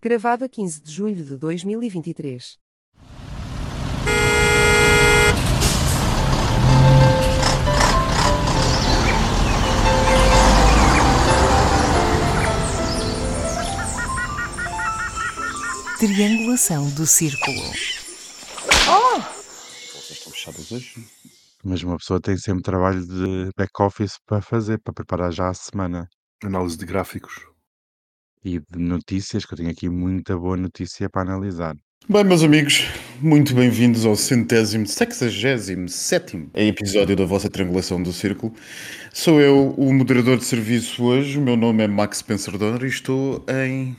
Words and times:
Gravado 0.00 0.44
a 0.44 0.48
15 0.48 0.80
de 0.80 0.92
julho 0.92 1.24
de 1.24 1.36
2023. 1.36 2.56
Triangulação 15.98 16.88
do 16.90 17.04
círculo. 17.04 17.56
Vocês 19.96 20.10
estão 20.10 20.32
fechadas 20.32 20.70
hoje? 20.70 21.08
Mas 21.64 21.82
uma 21.82 21.96
pessoa 21.96 22.20
tem 22.20 22.36
sempre 22.36 22.62
trabalho 22.62 23.04
de 23.04 23.50
back-office 23.56 24.16
para 24.24 24.40
fazer, 24.40 24.78
para 24.78 24.94
preparar 24.94 25.32
já 25.32 25.48
a 25.48 25.54
semana. 25.54 26.08
Análise 26.44 26.76
de 26.78 26.86
gráficos. 26.86 27.47
E 28.44 28.60
de 28.60 28.78
notícias, 28.78 29.44
que 29.44 29.52
eu 29.54 29.56
tenho 29.58 29.70
aqui 29.70 29.88
muita 29.88 30.36
boa 30.36 30.56
notícia 30.56 31.10
para 31.10 31.22
analisar. 31.22 31.74
Bem, 32.08 32.24
meus 32.24 32.42
amigos, 32.42 32.84
muito 33.20 33.54
bem-vindos 33.54 34.06
ao 34.06 34.16
centésimo, 34.16 34.86
sexagésimo, 34.86 35.88
sétimo 35.88 36.50
episódio 36.54 37.14
da 37.16 37.26
vossa 37.26 37.50
Triangulação 37.50 38.02
do 38.02 38.12
Círculo. 38.12 38.54
Sou 39.12 39.40
eu, 39.40 39.74
o 39.76 39.92
moderador 39.92 40.38
de 40.38 40.44
serviço 40.44 41.04
hoje. 41.04 41.36
O 41.38 41.42
meu 41.42 41.56
nome 41.56 41.82
é 41.82 41.88
Max 41.88 42.18
Spencer 42.18 42.56
Donner 42.56 42.84
e 42.84 42.86
estou 42.86 43.44
em 43.48 43.96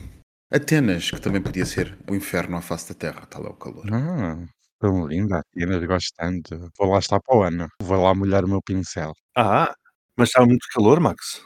Atenas, 0.50 1.10
que 1.10 1.20
também 1.20 1.40
podia 1.42 1.66
ser 1.66 1.96
o 2.10 2.14
inferno 2.14 2.56
à 2.56 2.60
face 2.62 2.88
da 2.88 2.94
Terra. 2.94 3.26
Tal 3.26 3.44
é 3.44 3.50
o 3.50 3.54
calor. 3.54 3.84
Ah, 3.92 4.38
tão 4.80 5.06
linda, 5.06 5.38
Atenas, 5.38 5.84
gosto 5.84 6.12
tanto. 6.16 6.70
Vou 6.78 6.90
lá 6.90 6.98
estar 6.98 7.20
para 7.20 7.36
o 7.36 7.42
ano. 7.42 7.68
Vou 7.82 8.02
lá 8.02 8.14
molhar 8.14 8.44
o 8.44 8.48
meu 8.48 8.62
pincel. 8.62 9.12
Ah, 9.36 9.72
mas 10.16 10.30
estava 10.30 10.46
muito 10.46 10.66
calor, 10.74 10.98
Max. 10.98 11.42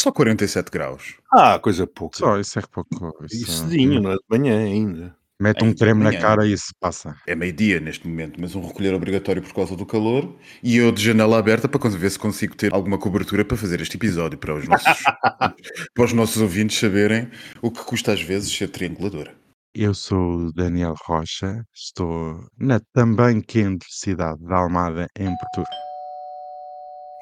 Só 0.00 0.10
47 0.10 0.70
graus. 0.70 1.16
Ah, 1.30 1.58
coisa 1.58 1.86
pouca. 1.86 2.16
Só, 2.16 2.40
isso 2.40 2.58
é 2.58 2.62
pouco. 2.62 3.14
Isso, 3.26 3.68
cedinho, 3.68 4.00
não 4.00 4.12
é 4.12 4.14
de 4.14 4.22
manhã 4.30 4.56
ainda. 4.56 5.14
Mete 5.38 5.62
um 5.62 5.74
creme 5.74 6.02
na 6.02 6.18
cara 6.18 6.46
e 6.46 6.54
isso 6.54 6.72
passa. 6.80 7.14
É 7.26 7.34
meio-dia 7.34 7.80
neste 7.80 8.08
momento, 8.08 8.40
mas 8.40 8.54
um 8.54 8.66
recolher 8.66 8.94
obrigatório 8.94 9.42
por 9.42 9.52
causa 9.52 9.76
do 9.76 9.84
calor 9.84 10.34
e 10.62 10.78
eu 10.78 10.90
de 10.90 11.04
janela 11.04 11.38
aberta 11.38 11.68
para 11.68 11.90
ver 11.90 12.10
se 12.10 12.18
consigo 12.18 12.56
ter 12.56 12.72
alguma 12.72 12.96
cobertura 12.96 13.44
para 13.44 13.58
fazer 13.58 13.82
este 13.82 13.98
episódio 13.98 14.38
para 14.38 14.54
os 14.54 14.66
nossos, 14.66 15.02
para 15.94 16.04
os 16.04 16.12
nossos 16.14 16.40
ouvintes 16.40 16.78
saberem 16.78 17.30
o 17.60 17.70
que 17.70 17.84
custa 17.84 18.12
às 18.12 18.22
vezes 18.22 18.50
ser 18.50 18.68
triangulador. 18.68 19.28
Eu 19.74 19.92
sou 19.92 20.46
o 20.46 20.52
Daniel 20.54 20.94
Rocha, 21.04 21.62
estou 21.74 22.42
na 22.58 22.80
também 22.94 23.42
quente 23.42 23.84
cidade 23.90 24.42
de 24.42 24.52
Almada, 24.54 25.08
em 25.18 25.30
Portugal. 25.36 25.89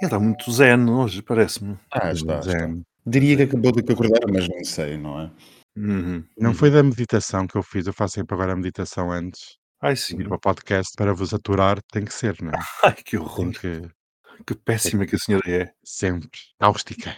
Ele 0.00 0.06
está 0.06 0.18
muito 0.20 0.52
zen 0.52 0.88
hoje, 0.88 1.22
parece-me. 1.22 1.76
Ah, 1.92 2.12
está, 2.12 2.38
está. 2.38 2.68
Diria 3.04 3.36
que 3.36 3.42
acabou 3.42 3.72
de 3.72 3.92
acordar, 3.92 4.20
mas 4.32 4.48
não 4.48 4.64
sei, 4.64 4.96
não 4.96 5.20
é? 5.20 5.30
Uhum. 5.76 6.24
Não 6.38 6.54
foi 6.54 6.70
da 6.70 6.82
meditação 6.82 7.46
que 7.46 7.56
eu 7.56 7.62
fiz, 7.62 7.86
eu 7.86 7.92
faço 7.92 8.14
sempre 8.14 8.34
agora 8.34 8.52
a 8.52 8.56
meditação 8.56 9.10
antes. 9.10 9.56
Ai, 9.80 9.96
sim. 9.96 10.16
vir 10.16 10.28
para 10.28 10.36
o 10.36 10.40
podcast 10.40 10.92
para 10.96 11.12
vos 11.12 11.34
aturar, 11.34 11.78
tem 11.92 12.04
que 12.04 12.12
ser, 12.14 12.36
não 12.40 12.50
é? 12.50 12.58
Ai, 12.84 12.94
que 12.94 13.16
horror. 13.16 13.50
que 13.52 13.82
Que 14.46 14.54
péssima 14.54 15.04
que 15.06 15.16
a 15.16 15.18
senhora 15.18 15.50
é. 15.50 15.72
sempre. 15.84 16.30
Cáustica. 16.60 17.16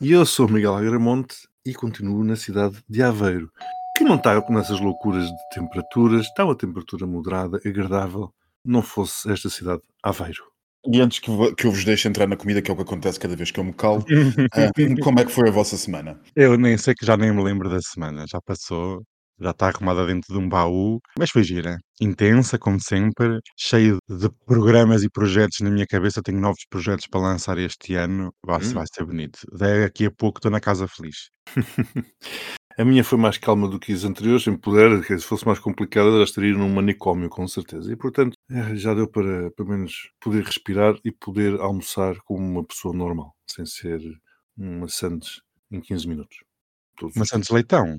E 0.00 0.12
eu 0.12 0.26
sou 0.26 0.48
Miguel 0.48 0.74
Agramonte 0.74 1.36
e 1.64 1.72
continuo 1.72 2.22
na 2.22 2.36
cidade 2.36 2.82
de 2.88 3.02
Aveiro, 3.02 3.50
que 3.96 4.04
não 4.04 4.16
está 4.16 4.38
nessas 4.50 4.80
loucuras 4.80 5.26
de 5.26 5.48
temperaturas, 5.54 6.26
está 6.26 6.44
uma 6.44 6.56
temperatura 6.56 7.06
moderada, 7.06 7.60
agradável, 7.64 8.34
não 8.64 8.82
fosse 8.82 9.30
esta 9.30 9.48
cidade 9.48 9.82
Aveiro. 10.02 10.53
E 10.92 11.00
antes 11.00 11.18
que, 11.18 11.30
que 11.54 11.66
eu 11.66 11.70
vos 11.70 11.84
deixe 11.84 12.06
entrar 12.08 12.26
na 12.26 12.36
comida, 12.36 12.60
que 12.60 12.70
é 12.70 12.74
o 12.74 12.76
que 12.76 12.82
acontece 12.82 13.18
cada 13.18 13.34
vez 13.34 13.50
que 13.50 13.58
eu 13.58 13.64
me 13.64 13.72
calo, 13.72 14.04
ah, 14.54 14.70
como 15.02 15.20
é 15.20 15.24
que 15.24 15.32
foi 15.32 15.48
a 15.48 15.52
vossa 15.52 15.76
semana? 15.76 16.20
Eu 16.36 16.58
nem 16.58 16.76
sei 16.76 16.94
que 16.94 17.06
já 17.06 17.16
nem 17.16 17.32
me 17.32 17.42
lembro 17.42 17.70
da 17.70 17.80
semana, 17.80 18.26
já 18.28 18.38
passou, 18.44 19.02
já 19.40 19.50
está 19.50 19.68
arrumada 19.68 20.06
dentro 20.06 20.32
de 20.32 20.38
um 20.38 20.48
baú, 20.48 21.00
mas 21.18 21.30
foi 21.30 21.42
gira. 21.42 21.78
Intensa, 22.00 22.58
como 22.58 22.78
sempre, 22.80 23.38
cheio 23.58 23.98
de 24.08 24.28
programas 24.46 25.02
e 25.02 25.10
projetos 25.10 25.60
na 25.60 25.70
minha 25.70 25.86
cabeça. 25.86 26.22
Tenho 26.22 26.40
novos 26.40 26.64
projetos 26.68 27.06
para 27.06 27.20
lançar 27.20 27.56
este 27.58 27.94
ano. 27.94 28.32
Vai, 28.44 28.60
Hum. 28.62 28.72
vai 28.74 28.84
ser 28.92 29.04
bonito. 29.04 29.38
Daqui 29.52 30.06
a 30.06 30.10
pouco 30.10 30.38
estou 30.38 30.50
na 30.50 30.60
casa 30.60 30.86
feliz. 30.86 31.30
A 32.76 32.84
minha 32.84 33.04
foi 33.04 33.16
mais 33.16 33.38
calma 33.38 33.68
do 33.68 33.78
que 33.78 33.92
as 33.92 34.02
anteriores, 34.02 34.42
sem 34.42 34.56
poder, 34.56 35.06
que 35.06 35.16
se 35.16 35.24
fosse 35.24 35.46
mais 35.46 35.60
complicada, 35.60 36.08
ela 36.08 36.24
estaria 36.24 36.52
num 36.52 36.68
manicômio, 36.68 37.28
com 37.30 37.46
certeza. 37.46 37.92
E, 37.92 37.96
portanto, 37.96 38.36
eh, 38.50 38.74
já 38.74 38.92
deu 38.92 39.06
para, 39.06 39.50
pelo 39.52 39.68
menos, 39.68 40.10
poder 40.20 40.42
respirar 40.42 40.96
e 41.04 41.12
poder 41.12 41.60
almoçar 41.60 42.16
como 42.24 42.40
uma 42.40 42.64
pessoa 42.64 42.92
normal, 42.92 43.32
sem 43.46 43.64
ser 43.64 44.00
uma 44.56 44.88
Santos 44.88 45.42
em 45.70 45.80
15 45.80 46.08
minutos. 46.08 46.38
Todos 46.96 47.14
dias. 47.14 47.28
Santos 47.28 47.50
Leitão. 47.50 47.96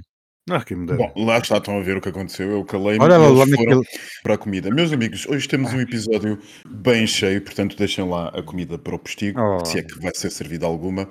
Ah, 0.47 0.63
quem 0.63 0.78
me. 0.78 0.85
Bom, 0.94 1.11
lá 1.16 1.39
está, 1.39 1.57
estão 1.57 1.79
a 1.79 1.81
ver 1.81 1.97
o 1.97 2.01
que 2.01 2.09
aconteceu. 2.09 2.51
Eu 2.51 2.63
calei-me 2.63 3.03
Olha 3.03 3.16
e 3.16 3.17
lá, 3.17 3.25
eles 3.25 3.39
lá 3.39 3.45
foram 3.57 3.79
naquele. 3.81 4.00
para 4.22 4.33
a 4.35 4.38
comida. 4.38 4.69
Meus 4.69 4.94
amigos, 4.94 5.25
hoje 5.28 5.47
temos 5.47 5.73
um 5.73 5.81
episódio 5.81 6.38
bem 6.69 7.07
cheio, 7.07 7.41
portanto 7.41 7.75
deixem 7.75 8.07
lá 8.07 8.28
a 8.28 8.44
comida 8.44 8.78
para 8.78 8.94
o 8.94 9.00
postigo, 9.00 9.41
Oh. 9.41 9.66
se 9.66 9.79
é 9.79 9.81
que 9.81 10.00
vai 10.00 10.11
ser 10.13 10.29
servida 10.29 10.67
alguma. 10.67 11.09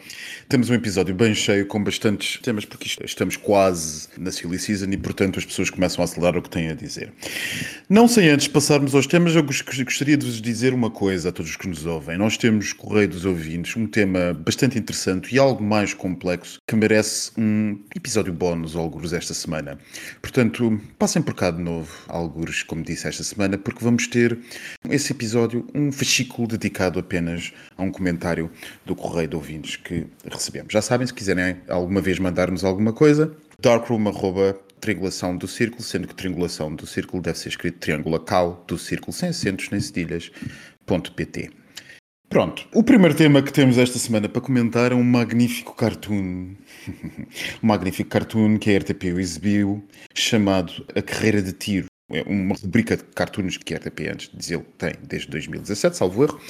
Temos 0.49 0.71
um 0.71 0.75
episódio 0.75 1.13
bem 1.17 1.35
cheio 1.35 1.67
com 1.67 1.83
bastantes 1.83 2.41
temas, 2.43 2.65
porque 2.65 2.87
isto- 2.87 3.05
estamos 3.05 3.37
quase 3.37 4.07
na 4.17 4.31
silly 4.31 4.57
season 4.57 4.87
e, 4.93 4.97
portanto, 4.97 5.37
as 5.41 5.45
pessoas 5.45 5.69
começam 5.69 6.03
a 6.03 6.05
acelerar 6.05 6.37
o 6.39 6.43
que 6.43 6.51
têm 6.51 6.69
a 6.69 6.75
dizer. 6.75 7.13
Não 7.89 8.07
sem 8.07 8.29
antes 8.29 8.47
passarmos 8.47 8.95
aos 8.95 9.09
temas, 9.09 9.35
eu 9.35 9.43
gos- 9.43 9.63
gostaria 9.63 10.17
de 10.17 10.25
vos 10.27 10.41
dizer 10.41 10.73
uma 10.73 10.93
coisa 10.93 11.31
a 11.31 11.33
todos 11.33 11.51
os 11.51 11.57
que 11.57 11.67
nos 11.67 11.85
ouvem. 11.87 12.17
Nós 12.17 12.37
temos 12.39 12.73
Correio 12.73 13.09
dos 13.09 13.25
Ouvintes, 13.25 13.75
um 13.75 13.89
tema 13.89 14.33
bastante 14.33 14.79
interessante 14.79 15.35
e 15.35 15.41
algo 15.41 15.61
mais 15.61 15.93
complexo 15.93 16.61
que 16.69 16.77
merece 16.77 17.33
um 17.37 17.81
episódio 17.97 18.33
bónus, 18.33 18.77
alguns, 18.77 19.13
esta 19.25 19.35
semana. 19.35 19.79
Portanto, 20.21 20.81
passem 20.99 21.23
por 21.23 21.35
cá 21.35 21.51
de 21.51 21.61
novo, 21.61 21.91
alguns, 22.07 22.63
como 22.63 22.83
disse 22.83 23.09
esta 23.09 23.25
semana, 23.25 23.59
porque 23.59 23.83
vamos 23.83 24.07
ter 24.07 24.39
esse 24.89 25.13
episódio, 25.13 25.67
um 25.75 25.91
fascículo 25.91 26.47
dedicado 26.47 27.01
apenas 27.01 27.53
a 27.77 27.83
um 27.83 27.91
comentário 27.91 28.51
do 28.85 28.95
Correio 28.95 29.29
de 29.29 29.37
Ouvintes 29.37 29.77
que 29.77 30.07
recebemos. 30.31 30.73
Já 30.73 30.83
sabem, 30.83 31.07
se 31.07 31.15
quiserem 31.15 31.57
alguma 31.69 32.01
vez 32.01 32.19
mandar-nos 32.19 32.65
alguma 32.65 32.93
coisa, 32.93 33.35
darkroom, 33.59 34.05
triangulação 34.81 35.35
do 35.37 35.49
círculo, 35.49 35.83
sendo 35.83 36.07
que 36.07 36.15
triangulação 36.15 36.75
do 36.75 36.87
círculo 36.87 37.23
deve 37.23 37.39
ser 37.39 37.49
escrito 37.49 37.79
triângulo 37.79 38.21
cal 38.21 38.63
do 38.69 38.77
círculo, 38.77 39.13
sem 39.13 39.31
acentos 39.31 39.71
nem 39.71 39.81
cedilhas, 39.81 40.31
ponto 40.85 41.13
pt. 41.13 41.64
Pronto, 42.29 42.67
o 42.75 42.83
primeiro 42.83 43.15
tema 43.15 43.43
que 43.43 43.53
temos 43.53 43.79
esta 43.79 43.99
semana 43.99 44.29
para 44.29 44.41
comentar 44.41 44.91
é 44.91 44.95
um 44.95 45.05
magnífico 45.05 45.75
cartoon, 45.75 46.55
um 47.63 47.67
magnífico 47.67 48.11
cartoon 48.11 48.59
que 48.59 48.75
a 48.75 48.79
RTP 48.79 49.05
exibiu, 49.05 49.85
chamado 50.13 50.85
A 50.97 51.03
Carreira 51.03 51.41
de 51.41 51.53
Tiro. 51.53 51.87
É 52.11 52.23
uma 52.23 52.55
rubrica 52.55 52.97
de 52.97 53.05
cartoons 53.05 53.57
que 53.57 53.73
a 53.73 53.79
RTP, 53.79 54.01
antes 54.13 54.29
de 54.29 54.37
dizer, 54.37 54.61
tem 54.77 54.93
desde 55.03 55.29
2017, 55.31 55.97
salvo 55.97 56.25
erro, 56.25 56.41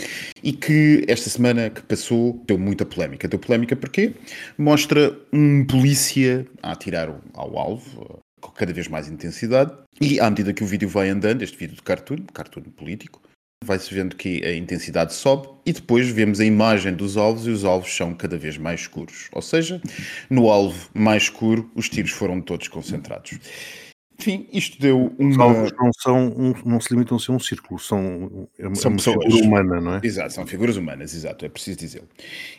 e 0.42 0.52
que 0.52 1.04
esta 1.06 1.30
semana 1.30 1.70
que 1.70 1.82
passou 1.82 2.42
deu 2.46 2.58
muita 2.58 2.84
polémica. 2.84 3.28
Deu 3.28 3.38
polémica 3.38 3.76
porque 3.76 4.14
mostra 4.58 5.16
um 5.32 5.64
polícia 5.64 6.46
a 6.62 6.72
atirar 6.72 7.14
ao 7.34 7.58
alvo, 7.58 8.20
com 8.40 8.50
cada 8.50 8.72
vez 8.72 8.88
mais 8.88 9.08
intensidade, 9.08 9.72
e 10.00 10.18
à 10.18 10.28
medida 10.28 10.52
que 10.52 10.64
o 10.64 10.66
vídeo 10.66 10.88
vai 10.88 11.08
andando, 11.08 11.42
este 11.42 11.56
vídeo 11.56 11.76
de 11.76 11.82
cartoon, 11.82 12.24
cartoon 12.32 12.62
político, 12.62 13.22
vai-se 13.64 13.92
vendo 13.94 14.14
que 14.16 14.44
a 14.44 14.54
intensidade 14.54 15.12
sobe 15.14 15.48
e 15.66 15.72
depois 15.72 16.08
vemos 16.08 16.40
a 16.40 16.44
imagem 16.44 16.94
dos 16.94 17.16
alvos 17.16 17.46
e 17.46 17.50
os 17.50 17.64
alvos 17.64 17.94
são 17.94 18.14
cada 18.14 18.36
vez 18.38 18.56
mais 18.58 18.80
escuros. 18.82 19.28
Ou 19.32 19.42
seja, 19.42 19.80
no 20.30 20.48
alvo 20.50 20.88
mais 20.94 21.24
escuro, 21.24 21.70
os 21.74 21.88
tiros 21.88 22.12
foram 22.12 22.40
todos 22.40 22.68
concentrados. 22.68 23.38
Enfim, 24.20 24.46
isto 24.52 24.80
deu 24.80 25.12
Os 25.18 25.34
uma. 25.34 25.44
alvos 25.44 25.72
não, 25.76 25.90
são 26.00 26.28
um- 26.28 26.54
não 26.64 26.80
se 26.80 26.92
limitam 26.94 27.16
a 27.16 27.20
ser 27.20 27.32
um 27.32 27.38
círculo, 27.40 27.80
são, 27.80 28.48
é 28.56 28.62
São 28.76 28.90
é 28.90 28.94
uma 28.94 28.96
pessoas. 28.98 29.24
figura 29.24 29.44
humana, 29.44 29.80
não 29.80 29.94
é? 29.96 30.00
Exato, 30.04 30.32
são 30.32 30.46
figuras 30.46 30.76
humanas, 30.76 31.12
exato, 31.14 31.44
é 31.44 31.48
preciso 31.48 31.78
dizê-lo. 31.80 32.08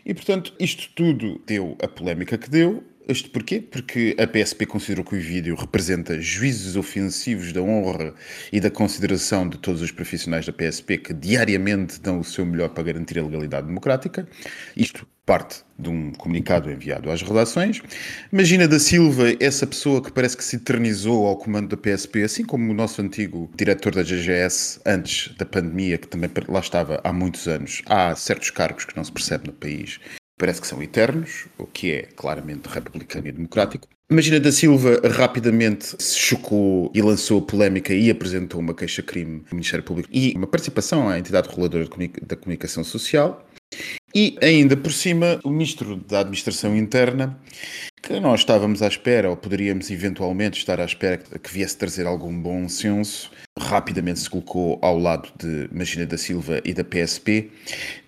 E 0.05 0.13
portanto, 0.13 0.53
isto 0.59 0.89
tudo 0.93 1.41
deu 1.47 1.77
a 1.81 1.87
polémica 1.87 2.37
que 2.37 2.49
deu. 2.49 2.83
Isto 3.07 3.29
porquê? 3.29 3.61
Porque 3.61 4.15
a 4.19 4.25
PSP 4.25 4.65
considerou 4.65 5.05
que 5.05 5.15
o 5.15 5.19
vídeo 5.19 5.55
representa 5.55 6.19
juízos 6.19 6.75
ofensivos 6.75 7.53
da 7.53 7.61
honra 7.61 8.15
e 8.51 8.59
da 8.59 8.71
consideração 8.71 9.47
de 9.47 9.59
todos 9.59 9.81
os 9.81 9.91
profissionais 9.91 10.45
da 10.45 10.51
PSP 10.51 10.97
que 10.97 11.13
diariamente 11.13 12.01
dão 12.01 12.19
o 12.19 12.23
seu 12.23 12.45
melhor 12.45 12.69
para 12.69 12.83
garantir 12.83 13.19
a 13.19 13.23
legalidade 13.23 13.67
democrática. 13.67 14.27
Isto 14.75 15.07
parte 15.23 15.63
de 15.77 15.89
um 15.89 16.11
comunicado 16.13 16.71
enviado 16.71 17.11
às 17.11 17.21
redações. 17.21 17.81
Imagina 18.31 18.67
da 18.67 18.79
Silva, 18.79 19.35
essa 19.39 19.67
pessoa 19.67 20.01
que 20.01 20.11
parece 20.11 20.37
que 20.37 20.43
se 20.43 20.55
eternizou 20.55 21.27
ao 21.27 21.37
comando 21.37 21.75
da 21.75 21.77
PSP, 21.77 22.23
assim 22.23 22.43
como 22.43 22.71
o 22.71 22.75
nosso 22.75 23.01
antigo 23.01 23.51
diretor 23.55 23.93
da 23.93 24.03
GGS 24.03 24.79
antes 24.85 25.35
da 25.35 25.45
pandemia, 25.45 25.97
que 25.97 26.07
também 26.07 26.29
lá 26.47 26.59
estava 26.59 27.01
há 27.03 27.13
muitos 27.13 27.47
anos. 27.47 27.81
Há 27.85 28.15
certos 28.15 28.49
cargos 28.49 28.85
que 28.85 28.95
não 28.95 29.03
se 29.03 29.11
percebe 29.11 29.47
no 29.47 29.53
país 29.53 29.99
parece 30.37 30.61
que 30.61 30.67
são 30.67 30.81
eternos, 30.81 31.47
o 31.57 31.65
que 31.65 31.91
é 31.91 32.01
claramente 32.15 32.67
republicano 32.67 33.27
e 33.27 33.31
democrático. 33.31 33.87
Imagina 34.09 34.39
da 34.39 34.51
Silva 34.51 35.01
rapidamente 35.09 35.95
se 35.97 36.19
chocou 36.19 36.91
e 36.93 37.01
lançou 37.01 37.41
polémica 37.41 37.93
e 37.93 38.11
apresentou 38.11 38.59
uma 38.59 38.73
queixa-crime 38.73 39.43
no 39.49 39.55
Ministério 39.55 39.83
Público 39.83 40.09
e 40.11 40.33
uma 40.35 40.45
participação 40.45 41.09
à 41.09 41.17
entidade 41.17 41.49
reguladora 41.49 41.87
da 42.21 42.35
comunicação 42.35 42.83
social. 42.83 43.44
E 44.17 44.37
ainda 44.41 44.77
por 44.77 44.93
cima, 44.93 45.41
o 45.43 45.49
Ministro 45.49 45.97
da 45.97 46.21
Administração 46.21 46.73
Interna 46.73 47.37
que 48.05 48.19
nós 48.19 48.41
estávamos 48.41 48.83
à 48.83 48.87
espera, 48.87 49.31
ou 49.31 49.35
poderíamos 49.35 49.89
eventualmente 49.89 50.59
estar 50.59 50.79
à 50.79 50.85
espera 50.85 51.17
que 51.17 51.51
viesse 51.51 51.75
trazer 51.75 52.05
algum 52.05 52.39
bom 52.39 52.69
senso, 52.69 53.31
rapidamente 53.57 54.19
se 54.19 54.29
colocou 54.29 54.77
ao 54.79 54.99
lado 54.99 55.31
de 55.39 55.67
Magina 55.71 56.05
da 56.05 56.15
Silva 56.15 56.61
e 56.63 56.71
da 56.71 56.83
PSP, 56.83 57.49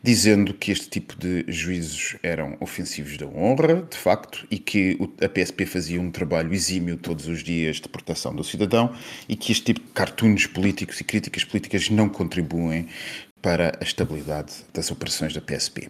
dizendo 0.03 0.53
que 0.53 0.71
este 0.71 0.87
tipo 0.87 1.15
de 1.17 1.43
juízos 1.47 2.15
eram 2.21 2.55
ofensivos 2.59 3.17
da 3.17 3.25
honra, 3.25 3.87
de 3.89 3.97
facto, 3.97 4.45
e 4.51 4.59
que 4.59 4.99
a 5.19 5.27
PSP 5.27 5.65
fazia 5.65 5.99
um 5.99 6.11
trabalho 6.11 6.53
exímio 6.53 6.95
todos 6.95 7.27
os 7.27 7.43
dias 7.43 7.77
de 7.77 7.89
proteção 7.89 8.35
do 8.35 8.43
cidadão 8.43 8.93
e 9.27 9.35
que 9.35 9.51
este 9.51 9.73
tipo 9.73 9.79
de 9.79 9.93
cartoons 9.93 10.45
políticos 10.45 11.01
e 11.01 11.03
críticas 11.03 11.43
políticas 11.43 11.89
não 11.89 12.07
contribuem 12.07 12.87
para 13.41 13.77
a 13.79 13.83
estabilidade 13.83 14.53
das 14.73 14.91
operações 14.91 15.33
da 15.33 15.41
PSP. 15.41 15.89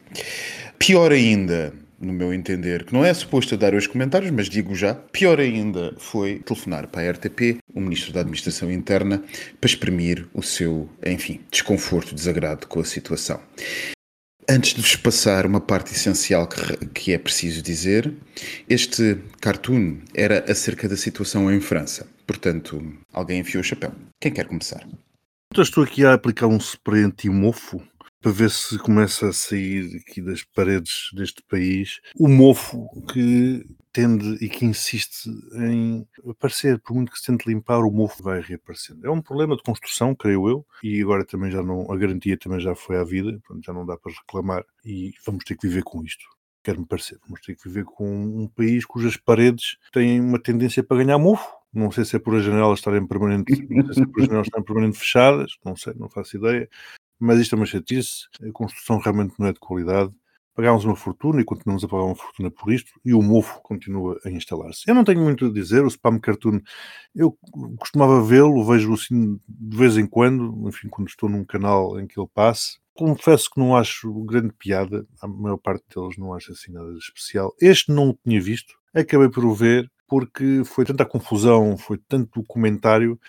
Pior 0.78 1.12
ainda, 1.12 1.74
no 2.00 2.14
meu 2.14 2.34
entender, 2.34 2.86
que 2.86 2.94
não 2.94 3.04
é 3.04 3.14
suposto 3.14 3.58
dar 3.58 3.74
os 3.74 3.88
comentários, 3.88 4.32
mas 4.32 4.50
digo 4.50 4.76
já, 4.76 4.94
pior 4.94 5.40
ainda 5.40 5.94
foi 5.98 6.40
telefonar 6.40 6.88
para 6.88 7.08
a 7.08 7.12
RTP, 7.12 7.58
o 7.74 7.82
Ministro 7.82 8.14
da 8.14 8.22
Administração 8.22 8.72
Interna, 8.72 9.24
para 9.60 9.70
exprimir 9.70 10.28
o 10.34 10.44
seu, 10.44 10.90
enfim, 11.06 11.42
desconforto, 11.52 12.14
desagrado 12.14 12.68
com 12.68 12.80
a 12.80 12.86
situação. 12.86 13.40
Antes 14.50 14.74
de 14.74 14.82
vos 14.82 14.96
passar 14.96 15.46
uma 15.46 15.60
parte 15.60 15.94
essencial 15.94 16.48
que, 16.48 16.86
que 16.88 17.14
é 17.14 17.18
preciso 17.18 17.62
dizer, 17.62 18.14
este 18.70 19.18
cartoon 19.42 19.98
era 20.14 20.50
acerca 20.50 20.88
da 20.88 20.96
situação 20.96 21.52
em 21.52 21.60
França. 21.60 22.08
Portanto, 22.26 22.82
alguém 23.12 23.40
enfiou 23.40 23.62
o 23.62 23.64
chapéu. 23.64 23.92
Quem 24.22 24.32
quer 24.32 24.46
começar? 24.46 24.88
Então 25.52 25.64
estou 25.64 25.84
aqui 25.84 26.06
a 26.06 26.14
aplicar 26.14 26.48
um 26.48 26.58
spray 26.58 27.04
anti-mofo 27.04 27.82
para 28.22 28.32
ver 28.32 28.50
se 28.52 28.78
começa 28.78 29.30
a 29.30 29.34
sair 29.34 29.96
aqui 29.98 30.22
das 30.22 30.44
paredes 30.44 31.10
deste 31.14 31.42
país 31.44 32.00
o 32.20 32.28
mofo 32.28 32.88
que 33.12 33.66
tende 33.94 34.38
e 34.44 34.50
que 34.50 34.66
insiste 34.66 35.30
em 35.56 36.06
aparecer, 36.30 36.80
por 36.80 36.94
muito 36.94 37.12
que 37.12 37.18
se 37.18 37.26
tente 37.26 37.48
limpar, 37.48 37.80
o 37.80 37.90
mofo 37.90 38.22
vai 38.22 38.42
reaparecendo. 38.42 39.08
É 39.08 39.10
um 39.10 39.22
problema 39.22 39.56
de 39.56 39.64
construção, 39.64 40.14
creio 40.14 40.48
eu, 40.48 40.66
e 40.84 41.02
agora 41.02 41.26
também 41.26 41.50
já 41.50 41.64
não, 41.64 41.92
a 41.92 41.98
garantia 41.98 42.38
também 42.38 42.60
já 42.60 42.76
foi 42.76 42.98
à 42.98 43.04
vida, 43.04 43.40
portanto 43.46 43.66
já 43.66 43.74
não 43.74 43.86
dá 43.86 43.98
para 43.98 44.12
reclamar 44.12 44.64
e 44.86 45.14
vamos 45.26 45.44
ter 45.46 45.56
que 45.56 45.68
viver 45.68 45.84
com 45.84 46.04
isto. 46.04 46.26
Quer-me 46.64 46.86
parecer, 46.86 47.18
vamos 47.24 47.40
ter 47.42 47.56
que 47.56 47.64
viver 47.68 47.86
com 47.86 48.06
um 48.06 48.48
país 48.50 48.86
cujas 48.86 49.16
paredes 49.16 49.78
têm 49.94 50.20
uma 50.20 50.38
tendência 50.38 50.84
para 50.84 50.98
ganhar 50.98 51.18
mofo. 51.18 51.48
Não 51.78 51.92
sei 51.92 52.06
se 52.06 52.16
é 52.16 52.20
por 52.20 52.36
as 52.36 52.44
janelas 52.44 52.80
estarem 52.80 53.06
permanente, 53.06 53.68
não 53.70 53.86
sei 53.86 53.94
se 53.94 54.02
é 54.02 54.06
por 54.06 54.22
as 54.22 54.26
janelas 54.28 54.48
estarem 54.48 54.66
permanente 54.66 54.98
fechadas, 54.98 55.52
não 55.64 55.76
sei, 55.76 55.94
não 55.96 56.10
faço 56.10 56.38
ideia 56.38 56.68
mas 57.20 57.40
isto 57.40 57.56
é 57.56 57.58
uma 57.58 57.66
chatice, 57.66 58.28
a 58.42 58.52
construção 58.52 59.00
realmente 59.00 59.34
não 59.40 59.48
é 59.48 59.54
de 59.54 59.60
qualidade. 59.60 60.12
Pagámos 60.56 60.86
uma 60.86 60.96
fortuna 60.96 61.40
e 61.40 61.46
continuamos 61.46 61.84
a 61.84 61.88
pagar 61.88 62.04
uma 62.04 62.16
fortuna 62.16 62.50
por 62.50 62.74
isto 62.74 62.92
e 63.06 63.14
o 63.14 63.22
mofo 63.22 63.62
continua 63.62 64.20
a 64.26 64.30
instalar-se. 64.32 64.84
Eu 64.88 64.96
não 64.96 65.04
tenho 65.04 65.22
muito 65.22 65.46
a 65.46 65.54
dizer, 65.54 65.84
o 65.84 65.88
spam 65.88 66.20
cartoon, 66.20 66.60
eu 67.16 67.38
costumava 67.78 68.24
vê-lo, 68.24 68.66
vejo 68.66 68.92
assim 68.94 69.40
de 69.48 69.78
vez 69.78 69.98
em 69.98 70.08
quando, 70.08 70.68
enfim, 70.68 70.90
quando 70.90 71.10
estou 71.10 71.30
num 71.30 71.46
canal 71.46 72.00
em 72.00 72.08
que 72.08 72.20
ele 72.20 72.30
passe. 72.34 72.80
Confesso 72.96 73.52
que 73.52 73.60
não 73.60 73.76
acho 73.76 74.12
grande 74.26 74.52
piada, 74.54 75.06
a 75.22 75.28
maior 75.28 75.58
parte 75.58 75.84
deles 75.96 76.18
não 76.18 76.34
acho 76.34 76.52
assim 76.52 76.72
nada 76.72 76.92
de 76.92 76.98
especial. 76.98 77.54
Este 77.62 77.92
não 77.92 78.10
o 78.10 78.20
tinha 78.26 78.42
visto, 78.42 78.74
acabei 78.96 79.30
por 79.30 79.46
o 79.46 79.54
ver 79.54 79.92
porque 80.08 80.64
foi 80.66 80.86
tanta 80.86 81.06
confusão, 81.06 81.78
foi 81.78 81.98
tanto 81.98 82.44
comentário 82.44 83.20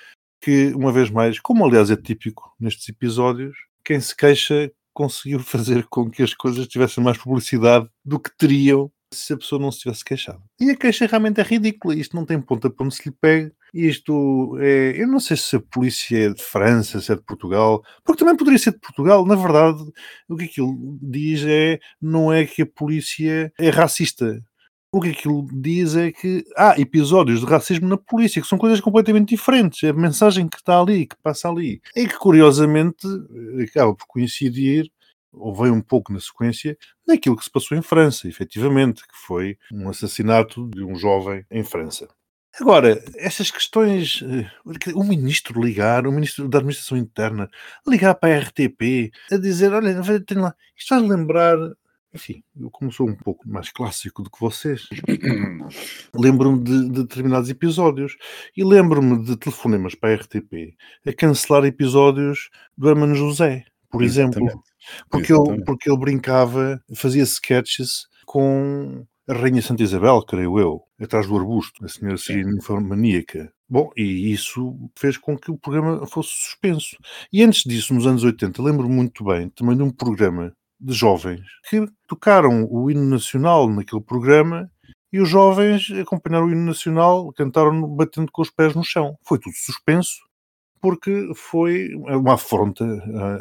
que, 0.40 0.72
uma 0.74 0.92
vez 0.92 1.10
mais, 1.10 1.40
como 1.40 1.64
aliás 1.64 1.90
é 1.90 1.96
típico 1.96 2.54
nestes 2.58 2.88
episódios, 2.88 3.56
quem 3.84 4.00
se 4.00 4.16
queixa 4.16 4.70
conseguiu 4.94 5.40
fazer 5.40 5.86
com 5.88 6.10
que 6.10 6.22
as 6.22 6.34
coisas 6.34 6.66
tivessem 6.66 7.02
mais 7.02 7.18
publicidade 7.18 7.88
do 8.04 8.18
que 8.18 8.30
teriam 8.36 8.90
se 9.12 9.32
a 9.32 9.36
pessoa 9.36 9.60
não 9.60 9.72
se 9.72 9.80
tivesse 9.80 10.04
queixado. 10.04 10.42
E 10.60 10.70
a 10.70 10.76
queixa 10.76 11.06
realmente 11.06 11.40
é 11.40 11.42
ridícula. 11.42 11.94
Isto 11.94 12.14
não 12.14 12.24
tem 12.24 12.40
ponta 12.40 12.68
para 12.68 12.84
onde 12.84 12.94
se 12.94 13.08
lhe 13.08 13.14
pegue. 13.18 13.52
Isto 13.72 14.56
é. 14.60 14.94
Eu 14.96 15.06
não 15.08 15.20
sei 15.20 15.36
se 15.36 15.56
a 15.56 15.60
polícia 15.60 16.26
é 16.26 16.28
de 16.30 16.42
França, 16.42 17.00
se 17.00 17.12
é 17.12 17.16
de 17.16 17.22
Portugal, 17.22 17.82
porque 18.04 18.18
também 18.18 18.36
poderia 18.36 18.58
ser 18.58 18.72
de 18.72 18.80
Portugal. 18.80 19.24
Na 19.26 19.34
verdade, 19.34 19.82
o 20.28 20.36
que 20.36 20.44
aquilo 20.44 20.98
diz 21.00 21.42
é. 21.46 21.78
Não 22.00 22.32
é 22.32 22.46
que 22.46 22.62
a 22.62 22.66
polícia 22.66 23.52
é 23.58 23.70
racista. 23.70 24.42
O 24.90 25.00
que 25.02 25.10
aquilo 25.10 25.46
diz 25.52 25.94
é 25.96 26.10
que 26.10 26.44
há 26.56 26.80
episódios 26.80 27.40
de 27.40 27.46
racismo 27.46 27.86
na 27.86 27.98
polícia, 27.98 28.40
que 28.40 28.48
são 28.48 28.56
coisas 28.56 28.80
completamente 28.80 29.28
diferentes. 29.28 29.82
É 29.82 29.90
a 29.90 29.92
mensagem 29.92 30.48
que 30.48 30.56
está 30.56 30.80
ali, 30.80 31.06
que 31.06 31.16
passa 31.22 31.48
ali. 31.48 31.82
E 31.94 32.08
que, 32.08 32.16
curiosamente, 32.16 33.06
acaba 33.62 33.94
por 33.94 34.06
coincidir, 34.06 34.90
ou 35.30 35.54
vem 35.54 35.70
um 35.70 35.82
pouco 35.82 36.10
na 36.10 36.18
sequência, 36.20 36.76
daquilo 37.06 37.36
que 37.36 37.44
se 37.44 37.50
passou 37.50 37.76
em 37.76 37.82
França, 37.82 38.26
efetivamente, 38.28 39.02
que 39.02 39.14
foi 39.26 39.58
um 39.70 39.90
assassinato 39.90 40.66
de 40.70 40.82
um 40.82 40.94
jovem 40.94 41.44
em 41.50 41.62
França. 41.62 42.08
Agora, 42.58 43.00
estas 43.16 43.50
questões, 43.50 44.22
eh, 44.22 44.50
o 44.94 45.04
ministro 45.04 45.62
ligar, 45.62 46.06
o 46.06 46.12
ministro 46.12 46.48
da 46.48 46.58
Administração 46.58 46.96
Interna, 46.96 47.48
ligar 47.86 48.14
para 48.14 48.34
a 48.34 48.38
RTP, 48.40 49.12
a 49.30 49.36
dizer, 49.36 49.72
olha, 49.72 50.02
tem 50.24 50.38
lá, 50.38 50.54
isto 50.74 50.94
vai 50.94 51.06
lembrar 51.06 51.56
enfim, 52.12 52.42
eu 52.58 52.70
como 52.70 52.90
sou 52.90 53.08
um 53.08 53.14
pouco 53.14 53.48
mais 53.48 53.70
clássico 53.70 54.22
do 54.22 54.30
que 54.30 54.40
vocês, 54.40 54.88
lembro-me 56.14 56.62
de, 56.62 56.84
de, 56.84 57.02
determinados 57.02 57.50
episódios 57.50 58.16
e 58.56 58.64
lembro-me 58.64 59.22
de 59.24 59.36
telefonemas 59.36 59.94
para 59.94 60.10
a 60.10 60.14
RTP 60.16 60.74
a 61.06 61.12
cancelar 61.12 61.64
episódios 61.64 62.50
do 62.76 62.88
Hermano 62.88 63.14
José, 63.14 63.64
por 63.90 64.02
exemplo. 64.02 64.46
Porque 65.10 65.32
ele, 65.32 65.64
porque 65.64 65.90
ele 65.90 65.98
brincava, 65.98 66.82
fazia 66.94 67.22
sketches 67.22 68.06
com 68.24 69.06
a 69.28 69.34
Rainha 69.34 69.60
Santa 69.60 69.82
Isabel, 69.82 70.22
creio 70.22 70.58
eu, 70.58 70.82
atrás 70.98 71.26
do 71.26 71.36
arbusto, 71.36 71.84
a 71.84 71.88
senhora 71.88 72.80
maníaca. 72.80 73.52
Bom, 73.68 73.90
e 73.94 74.32
isso 74.32 74.90
fez 74.96 75.18
com 75.18 75.36
que 75.36 75.50
o 75.50 75.58
programa 75.58 76.06
fosse 76.06 76.30
suspenso. 76.30 76.96
E 77.30 77.42
antes 77.42 77.64
disso, 77.64 77.92
nos 77.92 78.06
anos 78.06 78.24
80, 78.24 78.62
lembro-me 78.62 78.94
muito 78.94 79.22
bem 79.22 79.50
também 79.50 79.76
de 79.76 79.82
um 79.82 79.90
programa 79.90 80.54
de 80.80 80.94
jovens 80.94 81.40
que 81.68 81.86
tocaram 82.06 82.66
o 82.70 82.90
hino 82.90 83.04
nacional 83.04 83.68
naquele 83.68 84.02
programa 84.02 84.70
e 85.12 85.20
os 85.20 85.28
jovens 85.28 85.90
acompanharam 85.90 86.46
o 86.46 86.52
hino 86.52 86.64
nacional, 86.64 87.32
cantaram 87.32 87.86
batendo 87.88 88.30
com 88.30 88.42
os 88.42 88.50
pés 88.50 88.74
no 88.74 88.84
chão. 88.84 89.18
Foi 89.22 89.38
tudo 89.38 89.54
suspenso 89.56 90.28
porque 90.80 91.32
foi 91.34 91.94
uma 91.94 92.34
afronta 92.34 92.84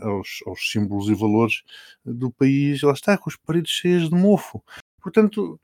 aos, 0.01 0.39
aos 0.45 0.71
símbolos 0.71 1.09
e 1.09 1.13
valores 1.13 1.61
do 2.03 2.31
país. 2.31 2.81
Lá 2.81 2.93
está, 2.93 3.17
com 3.17 3.29
as 3.29 3.35
paredes 3.35 3.71
cheias 3.71 4.09
de 4.09 4.15
mofo. 4.15 4.63
Portanto, 5.01 5.59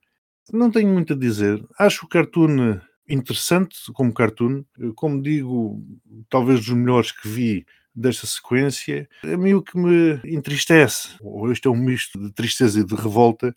não 0.51 0.69
tenho 0.69 0.93
muito 0.93 1.13
a 1.13 1.15
dizer. 1.15 1.65
Acho 1.79 2.05
o 2.05 2.09
cartoon 2.09 2.79
interessante 3.07 3.75
como 3.93 4.13
cartoon. 4.13 4.63
Como 4.95 5.21
digo, 5.21 5.81
talvez 6.29 6.59
dos 6.59 6.75
melhores 6.75 7.11
que 7.11 7.27
vi 7.27 7.65
desta 7.95 8.25
sequência, 8.25 9.07
a 9.23 9.37
mim 9.37 9.53
o 9.53 9.61
que 9.61 9.77
me 9.77 10.19
entristece, 10.25 11.09
ou 11.21 11.51
este 11.51 11.67
é 11.67 11.71
um 11.71 11.75
misto 11.75 12.19
de 12.19 12.31
tristeza 12.31 12.79
e 12.79 12.85
de 12.85 12.95
revolta, 12.95 13.53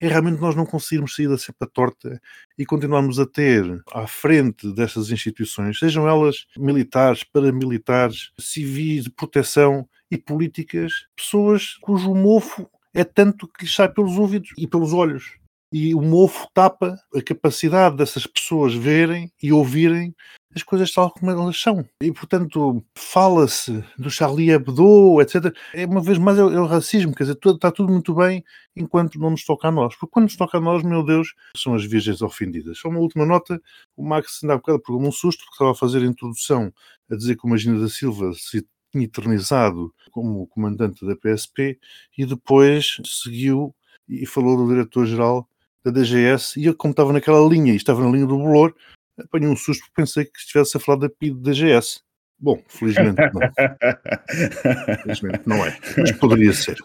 é 0.00 0.08
realmente 0.08 0.40
nós 0.40 0.54
não 0.54 0.64
conseguirmos 0.64 1.14
sair 1.14 1.28
da 1.28 1.36
cepa 1.36 1.66
torta 1.66 2.20
e 2.56 2.64
continuarmos 2.64 3.18
a 3.18 3.26
ter 3.26 3.82
à 3.92 4.06
frente 4.06 4.72
destas 4.72 5.10
instituições, 5.10 5.78
sejam 5.78 6.08
elas 6.08 6.46
militares, 6.56 7.24
paramilitares, 7.24 8.30
civis, 8.38 9.04
de 9.04 9.10
proteção 9.10 9.88
e 10.10 10.16
políticas, 10.16 11.06
pessoas 11.16 11.74
cujo 11.80 12.14
mofo 12.14 12.70
é 12.94 13.04
tanto 13.04 13.46
que 13.48 13.64
lhes 13.64 13.74
sai 13.74 13.88
pelos 13.88 14.16
ouvidos 14.18 14.50
e 14.56 14.66
pelos 14.66 14.92
olhos. 14.92 15.37
E 15.72 15.94
o 15.94 16.00
mofo 16.00 16.48
tapa 16.54 16.98
a 17.14 17.22
capacidade 17.22 17.96
dessas 17.96 18.26
pessoas 18.26 18.74
verem 18.74 19.30
e 19.42 19.52
ouvirem 19.52 20.14
as 20.54 20.62
coisas 20.62 20.90
tal 20.92 21.10
como 21.10 21.30
elas 21.30 21.60
são. 21.60 21.84
E, 22.02 22.10
portanto, 22.12 22.84
fala-se 22.96 23.84
do 23.98 24.10
Charlie 24.10 24.50
Hebdo, 24.50 25.20
etc. 25.20 25.54
É, 25.74 25.86
uma 25.86 26.02
vez 26.02 26.18
mais, 26.18 26.38
é, 26.38 26.44
o, 26.44 26.50
é 26.50 26.60
o 26.60 26.66
racismo, 26.66 27.14
quer 27.14 27.24
dizer, 27.24 27.36
tudo, 27.36 27.56
está 27.56 27.70
tudo 27.70 27.92
muito 27.92 28.14
bem 28.14 28.44
enquanto 28.74 29.18
não 29.18 29.30
nos 29.30 29.44
toca 29.44 29.68
a 29.68 29.70
nós. 29.70 29.94
Porque 29.94 30.12
quando 30.12 30.24
nos 30.24 30.36
toca 30.36 30.58
a 30.58 30.60
nós, 30.60 30.82
meu 30.82 31.04
Deus, 31.04 31.34
são 31.56 31.74
as 31.74 31.84
virgens 31.84 32.22
ofendidas. 32.22 32.78
Só 32.78 32.88
uma 32.88 33.00
última 33.00 33.26
nota, 33.26 33.60
o 33.96 34.02
Max 34.04 34.40
ainda 34.42 34.54
há 34.54 34.56
bocado 34.56 34.80
pegou 34.80 35.02
um 35.02 35.12
susto, 35.12 35.40
porque 35.40 35.54
estava 35.54 35.72
a 35.72 35.74
fazer 35.74 35.98
a 35.98 36.06
introdução, 36.06 36.72
a 37.10 37.14
dizer 37.14 37.36
que 37.36 37.46
o 37.46 37.50
Magina 37.50 37.78
da 37.78 37.88
Silva 37.88 38.32
se 38.34 38.66
tinha 38.90 39.04
eternizado 39.04 39.94
como 40.10 40.46
comandante 40.48 41.06
da 41.06 41.14
PSP, 41.14 41.78
e 42.16 42.24
depois 42.24 42.96
seguiu 43.04 43.74
e 44.08 44.24
falou 44.24 44.56
do 44.56 44.68
diretor-geral 44.68 45.46
da 45.84 45.90
DGS, 45.90 46.58
e 46.58 46.66
eu, 46.66 46.74
como 46.74 46.92
estava 46.92 47.12
naquela 47.12 47.46
linha, 47.48 47.72
e 47.72 47.76
estava 47.76 48.02
na 48.02 48.10
linha 48.10 48.26
do 48.26 48.36
bolor, 48.36 48.74
apanhei 49.18 49.48
um 49.48 49.56
susto 49.56 49.80
porque 49.80 50.02
pensei 50.02 50.24
que 50.24 50.38
estivesse 50.38 50.76
a 50.76 50.80
falar 50.80 50.98
da 50.98 51.08
PID 51.08 51.40
da 51.40 51.52
GS. 51.52 52.00
Bom, 52.40 52.62
felizmente 52.68 53.20
não. 53.32 53.40
felizmente 55.02 55.42
não 55.46 55.64
é, 55.64 55.76
mas 55.96 56.12
poderia 56.12 56.52
ser. 56.52 56.76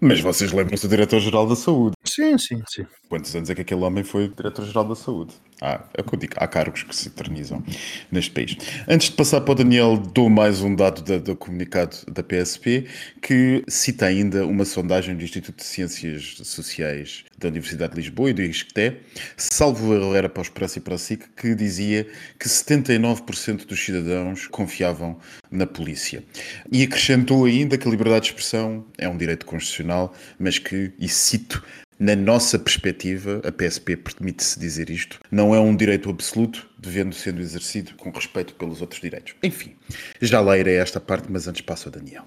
Mas 0.00 0.20
vocês 0.20 0.52
lembram-se 0.52 0.86
do 0.86 0.90
Diretor-Geral 0.90 1.48
da 1.48 1.56
Saúde. 1.56 1.93
Sim, 2.14 2.38
sim, 2.38 2.62
sim. 2.68 2.86
Quantos 3.08 3.34
anos 3.34 3.50
é 3.50 3.54
que 3.54 3.62
aquele 3.62 3.80
homem 3.82 4.04
foi 4.04 4.28
diretor-geral 4.28 4.84
da 4.84 4.94
saúde? 4.94 5.34
Ah, 5.60 5.84
é 5.96 6.00
o 6.00 6.04
que 6.04 6.14
eu 6.14 6.18
digo, 6.18 6.34
há 6.36 6.46
cargos 6.46 6.82
que 6.82 6.94
se 6.94 7.08
eternizam 7.08 7.62
neste 8.10 8.30
país. 8.32 8.56
Antes 8.88 9.08
de 9.08 9.16
passar 9.16 9.40
para 9.40 9.52
o 9.52 9.54
Daniel, 9.54 9.96
dou 9.96 10.28
mais 10.28 10.60
um 10.60 10.74
dado 10.74 11.00
da- 11.02 11.18
do 11.18 11.34
comunicado 11.36 11.96
da 12.10 12.22
PSP, 12.22 12.86
que 13.22 13.64
cita 13.68 14.06
ainda 14.06 14.46
uma 14.46 14.64
sondagem 14.64 15.16
do 15.16 15.24
Instituto 15.24 15.56
de 15.56 15.64
Ciências 15.64 16.36
Sociais 16.44 17.24
da 17.38 17.48
Universidade 17.48 17.94
de 17.94 18.00
Lisboa 18.00 18.30
e 18.30 18.32
do 18.32 18.42
ISCTE, 18.42 18.96
salvo 19.36 19.94
erro 19.94 20.14
era 20.14 20.28
para 20.28 20.40
o 20.40 20.42
Esperança 20.42 20.78
e 20.78 20.82
para 20.82 20.94
a 20.94 20.98
SIC, 20.98 21.24
que 21.36 21.54
dizia 21.54 22.06
que 22.38 22.48
79% 22.48 23.66
dos 23.66 23.82
cidadãos 23.84 24.46
confiavam 24.46 25.18
na 25.50 25.66
polícia. 25.66 26.22
E 26.70 26.82
acrescentou 26.82 27.44
ainda 27.44 27.78
que 27.78 27.86
a 27.86 27.90
liberdade 27.90 28.22
de 28.26 28.30
expressão 28.30 28.84
é 28.98 29.08
um 29.08 29.16
direito 29.16 29.46
constitucional, 29.46 30.12
mas 30.38 30.58
que, 30.58 30.92
e 30.98 31.08
cito, 31.08 31.62
na 31.98 32.16
nossa 32.16 32.58
perspectiva, 32.58 33.40
a 33.44 33.52
PSP 33.52 33.96
permite-se 33.96 34.58
dizer 34.58 34.90
isto, 34.90 35.18
não 35.30 35.54
é 35.54 35.60
um 35.60 35.74
direito 35.76 36.10
absoluto, 36.10 36.68
devendo 36.78 37.14
sendo 37.14 37.40
exercido 37.40 37.94
com 37.94 38.10
respeito 38.10 38.54
pelos 38.54 38.80
outros 38.80 39.00
direitos. 39.00 39.34
Enfim, 39.42 39.76
já 40.20 40.40
lá 40.40 40.58
irei 40.58 40.78
a 40.78 40.82
esta 40.82 41.00
parte, 41.00 41.30
mas 41.30 41.46
antes 41.48 41.62
passo 41.62 41.88
a 41.88 41.92
Daniel. 41.92 42.26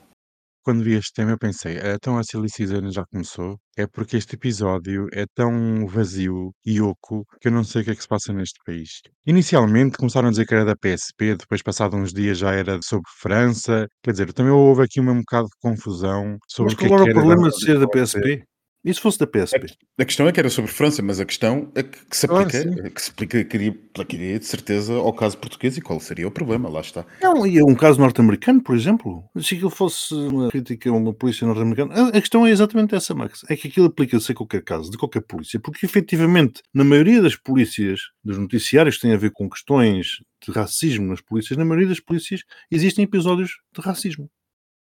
Quando 0.64 0.84
vi 0.84 0.96
este 0.96 1.14
tema, 1.14 1.32
eu 1.32 1.38
pensei, 1.38 1.78
"Ah, 1.78 1.94
então 1.94 2.18
a 2.18 2.24
Silly 2.26 2.50
Season 2.50 2.92
já 2.92 3.06
começou? 3.06 3.58
É 3.78 3.88
porque 3.88 4.18
este 4.18 4.36
episódio 4.36 5.08
é 5.14 5.24
tão 5.34 5.88
vazio 5.88 6.52
e 6.66 6.82
oco 6.82 7.26
que 7.40 7.48
eu 7.48 7.54
não 7.54 7.64
sei 7.64 7.82
o 7.82 7.86
que 7.86 7.92
é 7.92 7.96
que 7.96 8.02
se 8.02 8.08
passa 8.08 8.34
neste 8.34 8.60
país. 8.66 8.90
Inicialmente 9.26 9.98
começaram 9.98 10.28
a 10.28 10.32
dizer 10.32 10.46
que 10.46 10.54
era 10.54 10.66
da 10.66 10.76
PSP, 10.76 11.38
depois, 11.38 11.62
passado 11.62 11.96
uns 11.96 12.12
dias, 12.12 12.38
já 12.38 12.52
era 12.52 12.80
sobre 12.84 13.10
França. 13.22 13.88
Quer 14.04 14.12
dizer, 14.12 14.34
também 14.34 14.52
houve 14.52 14.84
aqui 14.84 15.00
um 15.00 15.20
bocado 15.20 15.46
de 15.46 15.56
confusão 15.62 16.38
sobre 16.50 16.74
Mas 16.74 16.74
o 16.74 16.78
que 16.78 16.86
é 16.86 16.90
qual 16.90 17.04
que 17.06 17.10
era 17.12 17.18
o 17.18 17.22
problema 17.22 17.50
da 17.50 17.56
de 17.56 17.64
ser 17.64 17.80
da 17.80 17.88
PSP. 17.88 18.44
E 18.88 18.94
se 18.94 19.02
fosse 19.02 19.20
da 19.20 19.28
PSP? 19.28 19.68
A 20.00 20.06
questão 20.06 20.30
é 20.30 20.32
que 20.32 20.40
era 20.40 20.50
sobre 20.50 20.72
França, 20.72 21.02
mas 21.02 21.20
a 21.20 21.26
questão 21.26 21.70
é 21.76 21.84
que, 21.84 22.06
que 22.06 22.16
se 22.16 22.26
aplica, 22.26 22.62
sim. 22.62 22.90
que 22.90 23.02
se 23.02 23.12
aplicaria, 23.12 24.40
de 24.40 24.46
certeza 24.46 24.94
ao 24.94 25.12
caso 25.12 25.38
português 25.38 25.76
e 25.76 25.82
qual 25.82 26.00
seria 26.00 26.26
o 26.26 26.32
problema, 26.32 26.70
lá 26.70 26.80
está. 26.80 27.06
Não, 27.22 27.46
e 27.46 27.58
é 27.58 27.64
um 27.64 27.76
caso 27.76 28.00
norte-americano, 28.00 28.64
por 28.64 28.78
exemplo. 28.78 29.26
Se 29.42 29.56
aquilo 29.56 29.70
fosse 29.70 30.14
uma 30.14 30.50
crítica 30.50 30.90
a 30.90 30.94
uma 30.94 31.14
polícia 31.14 31.46
norte-americana, 31.46 31.94
a 31.94 32.18
a 32.18 32.22
questão 32.22 32.48
é 32.48 32.50
exatamente 32.50 32.96
essa, 32.96 33.14
Max. 33.14 33.42
É 33.50 33.58
que 33.58 33.68
aquilo 33.68 33.88
aplica-se 33.88 34.32
a 34.32 34.36
qualquer 34.36 34.64
caso, 34.64 34.90
de 34.90 34.98
qualquer 34.98 35.22
polícia, 35.22 35.60
porque 35.60 35.86
efetivamente, 35.86 36.62
na 36.74 36.86
maioria 36.86 37.22
das 37.22 37.36
polícias, 37.36 38.00
dos 38.24 38.38
noticiários 38.38 38.96
que 38.96 39.02
têm 39.02 39.14
a 39.14 39.18
ver 39.18 39.32
com 39.32 39.50
questões 39.50 40.22
de 40.46 40.52
racismo 40.54 41.08
nas 41.08 41.20
polícias, 41.20 41.58
na 41.58 41.66
maioria 41.66 41.90
das 41.90 42.00
polícias 42.00 42.42
existem 42.72 43.04
episódios 43.04 43.58
de 43.76 43.82
racismo. 43.82 44.30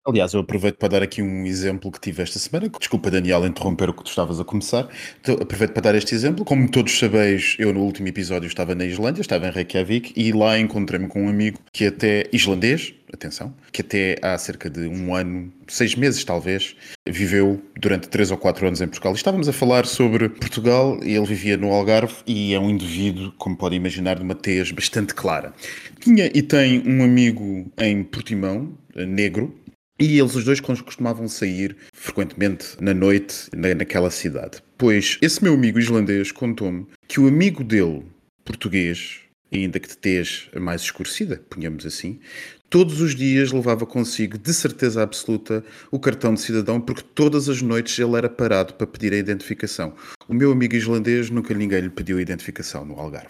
Aliás, 0.07 0.33
eu 0.33 0.41
aproveito 0.41 0.75
para 0.75 0.89
dar 0.89 1.01
aqui 1.01 1.19
um 1.19 1.47
exemplo 1.47 1.91
que 1.91 1.99
tive 1.99 2.21
esta 2.21 2.37
semana. 2.37 2.69
Desculpa, 2.69 3.09
Daniel, 3.09 3.43
interromper 3.43 3.89
o 3.89 3.93
que 3.93 4.03
tu 4.03 4.09
estavas 4.09 4.39
a 4.39 4.43
começar. 4.45 4.87
Então, 5.19 5.33
aproveito 5.41 5.71
para 5.71 5.81
dar 5.81 5.95
este 5.95 6.13
exemplo. 6.13 6.45
Como 6.45 6.69
todos 6.69 6.99
sabeis, 6.99 7.55
eu 7.57 7.73
no 7.73 7.81
último 7.81 8.07
episódio 8.07 8.45
estava 8.45 8.75
na 8.75 8.85
Islândia, 8.85 9.21
estava 9.21 9.47
em 9.47 9.51
Reykjavik, 9.51 10.13
e 10.15 10.31
lá 10.31 10.59
encontrei-me 10.59 11.07
com 11.07 11.23
um 11.23 11.27
amigo 11.27 11.57
que 11.73 11.87
até 11.87 12.29
islandês, 12.31 12.93
atenção, 13.11 13.51
que 13.71 13.81
até 13.81 14.15
há 14.21 14.37
cerca 14.37 14.69
de 14.69 14.81
um 14.81 15.15
ano, 15.15 15.51
seis 15.67 15.95
meses 15.95 16.23
talvez, 16.23 16.75
viveu 17.09 17.59
durante 17.75 18.07
três 18.07 18.29
ou 18.29 18.37
quatro 18.37 18.67
anos 18.67 18.81
em 18.81 18.87
Portugal. 18.87 19.13
E 19.13 19.15
estávamos 19.15 19.49
a 19.49 19.53
falar 19.53 19.87
sobre 19.87 20.29
Portugal, 20.29 20.99
ele 21.01 21.25
vivia 21.25 21.57
no 21.57 21.71
Algarve, 21.71 22.13
e 22.27 22.53
é 22.53 22.59
um 22.59 22.69
indivíduo, 22.69 23.33
como 23.39 23.57
podem 23.57 23.77
imaginar, 23.77 24.17
de 24.17 24.21
uma 24.21 24.35
tez 24.35 24.69
bastante 24.69 25.15
clara. 25.15 25.51
Tinha 25.99 26.29
e 26.31 26.43
tem 26.43 26.83
um 26.87 27.03
amigo 27.03 27.71
em 27.79 28.03
Portimão, 28.03 28.77
eh, 28.95 29.03
negro, 29.03 29.64
e 29.99 30.19
eles 30.19 30.35
os 30.35 30.43
dois 30.43 30.59
costumavam 30.59 31.27
sair 31.27 31.75
frequentemente 31.93 32.75
na 32.81 32.93
noite 32.93 33.49
na- 33.55 33.73
naquela 33.75 34.09
cidade. 34.11 34.61
Pois 34.77 35.17
esse 35.21 35.43
meu 35.43 35.53
amigo 35.53 35.79
islandês 35.79 36.31
contou-me 36.31 36.85
que 37.07 37.19
o 37.19 37.27
amigo 37.27 37.63
dele, 37.63 38.03
português, 38.43 39.19
ainda 39.51 39.79
que 39.79 39.87
de 39.87 39.97
tez 39.97 40.49
mais 40.59 40.81
escurecida, 40.81 41.41
ponhamos 41.49 41.85
assim, 41.85 42.19
todos 42.69 42.99
os 42.99 43.15
dias 43.15 43.51
levava 43.53 43.85
consigo, 43.85 44.37
de 44.37 44.53
certeza 44.53 45.01
absoluta, 45.01 45.63
o 45.89 45.99
cartão 45.99 46.33
de 46.33 46.41
cidadão, 46.41 46.81
porque 46.81 47.01
todas 47.13 47.47
as 47.47 47.61
noites 47.61 47.97
ele 47.97 48.15
era 48.17 48.27
parado 48.29 48.73
para 48.73 48.85
pedir 48.87 49.13
a 49.13 49.17
identificação. 49.17 49.93
O 50.27 50.33
meu 50.33 50.51
amigo 50.51 50.75
islandês 50.75 51.29
nunca 51.29 51.53
ninguém 51.53 51.81
lhe 51.81 51.89
pediu 51.89 52.17
a 52.17 52.21
identificação 52.21 52.83
no 52.83 52.99
Algarve. 52.99 53.29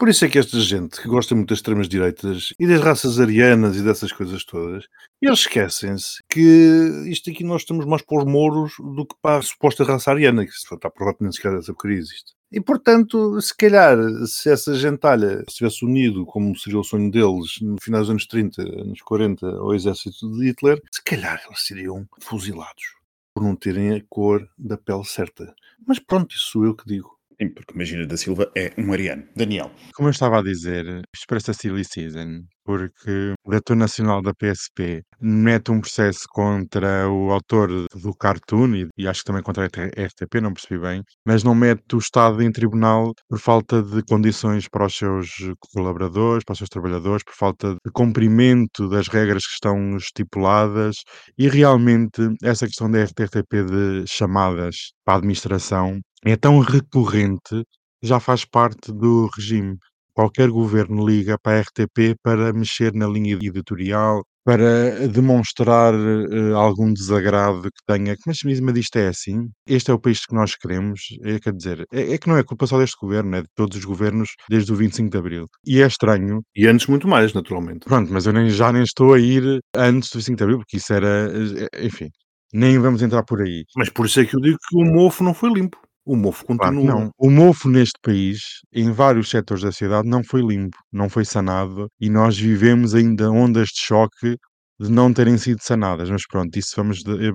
Por 0.00 0.08
isso 0.08 0.24
é 0.24 0.30
que 0.30 0.38
esta 0.38 0.58
gente 0.58 0.98
que 0.98 1.06
gosta 1.06 1.34
muito 1.34 1.50
das 1.50 1.58
extremas 1.58 1.86
direitas 1.86 2.54
e 2.58 2.66
das 2.66 2.80
raças 2.80 3.20
arianas 3.20 3.76
e 3.76 3.82
dessas 3.82 4.10
coisas 4.10 4.42
todas, 4.46 4.86
eles 5.20 5.40
esquecem-se 5.40 6.22
que 6.26 7.04
isto 7.06 7.28
aqui 7.28 7.44
nós 7.44 7.60
estamos 7.60 7.84
mais 7.84 8.00
para 8.00 8.20
os 8.20 8.24
mouros 8.24 8.72
do 8.78 9.04
que 9.04 9.14
para 9.20 9.40
a 9.40 9.42
suposta 9.42 9.84
raça 9.84 10.10
ariana, 10.10 10.46
que 10.46 10.52
se 10.52 10.74
está 10.74 10.88
provado 10.88 11.18
nem 11.20 11.30
sequer 11.30 11.52
essa 11.52 11.74
porcaria 11.74 11.98
existe. 11.98 12.32
E 12.50 12.62
portanto, 12.62 13.38
se 13.42 13.54
calhar, 13.54 13.98
se 14.26 14.48
essa 14.48 14.74
gentalha 14.74 15.44
se 15.46 15.56
tivesse 15.56 15.84
unido, 15.84 16.24
como 16.24 16.58
seria 16.58 16.80
o 16.80 16.84
sonho 16.84 17.10
deles, 17.10 17.60
no 17.60 17.76
final 17.82 18.00
dos 18.00 18.08
anos 18.08 18.26
30, 18.26 18.62
anos 18.62 19.02
40, 19.02 19.46
ao 19.46 19.74
exército 19.74 20.32
de 20.32 20.46
Hitler, 20.46 20.80
se 20.90 21.04
calhar 21.04 21.42
eles 21.46 21.66
seriam 21.66 22.08
fuzilados 22.22 22.94
por 23.34 23.42
não 23.42 23.54
terem 23.54 23.94
a 23.94 24.02
cor 24.08 24.48
da 24.56 24.78
pele 24.78 25.04
certa. 25.04 25.54
Mas 25.86 25.98
pronto, 25.98 26.34
isso 26.34 26.52
sou 26.52 26.64
eu 26.64 26.74
que 26.74 26.86
digo. 26.86 27.19
Sim, 27.40 27.48
porque 27.54 27.76
Magina 27.76 28.06
da 28.06 28.18
Silva 28.18 28.50
é 28.54 28.70
um 28.76 28.92
ariano. 28.92 29.24
Daniel. 29.34 29.70
Como 29.94 30.08
eu 30.08 30.10
estava 30.10 30.38
a 30.38 30.42
dizer, 30.42 30.84
isto 31.14 31.24
parece 31.26 31.50
a 31.50 31.54
Silly 31.54 31.84
Season, 31.84 32.42
porque 32.62 33.32
o 33.42 33.50
diretor 33.50 33.76
nacional 33.76 34.20
da 34.20 34.34
PSP 34.34 35.02
mete 35.18 35.70
um 35.70 35.80
processo 35.80 36.26
contra 36.30 37.08
o 37.08 37.30
autor 37.30 37.86
do 37.94 38.14
cartoon 38.14 38.74
e, 38.74 38.88
e 38.98 39.08
acho 39.08 39.20
que 39.20 39.26
também 39.26 39.42
contra 39.42 39.64
a 39.64 39.66
RTP, 39.66 40.40
não 40.42 40.52
percebi 40.52 40.78
bem, 40.80 41.02
mas 41.26 41.42
não 41.42 41.54
mete 41.54 41.94
o 41.94 41.98
Estado 41.98 42.42
em 42.42 42.52
tribunal 42.52 43.12
por 43.28 43.38
falta 43.38 43.82
de 43.82 44.02
condições 44.02 44.68
para 44.68 44.84
os 44.86 44.94
seus 44.94 45.30
colaboradores, 45.72 46.44
para 46.44 46.52
os 46.52 46.58
seus 46.58 46.70
trabalhadores, 46.70 47.24
por 47.24 47.34
falta 47.34 47.72
de 47.72 47.92
cumprimento 47.92 48.86
das 48.88 49.08
regras 49.08 49.46
que 49.46 49.54
estão 49.54 49.96
estipuladas 49.96 50.96
e 51.38 51.48
realmente 51.48 52.20
essa 52.42 52.66
questão 52.66 52.90
da 52.90 53.02
RTP 53.02 53.64
de 53.64 54.04
chamadas 54.06 54.92
para 55.04 55.14
a 55.14 55.16
administração 55.18 56.00
é 56.24 56.36
tão 56.36 56.58
recorrente 56.60 57.64
já 58.02 58.18
faz 58.20 58.44
parte 58.44 58.92
do 58.92 59.28
regime. 59.36 59.76
Qualquer 60.14 60.50
governo 60.50 61.06
liga 61.06 61.38
para 61.42 61.58
a 61.58 61.60
RTP 61.62 62.16
para 62.22 62.52
mexer 62.52 62.92
na 62.94 63.06
linha 63.06 63.34
editorial, 63.40 64.22
para 64.44 65.06
demonstrar 65.08 65.94
eh, 65.94 66.52
algum 66.54 66.92
desagrado 66.92 67.62
que 67.62 67.82
tenha. 67.86 68.16
Mas, 68.26 68.38
mas 68.42 68.76
isto 68.78 68.96
é 68.96 69.08
assim? 69.08 69.48
Este 69.66 69.90
é 69.90 69.94
o 69.94 70.00
país 70.00 70.26
que 70.26 70.34
nós 70.34 70.56
queremos? 70.56 71.00
É, 71.24 71.38
quer 71.38 71.52
dizer, 71.54 71.86
é, 71.92 72.14
é 72.14 72.18
que 72.18 72.28
não 72.28 72.36
é 72.36 72.42
culpa 72.42 72.66
só 72.66 72.78
deste 72.78 72.96
governo, 73.00 73.36
é 73.36 73.42
de 73.42 73.48
todos 73.54 73.78
os 73.78 73.84
governos 73.84 74.30
desde 74.48 74.72
o 74.72 74.76
25 74.76 75.10
de 75.10 75.18
Abril. 75.18 75.46
E 75.64 75.80
é 75.80 75.86
estranho, 75.86 76.42
E 76.56 76.66
antes 76.66 76.86
muito 76.86 77.06
mais, 77.06 77.32
naturalmente. 77.32 77.84
pronto, 77.84 78.12
mas 78.12 78.26
eu 78.26 78.32
nem, 78.32 78.50
já 78.50 78.72
nem 78.72 78.82
estou 78.82 79.14
a 79.14 79.18
ir 79.20 79.60
antes 79.76 80.10
do 80.10 80.14
25 80.16 80.36
de 80.38 80.42
Abril, 80.44 80.58
porque 80.58 80.76
isso 80.78 80.92
era, 80.92 81.30
eh, 81.72 81.86
enfim, 81.86 82.08
nem 82.52 82.78
vamos 82.78 83.00
entrar 83.02 83.22
por 83.24 83.40
aí. 83.40 83.64
Mas 83.76 83.88
por 83.90 84.06
isso 84.06 84.20
é 84.20 84.24
que 84.26 84.34
eu 84.36 84.40
digo 84.40 84.58
que 84.68 84.76
o 84.76 84.84
mofo 84.84 85.22
não 85.22 85.32
foi 85.34 85.50
limpo. 85.52 85.78
O 86.06 86.16
mofo 86.16 86.44
Claro 86.46 86.76
que 86.80 86.86
continua. 86.86 87.00
não. 87.04 87.10
O 87.18 87.30
mofo 87.30 87.68
neste 87.68 87.98
país, 88.02 88.40
em 88.72 88.90
vários 88.90 89.28
setores 89.30 89.62
da 89.62 89.70
sociedade, 89.70 90.08
não 90.08 90.24
foi 90.24 90.40
limpo, 90.42 90.76
não 90.92 91.08
foi 91.08 91.24
sanado 91.24 91.88
e 92.00 92.08
nós 92.10 92.38
vivemos 92.38 92.94
ainda 92.94 93.30
ondas 93.30 93.68
de 93.68 93.80
choque 93.80 94.36
de 94.80 94.90
não 94.90 95.12
terem 95.12 95.36
sido 95.38 95.60
sanadas. 95.62 96.08
Mas 96.10 96.26
pronto, 96.26 96.56
isso 96.58 96.72
vamos 96.76 97.02
de, 97.02 97.28
eh, 97.28 97.32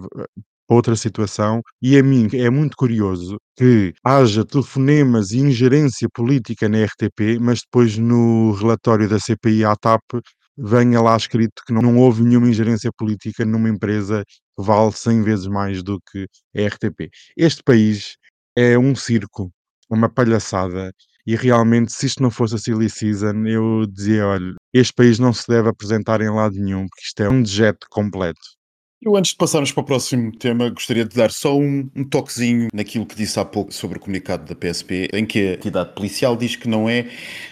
outra 0.68 0.96
situação. 0.96 1.62
E 1.82 1.98
a 1.98 2.04
mim 2.04 2.28
é 2.34 2.50
muito 2.50 2.76
curioso 2.76 3.38
que 3.58 3.94
haja 4.04 4.44
telefonemas 4.46 5.32
e 5.32 5.40
ingerência 5.40 6.08
política 6.14 6.68
na 6.68 6.80
RTP, 6.86 7.40
mas 7.40 7.60
depois 7.62 7.98
no 7.98 8.52
relatório 8.54 9.08
da 9.08 9.20
CPI 9.20 9.64
à 9.66 9.76
TAP 9.76 10.02
venha 10.58 11.02
lá 11.02 11.16
escrito 11.18 11.62
que 11.68 11.74
não 11.74 11.98
houve 11.98 12.24
nenhuma 12.24 12.48
ingerência 12.50 12.90
política 12.98 13.46
numa 13.46 13.70
empresa 13.70 14.24
que 14.58 14.64
vale 14.66 14.92
100 14.94 15.22
vezes 15.22 15.48
mais 15.48 15.84
do 15.84 16.00
que 16.12 16.26
a 16.58 16.68
RTP. 16.68 17.10
Este 17.38 17.62
país 17.64 18.16
é 18.56 18.78
um 18.78 18.96
circo, 18.96 19.52
uma 19.90 20.10
palhaçada. 20.10 20.92
E 21.28 21.36
realmente, 21.36 21.92
se 21.94 22.06
isto 22.08 22.22
não 22.24 22.32
fosse 22.32 22.56
a 22.56 22.58
Silly 22.58 22.90
Season, 22.90 23.46
eu 23.48 23.86
dizia: 23.88 24.28
olha, 24.28 24.54
este 24.74 24.94
país 24.94 25.20
não 25.20 25.34
se 25.34 25.48
deve 25.48 25.70
apresentar 25.70 26.22
em 26.22 26.30
lado 26.30 26.56
nenhum, 26.56 26.88
porque 26.88 27.06
isto 27.06 27.22
é 27.24 27.30
um 27.30 27.42
dejeto 27.44 27.88
completo. 27.90 28.55
Eu, 29.06 29.16
antes 29.16 29.34
de 29.34 29.38
passarmos 29.38 29.72
para 29.72 29.82
o 29.82 29.84
próximo 29.84 30.32
tema, 30.32 30.68
gostaria 30.68 31.06
de 31.06 31.16
dar 31.16 31.30
só 31.30 31.56
um, 31.56 31.88
um 31.96 32.04
toquezinho 32.04 32.70
naquilo 32.74 33.06
que 33.06 33.16
disse 33.16 33.40
há 33.40 33.46
pouco 33.46 33.72
sobre 33.72 34.00
o 34.00 34.02
comunicado 34.02 34.52
da 34.52 34.56
PSP, 34.56 35.10
em 35.14 35.24
que 35.24 35.50
a 35.50 35.54
entidade 35.54 35.94
policial 35.94 36.36
diz 36.36 36.56
que 36.56 36.68
não 36.68 36.90
é 36.90 37.06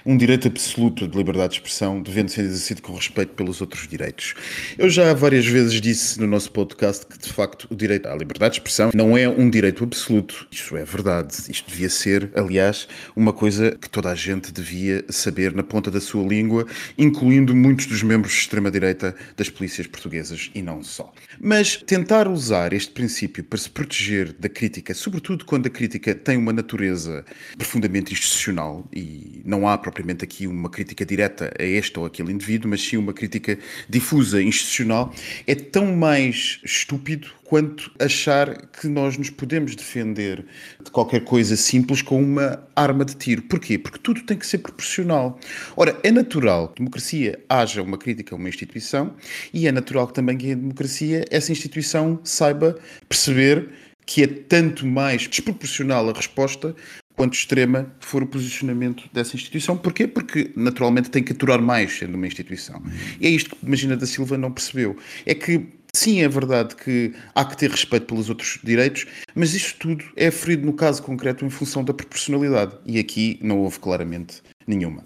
um 0.03 0.17
direito 0.17 0.47
absoluto 0.47 1.07
de 1.07 1.15
liberdade 1.15 1.49
de 1.49 1.59
expressão, 1.59 2.01
devendo 2.01 2.29
ser 2.29 2.41
exercido 2.41 2.81
com 2.81 2.95
respeito 2.95 3.33
pelos 3.35 3.61
outros 3.61 3.87
direitos. 3.87 4.33
Eu 4.79 4.89
já 4.89 5.13
várias 5.13 5.45
vezes 5.45 5.79
disse 5.79 6.19
no 6.19 6.25
nosso 6.25 6.51
podcast 6.51 7.05
que, 7.05 7.19
de 7.19 7.31
facto, 7.31 7.67
o 7.69 7.75
direito 7.75 8.07
à 8.07 8.15
liberdade 8.15 8.55
de 8.55 8.59
expressão 8.59 8.89
não 8.91 9.15
é 9.15 9.29
um 9.29 9.47
direito 9.47 9.83
absoluto. 9.83 10.47
Isto 10.49 10.75
é 10.75 10.83
verdade. 10.83 11.35
Isto 11.49 11.69
devia 11.69 11.89
ser, 11.91 12.31
aliás, 12.33 12.87
uma 13.15 13.31
coisa 13.31 13.77
que 13.79 13.87
toda 13.91 14.09
a 14.09 14.15
gente 14.15 14.51
devia 14.51 15.05
saber 15.07 15.53
na 15.53 15.61
ponta 15.61 15.91
da 15.91 16.01
sua 16.01 16.27
língua, 16.27 16.65
incluindo 16.97 17.55
muitos 17.55 17.85
dos 17.85 18.01
membros 18.01 18.33
de 18.33 18.39
extrema-direita 18.39 19.15
das 19.37 19.51
polícias 19.51 19.85
portuguesas 19.85 20.49
e 20.55 20.63
não 20.63 20.81
só. 20.81 21.13
Mas 21.45 21.75
tentar 21.75 22.25
usar 22.29 22.71
este 22.71 22.89
princípio 22.89 23.43
para 23.43 23.59
se 23.59 23.69
proteger 23.69 24.31
da 24.31 24.47
crítica, 24.47 24.93
sobretudo 24.93 25.43
quando 25.43 25.67
a 25.67 25.69
crítica 25.69 26.15
tem 26.15 26.37
uma 26.37 26.53
natureza 26.53 27.25
profundamente 27.57 28.13
institucional 28.13 28.87
e 28.93 29.41
não 29.43 29.67
há 29.67 29.77
propriamente 29.77 30.23
aqui 30.23 30.47
uma 30.47 30.69
crítica 30.69 31.05
direta 31.05 31.53
a 31.59 31.63
este 31.65 31.99
ou 31.99 32.05
aquele 32.05 32.31
indivíduo, 32.31 32.69
mas 32.69 32.81
sim 32.81 32.95
uma 32.95 33.11
crítica 33.11 33.59
difusa, 33.89 34.41
institucional, 34.41 35.13
é 35.45 35.53
tão 35.53 35.93
mais 35.97 36.61
estúpido 36.63 37.29
quanto 37.43 37.91
achar 37.99 38.67
que 38.67 38.87
nós 38.87 39.17
nos 39.17 39.29
podemos 39.29 39.75
defender 39.75 40.45
de 40.83 40.89
qualquer 40.91 41.23
coisa 41.23 41.55
simples 41.55 42.01
com 42.01 42.21
uma 42.21 42.65
arma 42.75 43.05
de 43.05 43.15
tiro. 43.15 43.41
Porquê? 43.43 43.77
Porque 43.77 43.99
tudo 43.99 44.21
tem 44.21 44.37
que 44.37 44.47
ser 44.47 44.59
proporcional. 44.59 45.39
Ora, 45.75 45.97
é 46.03 46.11
natural 46.11 46.69
que 46.69 46.79
democracia 46.79 47.39
haja 47.49 47.81
uma 47.81 47.97
crítica 47.97 48.33
a 48.33 48.37
uma 48.37 48.49
instituição 48.49 49.13
e 49.53 49.67
é 49.67 49.71
natural 49.71 50.07
que 50.07 50.13
também 50.13 50.37
que 50.37 50.47
em 50.47 50.57
democracia 50.57 51.25
essa 51.29 51.51
instituição 51.51 52.19
saiba 52.23 52.77
perceber 53.07 53.69
que 54.05 54.23
é 54.23 54.27
tanto 54.27 54.85
mais 54.85 55.27
desproporcional 55.27 56.09
a 56.09 56.13
resposta 56.13 56.75
quanto 57.15 57.35
extrema 57.35 57.93
for 57.99 58.23
o 58.23 58.27
posicionamento 58.27 59.03
dessa 59.13 59.35
instituição. 59.35 59.77
Porquê? 59.77 60.07
Porque 60.07 60.51
naturalmente 60.55 61.09
tem 61.09 61.23
que 61.23 61.31
aturar 61.31 61.61
mais 61.61 61.97
sendo 61.97 62.15
uma 62.15 62.27
instituição. 62.27 62.81
E 63.19 63.27
é 63.27 63.29
isto 63.29 63.55
que 63.55 63.65
Imagina 63.65 63.95
da 63.95 64.05
Silva 64.05 64.37
não 64.37 64.51
percebeu. 64.51 64.97
É 65.25 65.33
que 65.33 65.67
Sim, 65.95 66.21
é 66.21 66.27
verdade 66.27 66.75
que 66.75 67.13
há 67.35 67.45
que 67.45 67.55
ter 67.55 67.69
respeito 67.69 68.07
pelos 68.07 68.27
outros 68.27 68.59
direitos, 68.63 69.05
mas 69.35 69.53
isto 69.53 69.77
tudo 69.77 70.03
é 70.15 70.31
ferido 70.31 70.65
no 70.65 70.73
caso 70.73 71.03
concreto 71.03 71.45
em 71.45 71.51
função 71.51 71.83
da 71.83 71.93
proporcionalidade. 71.93 72.75
E 72.83 72.97
aqui 72.97 73.39
não 73.43 73.59
houve 73.59 73.79
claramente 73.79 74.41
nenhuma. 74.67 75.03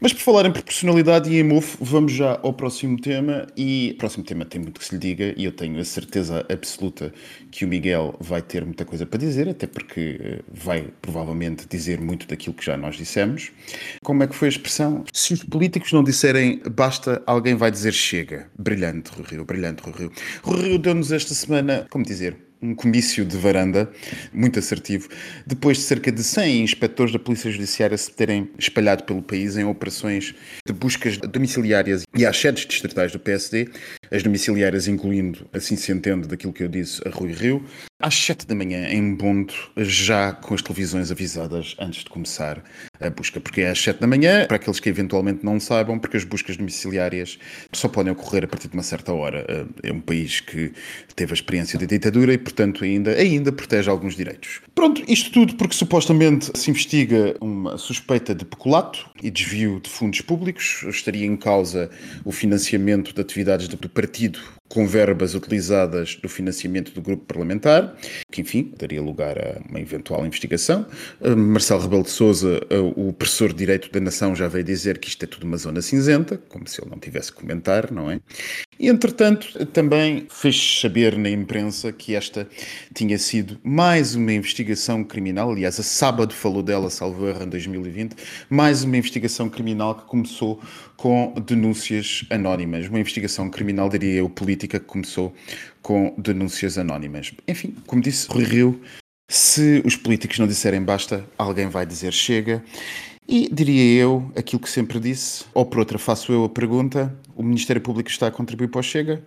Mas 0.00 0.12
por 0.12 0.20
falar 0.20 0.46
em 0.46 0.52
proporcionalidade 0.52 1.30
e 1.30 1.38
em 1.38 1.42
mofo, 1.42 1.78
vamos 1.84 2.12
já 2.12 2.38
ao 2.42 2.52
próximo 2.52 3.00
tema. 3.00 3.46
E 3.56 3.92
o 3.94 3.98
próximo 3.98 4.24
tema 4.24 4.44
tem 4.44 4.60
muito 4.60 4.78
que 4.80 4.86
se 4.86 4.94
lhe 4.94 5.00
diga, 5.00 5.34
e 5.36 5.44
eu 5.44 5.52
tenho 5.52 5.78
a 5.80 5.84
certeza 5.84 6.44
absoluta 6.50 7.12
que 7.50 7.64
o 7.64 7.68
Miguel 7.68 8.14
vai 8.20 8.42
ter 8.42 8.64
muita 8.64 8.84
coisa 8.84 9.06
para 9.06 9.18
dizer, 9.18 9.48
até 9.48 9.66
porque 9.66 10.18
eh, 10.20 10.38
vai 10.52 10.88
provavelmente 11.00 11.66
dizer 11.68 12.00
muito 12.00 12.26
daquilo 12.26 12.54
que 12.54 12.64
já 12.64 12.76
nós 12.76 12.96
dissemos. 12.96 13.50
Como 14.02 14.22
é 14.22 14.26
que 14.26 14.34
foi 14.34 14.48
a 14.48 14.50
expressão? 14.50 15.04
Se 15.12 15.34
os 15.34 15.44
políticos 15.44 15.92
não 15.92 16.02
disserem 16.02 16.60
basta, 16.70 17.22
alguém 17.26 17.54
vai 17.54 17.70
dizer 17.70 17.92
chega. 17.92 18.50
Brilhante, 18.58 19.10
Rui 19.10 19.24
Rio, 19.28 19.44
brilhante, 19.44 19.82
Rui 19.82 19.94
Rio. 19.96 20.12
Rui 20.42 20.62
Rio 20.62 20.78
deu-nos 20.78 21.12
esta 21.12 21.34
semana, 21.34 21.86
como 21.90 22.04
dizer, 22.04 22.47
um 22.60 22.74
comício 22.74 23.24
de 23.24 23.36
varanda, 23.36 23.90
muito 24.32 24.58
assertivo, 24.58 25.08
depois 25.46 25.78
de 25.78 25.84
cerca 25.84 26.10
de 26.10 26.22
100 26.22 26.62
inspectores 26.62 27.12
da 27.12 27.18
Polícia 27.18 27.50
Judiciária 27.50 27.96
se 27.96 28.10
terem 28.10 28.50
espalhado 28.58 29.04
pelo 29.04 29.22
país 29.22 29.56
em 29.56 29.64
operações 29.64 30.34
de 30.66 30.72
buscas 30.72 31.16
domiciliárias 31.18 32.04
e 32.16 32.26
às 32.26 32.36
sedes 32.36 32.66
distritais 32.66 33.12
do 33.12 33.18
PSD, 33.18 33.68
as 34.10 34.22
domiciliárias 34.22 34.88
incluindo, 34.88 35.46
assim 35.52 35.76
se 35.76 35.92
entende 35.92 36.26
daquilo 36.26 36.52
que 36.52 36.62
eu 36.62 36.68
disse, 36.68 37.00
a 37.06 37.10
Rui 37.10 37.32
Rio, 37.32 37.64
às 38.00 38.14
7 38.14 38.46
da 38.46 38.54
manhã, 38.54 38.88
em 38.88 39.14
Bondo, 39.14 39.52
já 39.76 40.32
com 40.32 40.54
as 40.54 40.62
televisões 40.62 41.10
avisadas 41.10 41.74
antes 41.80 42.04
de 42.04 42.10
começar 42.10 42.62
a 43.00 43.10
busca, 43.10 43.40
porque 43.40 43.62
é 43.62 43.70
às 43.70 43.80
7 43.80 44.00
da 44.00 44.06
manhã, 44.06 44.46
para 44.46 44.56
aqueles 44.56 44.78
que 44.78 44.88
eventualmente 44.88 45.44
não 45.44 45.58
saibam, 45.58 45.98
porque 45.98 46.16
as 46.16 46.22
buscas 46.22 46.56
domiciliárias 46.56 47.38
só 47.72 47.88
podem 47.88 48.12
ocorrer 48.12 48.44
a 48.44 48.46
partir 48.46 48.68
de 48.68 48.74
uma 48.74 48.84
certa 48.84 49.12
hora. 49.12 49.44
É 49.82 49.92
um 49.92 50.00
país 50.00 50.40
que 50.40 50.72
teve 51.16 51.32
a 51.32 51.34
experiência 51.34 51.76
da 51.76 51.86
ditadura 51.86 52.32
e, 52.32 52.38
portanto, 52.38 52.84
ainda, 52.84 53.10
ainda 53.12 53.50
protege 53.50 53.90
alguns 53.90 54.14
direitos. 54.14 54.60
Pronto, 54.76 55.02
isto 55.08 55.32
tudo 55.32 55.56
porque 55.56 55.74
supostamente 55.74 56.56
se 56.56 56.70
investiga 56.70 57.34
uma 57.40 57.76
suspeita 57.78 58.32
de 58.32 58.44
peculato 58.44 59.10
e 59.20 59.28
desvio 59.28 59.80
de 59.80 59.90
fundos 59.90 60.20
públicos, 60.20 60.84
estaria 60.88 61.26
em 61.26 61.36
causa 61.36 61.90
o 62.24 62.30
financiamento 62.30 63.12
de 63.12 63.20
atividades 63.20 63.66
do 63.66 63.88
partido 63.88 64.40
com 64.68 64.86
verbas 64.86 65.34
utilizadas 65.34 66.16
do 66.16 66.28
financiamento 66.28 66.92
do 66.92 67.00
grupo 67.00 67.24
parlamentar, 67.24 67.96
que 68.30 68.40
enfim 68.42 68.72
daria 68.78 69.00
lugar 69.00 69.38
a 69.38 69.60
uma 69.68 69.80
eventual 69.80 70.26
investigação. 70.26 70.86
Uh, 71.20 71.36
Marcelo 71.36 71.80
Rebelo 71.80 72.02
de 72.02 72.10
Sousa, 72.10 72.60
uh, 72.70 73.08
o 73.08 73.12
professor 73.12 73.48
de 73.50 73.58
Direito 73.58 73.90
da 73.90 74.00
Nação, 74.00 74.36
já 74.36 74.46
veio 74.48 74.64
dizer 74.64 74.98
que 74.98 75.08
isto 75.08 75.22
é 75.24 75.26
tudo 75.26 75.44
uma 75.44 75.56
zona 75.56 75.80
cinzenta, 75.80 76.36
como 76.48 76.68
se 76.68 76.80
ele 76.80 76.90
não 76.90 76.98
tivesse 76.98 77.32
que 77.32 77.40
comentar, 77.40 77.90
não 77.90 78.10
é? 78.10 78.20
E, 78.78 78.88
entretanto, 78.88 79.66
também 79.66 80.26
fez 80.30 80.80
saber 80.80 81.16
na 81.16 81.30
imprensa 81.30 81.90
que 81.90 82.14
esta 82.14 82.46
tinha 82.94 83.18
sido 83.18 83.58
mais 83.64 84.14
uma 84.14 84.32
investigação 84.32 85.02
criminal. 85.02 85.50
Aliás, 85.50 85.80
a 85.80 85.82
sábado 85.82 86.32
falou 86.32 86.62
dela, 86.62 86.90
salvo 86.90 87.26
erro, 87.26 87.42
em 87.42 87.48
2020. 87.48 88.14
Mais 88.48 88.84
uma 88.84 88.96
investigação 88.96 89.48
criminal 89.48 89.94
que 89.94 90.04
começou 90.04 90.60
com 90.96 91.32
denúncias 91.46 92.24
anónimas. 92.28 92.88
Uma 92.88 92.98
investigação 92.98 93.48
criminal, 93.48 93.88
diria 93.88 94.14
eu, 94.14 94.28
política, 94.28 94.57
que 94.66 94.80
começou 94.80 95.34
com 95.82 96.14
denúncias 96.18 96.78
anónimas. 96.78 97.32
Enfim, 97.46 97.76
como 97.86 98.02
disse 98.02 98.26
Rui 98.28 98.44
Rio, 98.44 98.80
se 99.30 99.82
os 99.84 99.94
políticos 99.94 100.38
não 100.38 100.46
disserem 100.46 100.82
basta, 100.82 101.24
alguém 101.36 101.68
vai 101.68 101.84
dizer 101.84 102.12
chega. 102.12 102.64
E 103.28 103.46
diria 103.52 104.00
eu 104.00 104.32
aquilo 104.34 104.62
que 104.62 104.70
sempre 104.70 104.98
disse, 104.98 105.44
ou 105.52 105.66
por 105.66 105.80
outra 105.80 105.98
faço 105.98 106.32
eu 106.32 106.44
a 106.44 106.48
pergunta: 106.48 107.14
o 107.36 107.42
Ministério 107.42 107.82
Público 107.82 108.08
está 108.08 108.26
a 108.26 108.30
contribuir 108.30 108.68
para 108.68 108.80
o 108.80 108.82
Chega? 108.82 109.22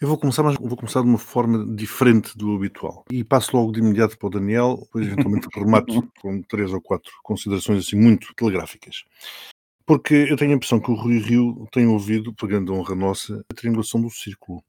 Eu 0.00 0.08
vou 0.08 0.18
começar, 0.18 0.42
mas 0.42 0.56
vou 0.58 0.76
começar 0.76 1.00
de 1.00 1.08
uma 1.08 1.18
forma 1.18 1.74
diferente 1.74 2.36
do 2.36 2.54
habitual. 2.54 3.04
E 3.10 3.24
passo 3.24 3.56
logo 3.56 3.72
de 3.72 3.80
imediato 3.80 4.18
para 4.18 4.26
o 4.26 4.30
Daniel, 4.30 4.78
depois 4.82 5.06
eventualmente 5.06 5.48
remato 5.54 6.06
com 6.20 6.42
três 6.42 6.70
ou 6.72 6.80
quatro 6.82 7.10
considerações 7.22 7.86
assim 7.86 7.96
muito 7.96 8.34
telegráficas. 8.34 9.04
Porque 9.86 10.14
eu 10.28 10.36
tenho 10.36 10.52
a 10.52 10.54
impressão 10.56 10.80
que 10.80 10.90
o 10.90 10.94
Rui 10.94 11.18
Rio 11.18 11.66
tem 11.72 11.86
ouvido, 11.86 12.34
por 12.34 12.48
grande 12.48 12.72
honra 12.72 12.94
nossa, 12.94 13.44
a 13.50 13.54
triangulação 13.54 14.00
do 14.00 14.10
círculo. 14.10 14.62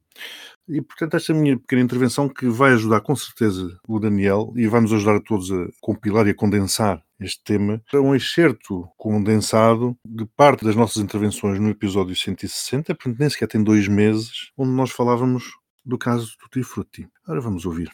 E, 0.68 0.82
portanto, 0.82 1.16
esta 1.16 1.34
minha 1.34 1.58
pequena 1.58 1.82
intervenção 1.82 2.28
que 2.28 2.48
vai 2.48 2.74
ajudar 2.74 3.02
com 3.02 3.16
certeza 3.16 3.80
o 3.88 4.00
Daniel 4.00 4.52
e 4.56 4.68
vai 4.68 4.82
nos 4.82 4.94
ajudar 4.94 5.16
a 5.16 5.22
todos 5.22 5.52
a 5.52 5.68
compilar 5.82 6.28
e 6.28 6.32
a 6.32 6.36
condensar 6.36 7.02
este 7.20 7.44
tema 7.44 7.82
é 7.92 7.98
um 7.98 8.16
excerto 8.16 8.88
condensado 8.96 9.98
de 10.06 10.26
parte 10.26 10.64
das 10.64 10.76
nossas 10.76 11.02
intervenções 11.02 11.60
no 11.60 11.70
episódio 11.70 12.16
160, 12.16 12.94
portanto 12.94 13.20
nem 13.20 13.30
sequer 13.30 13.48
tem 13.48 13.64
dois 13.64 13.88
meses, 13.88 14.52
onde 14.56 14.72
nós 14.72 14.92
falávamos 14.92 15.46
do 15.84 15.98
caso 15.98 16.28
do 16.28 16.38
Tutti 16.44 16.64
Frutti. 16.64 17.08
Agora 17.26 17.42
vamos 17.42 17.66
ouvir. 17.66 17.90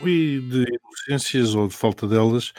E 0.00 0.40
de 0.40 0.64
inocências 0.64 1.54
ou 1.54 1.68
de 1.68 1.74
falta 1.74 2.06
delas, 2.06 2.52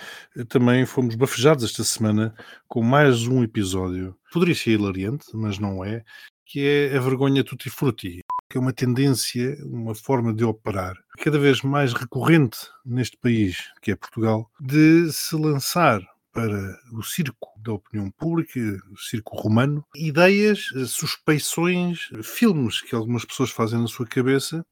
também 0.47 0.85
fomos 0.85 1.15
bafejados 1.15 1.63
esta 1.63 1.83
semana 1.83 2.33
com 2.67 2.81
mais 2.81 3.27
um 3.27 3.43
episódio. 3.43 4.15
Poderia 4.31 4.55
ser 4.55 4.71
hilariante, 4.71 5.25
mas 5.33 5.59
não 5.59 5.83
é, 5.83 6.03
que 6.45 6.65
é 6.65 6.95
a 6.95 6.99
vergonha 6.99 7.43
Tutti 7.43 7.69
Frutti 7.69 8.21
que 8.49 8.57
é 8.57 8.61
uma 8.61 8.73
tendência, 8.73 9.57
uma 9.65 9.95
forma 9.95 10.33
de 10.33 10.43
operar 10.43 10.95
cada 11.17 11.39
vez 11.39 11.61
mais 11.61 11.93
recorrente 11.93 12.57
neste 12.85 13.17
país, 13.17 13.57
que 13.81 13.91
é 13.91 13.95
Portugal, 13.95 14.49
de 14.59 15.11
se 15.11 15.35
lançar 15.35 16.01
para 16.31 16.77
o 16.91 17.01
circo 17.01 17.49
da 17.57 17.73
opinião 17.73 18.11
pública, 18.11 18.59
o 18.91 18.97
circo 18.97 19.37
romano, 19.37 19.83
ideias, 19.95 20.67
suspeições, 20.87 22.09
filmes 22.23 22.81
que 22.81 22.93
algumas 22.93 23.25
pessoas 23.25 23.49
fazem 23.49 23.79
na 23.79 23.87
sua 23.87 24.05
cabeça 24.05 24.65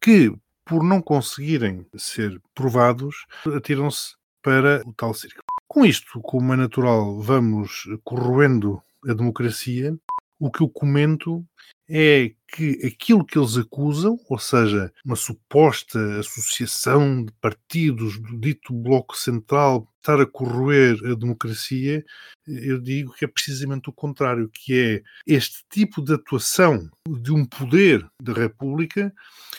que, 0.00 0.32
por 0.64 0.82
não 0.82 1.00
conseguirem 1.00 1.86
ser 1.96 2.40
provados, 2.54 3.26
atiram-se 3.56 4.14
para 4.42 4.82
o 4.86 4.92
tal 4.92 5.12
circo. 5.14 5.42
Com 5.68 5.84
isto, 5.84 6.20
como 6.20 6.52
é 6.52 6.56
natural, 6.56 7.20
vamos 7.20 7.84
corroendo 8.02 8.82
a 9.08 9.12
democracia. 9.12 9.96
O 10.38 10.50
que 10.50 10.62
eu 10.62 10.68
comento 10.68 11.44
é 11.88 12.32
que 12.48 12.86
aquilo 12.86 13.24
que 13.24 13.38
eles 13.38 13.56
acusam, 13.56 14.18
ou 14.28 14.38
seja, 14.38 14.92
uma 15.04 15.16
suposta 15.16 16.18
associação 16.18 17.24
de 17.24 17.32
partidos 17.40 18.18
do 18.18 18.38
dito 18.38 18.72
Bloco 18.72 19.16
Central 19.16 19.86
estar 19.98 20.20
a 20.20 20.26
corroer 20.26 20.98
a 21.04 21.14
democracia, 21.14 22.04
eu 22.46 22.78
digo 22.78 23.14
que 23.14 23.24
é 23.24 23.28
precisamente 23.28 23.88
o 23.88 23.92
contrário, 23.92 24.50
que 24.52 24.78
é 24.78 25.02
este 25.26 25.64
tipo 25.70 26.02
de 26.02 26.14
atuação 26.14 26.90
de 27.08 27.32
um 27.32 27.44
poder 27.44 28.06
da 28.22 28.34
República 28.34 29.12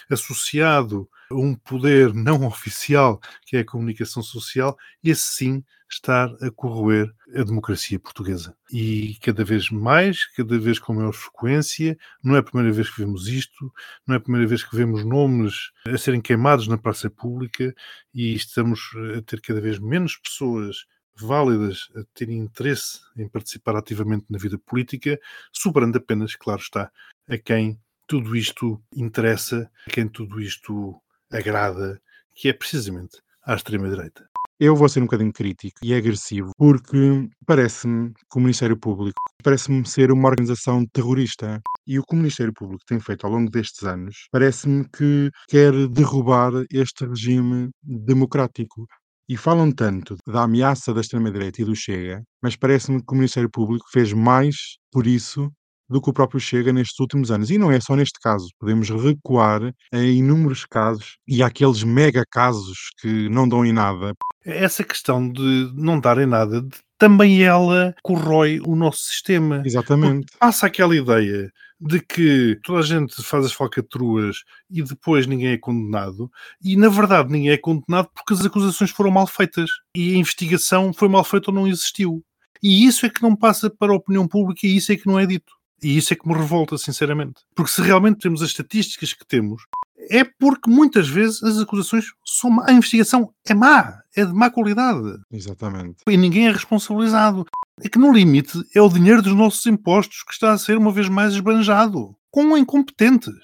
associado 0.09 1.09
a 1.31 1.35
um 1.35 1.55
poder 1.55 2.13
não 2.13 2.45
oficial, 2.47 3.19
que 3.45 3.57
é 3.57 3.61
a 3.61 3.65
comunicação 3.65 4.21
social, 4.21 4.77
esse 5.03 5.25
sim 5.25 5.63
estar 5.89 6.33
a 6.41 6.51
corroer 6.51 7.11
a 7.35 7.43
democracia 7.43 7.99
portuguesa. 7.99 8.55
E 8.71 9.17
cada 9.21 9.43
vez 9.43 9.69
mais, 9.69 10.25
cada 10.35 10.57
vez 10.57 10.79
com 10.79 10.93
maior 10.93 11.13
frequência, 11.13 11.94
não 12.23 12.35
é 12.35 12.39
a 12.39 12.43
primeira 12.43 12.73
vez 12.73 12.89
que 12.89 12.99
vemos 12.99 13.27
isto, 13.27 13.71
não 14.07 14.15
é 14.15 14.17
a 14.17 14.21
primeira 14.21 14.47
vez 14.47 14.63
que 14.63 14.75
vemos 14.75 15.03
nomes 15.03 15.71
a 15.87 15.97
serem 15.97 16.21
queimados 16.21 16.67
na 16.67 16.77
praça 16.77 17.09
pública 17.09 17.73
e 18.13 18.33
estamos 18.33 18.79
a 19.17 19.21
ter 19.21 19.41
cada 19.41 19.61
vez 19.61 19.79
menos 19.79 20.17
pessoas 20.17 20.85
válidas 21.17 21.89
a 21.95 22.03
terem 22.13 22.39
interesse 22.39 22.99
em 23.17 23.27
participar 23.27 23.75
ativamente 23.75 24.25
na 24.29 24.37
vida 24.37 24.57
política, 24.57 25.19
sobrando 25.51 25.97
apenas, 25.97 26.35
claro 26.35 26.61
está, 26.61 26.91
a 27.27 27.37
quem 27.37 27.79
tudo 28.07 28.35
isto 28.35 28.81
interessa, 28.93 29.69
a 29.87 29.91
quem 29.91 30.07
tudo 30.07 30.39
isto 30.41 31.01
agrada, 31.31 32.01
que 32.33 32.49
é 32.49 32.53
precisamente 32.53 33.21
à 33.43 33.55
extrema-direita. 33.55 34.29
Eu 34.57 34.73
vou 34.73 34.87
ser 34.87 35.01
um 35.01 35.03
bocadinho 35.03 35.33
crítico 35.33 35.79
e 35.83 35.93
agressivo, 35.93 36.51
porque 36.57 37.27
parece-me 37.45 38.13
que 38.13 38.37
o 38.37 38.39
Ministério 38.39 38.77
Público 38.79 39.21
parece-me 39.43 39.85
ser 39.85 40.13
uma 40.13 40.29
organização 40.29 40.85
terrorista. 40.93 41.61
E 41.85 41.99
o 41.99 42.03
que 42.03 42.13
o 42.13 42.17
Ministério 42.17 42.53
Público 42.53 42.83
tem 42.87 42.97
feito 42.99 43.25
ao 43.25 43.31
longo 43.33 43.51
destes 43.51 43.83
anos 43.83 44.27
parece-me 44.31 44.87
que 44.89 45.29
quer 45.49 45.73
derrubar 45.89 46.53
este 46.71 47.05
regime 47.05 47.69
democrático. 47.83 48.85
E 49.27 49.35
falam 49.35 49.71
tanto 49.71 50.15
da 50.27 50.43
ameaça 50.43 50.93
da 50.93 51.01
extrema-direita 51.01 51.61
e 51.61 51.65
do 51.65 51.75
Chega, 51.75 52.23
mas 52.41 52.55
parece-me 52.55 52.99
que 53.03 53.11
o 53.11 53.15
Ministério 53.15 53.49
Público 53.49 53.85
fez 53.91 54.13
mais 54.13 54.55
por 54.91 55.05
isso 55.07 55.51
do 55.89 56.01
que 56.01 56.09
o 56.09 56.13
próprio 56.13 56.39
Chega 56.39 56.71
nestes 56.71 56.99
últimos 56.99 57.31
anos. 57.31 57.49
E 57.49 57.57
não 57.57 57.71
é 57.71 57.79
só 57.79 57.95
neste 57.95 58.19
caso, 58.21 58.47
podemos 58.59 58.89
recuar 58.89 59.61
em 59.93 60.17
inúmeros 60.19 60.65
casos 60.65 61.17
e 61.27 61.43
aqueles 61.43 61.83
mega 61.83 62.23
casos 62.31 62.77
que 63.01 63.27
não 63.29 63.47
dão 63.49 63.65
em 63.65 63.73
nada. 63.73 64.13
Essa 64.45 64.83
questão 64.83 65.27
de 65.29 65.71
não 65.73 65.99
dar 65.99 66.17
em 66.19 66.25
nada, 66.25 66.61
de- 66.61 66.77
também 66.97 67.41
ela 67.43 67.93
corrói 68.03 68.61
o 68.65 68.75
nosso 68.75 68.99
sistema. 69.05 69.61
Exatamente. 69.65 70.27
Passa 70.39 70.67
aquela 70.67 70.95
ideia 70.95 71.51
de 71.81 71.99
que 71.99 72.57
toda 72.63 72.79
a 72.79 72.83
gente 72.83 73.21
faz 73.21 73.45
as 73.45 73.51
falcatruas 73.51 74.43
e 74.69 74.81
depois 74.81 75.27
ninguém 75.27 75.49
é 75.49 75.57
condenado, 75.57 76.31
e 76.63 76.77
na 76.77 76.87
verdade 76.87 77.29
ninguém 77.31 77.51
é 77.51 77.57
condenado 77.57 78.09
porque 78.15 78.33
as 78.33 78.45
acusações 78.45 78.91
foram 78.91 79.11
mal 79.11 79.27
feitas 79.27 79.69
e 79.93 80.13
a 80.15 80.17
investigação 80.17 80.93
foi 80.93 81.09
mal 81.09 81.23
feita 81.25 81.51
ou 81.51 81.55
não 81.55 81.67
existiu. 81.67 82.23
E 82.63 82.85
isso 82.85 83.05
é 83.05 83.09
que 83.09 83.21
não 83.21 83.35
passa 83.35 83.69
para 83.69 83.91
a 83.91 83.95
opinião 83.95 84.25
pública 84.27 84.65
e 84.65 84.77
isso 84.77 84.91
é 84.91 84.95
que 84.95 85.05
não 85.05 85.19
é 85.19 85.25
dito. 85.25 85.51
E 85.83 85.97
isso 85.97 86.13
é 86.13 86.15
que 86.15 86.25
me 86.27 86.33
revolta, 86.33 86.77
sinceramente. 86.77 87.41
Porque 87.53 87.71
se 87.71 87.81
realmente 87.81 88.19
temos 88.19 88.41
as 88.41 88.49
estatísticas 88.49 89.13
que 89.13 89.27
temos, 89.27 89.61
é 90.09 90.23
porque 90.23 90.69
muitas 90.69 91.07
vezes 91.07 91.41
as 91.43 91.57
acusações 91.59 92.05
são 92.25 92.49
má. 92.49 92.65
A 92.67 92.73
investigação 92.73 93.33
é 93.47 93.53
má, 93.53 94.01
é 94.15 94.25
de 94.25 94.33
má 94.33 94.49
qualidade. 94.49 95.19
Exatamente. 95.31 95.97
E 96.07 96.17
ninguém 96.17 96.47
é 96.47 96.51
responsabilizado. 96.51 97.45
É 97.81 97.89
que 97.89 97.99
no 97.99 98.13
limite 98.13 98.63
é 98.73 98.81
o 98.81 98.89
dinheiro 98.89 99.21
dos 99.21 99.33
nossos 99.33 99.65
impostos 99.65 100.23
que 100.23 100.33
está 100.33 100.53
a 100.53 100.57
ser 100.57 100.77
uma 100.77 100.91
vez 100.91 101.09
mais 101.09 101.33
esbanjado. 101.33 102.15
Com 102.31 102.57
incompetentes. 102.57 103.35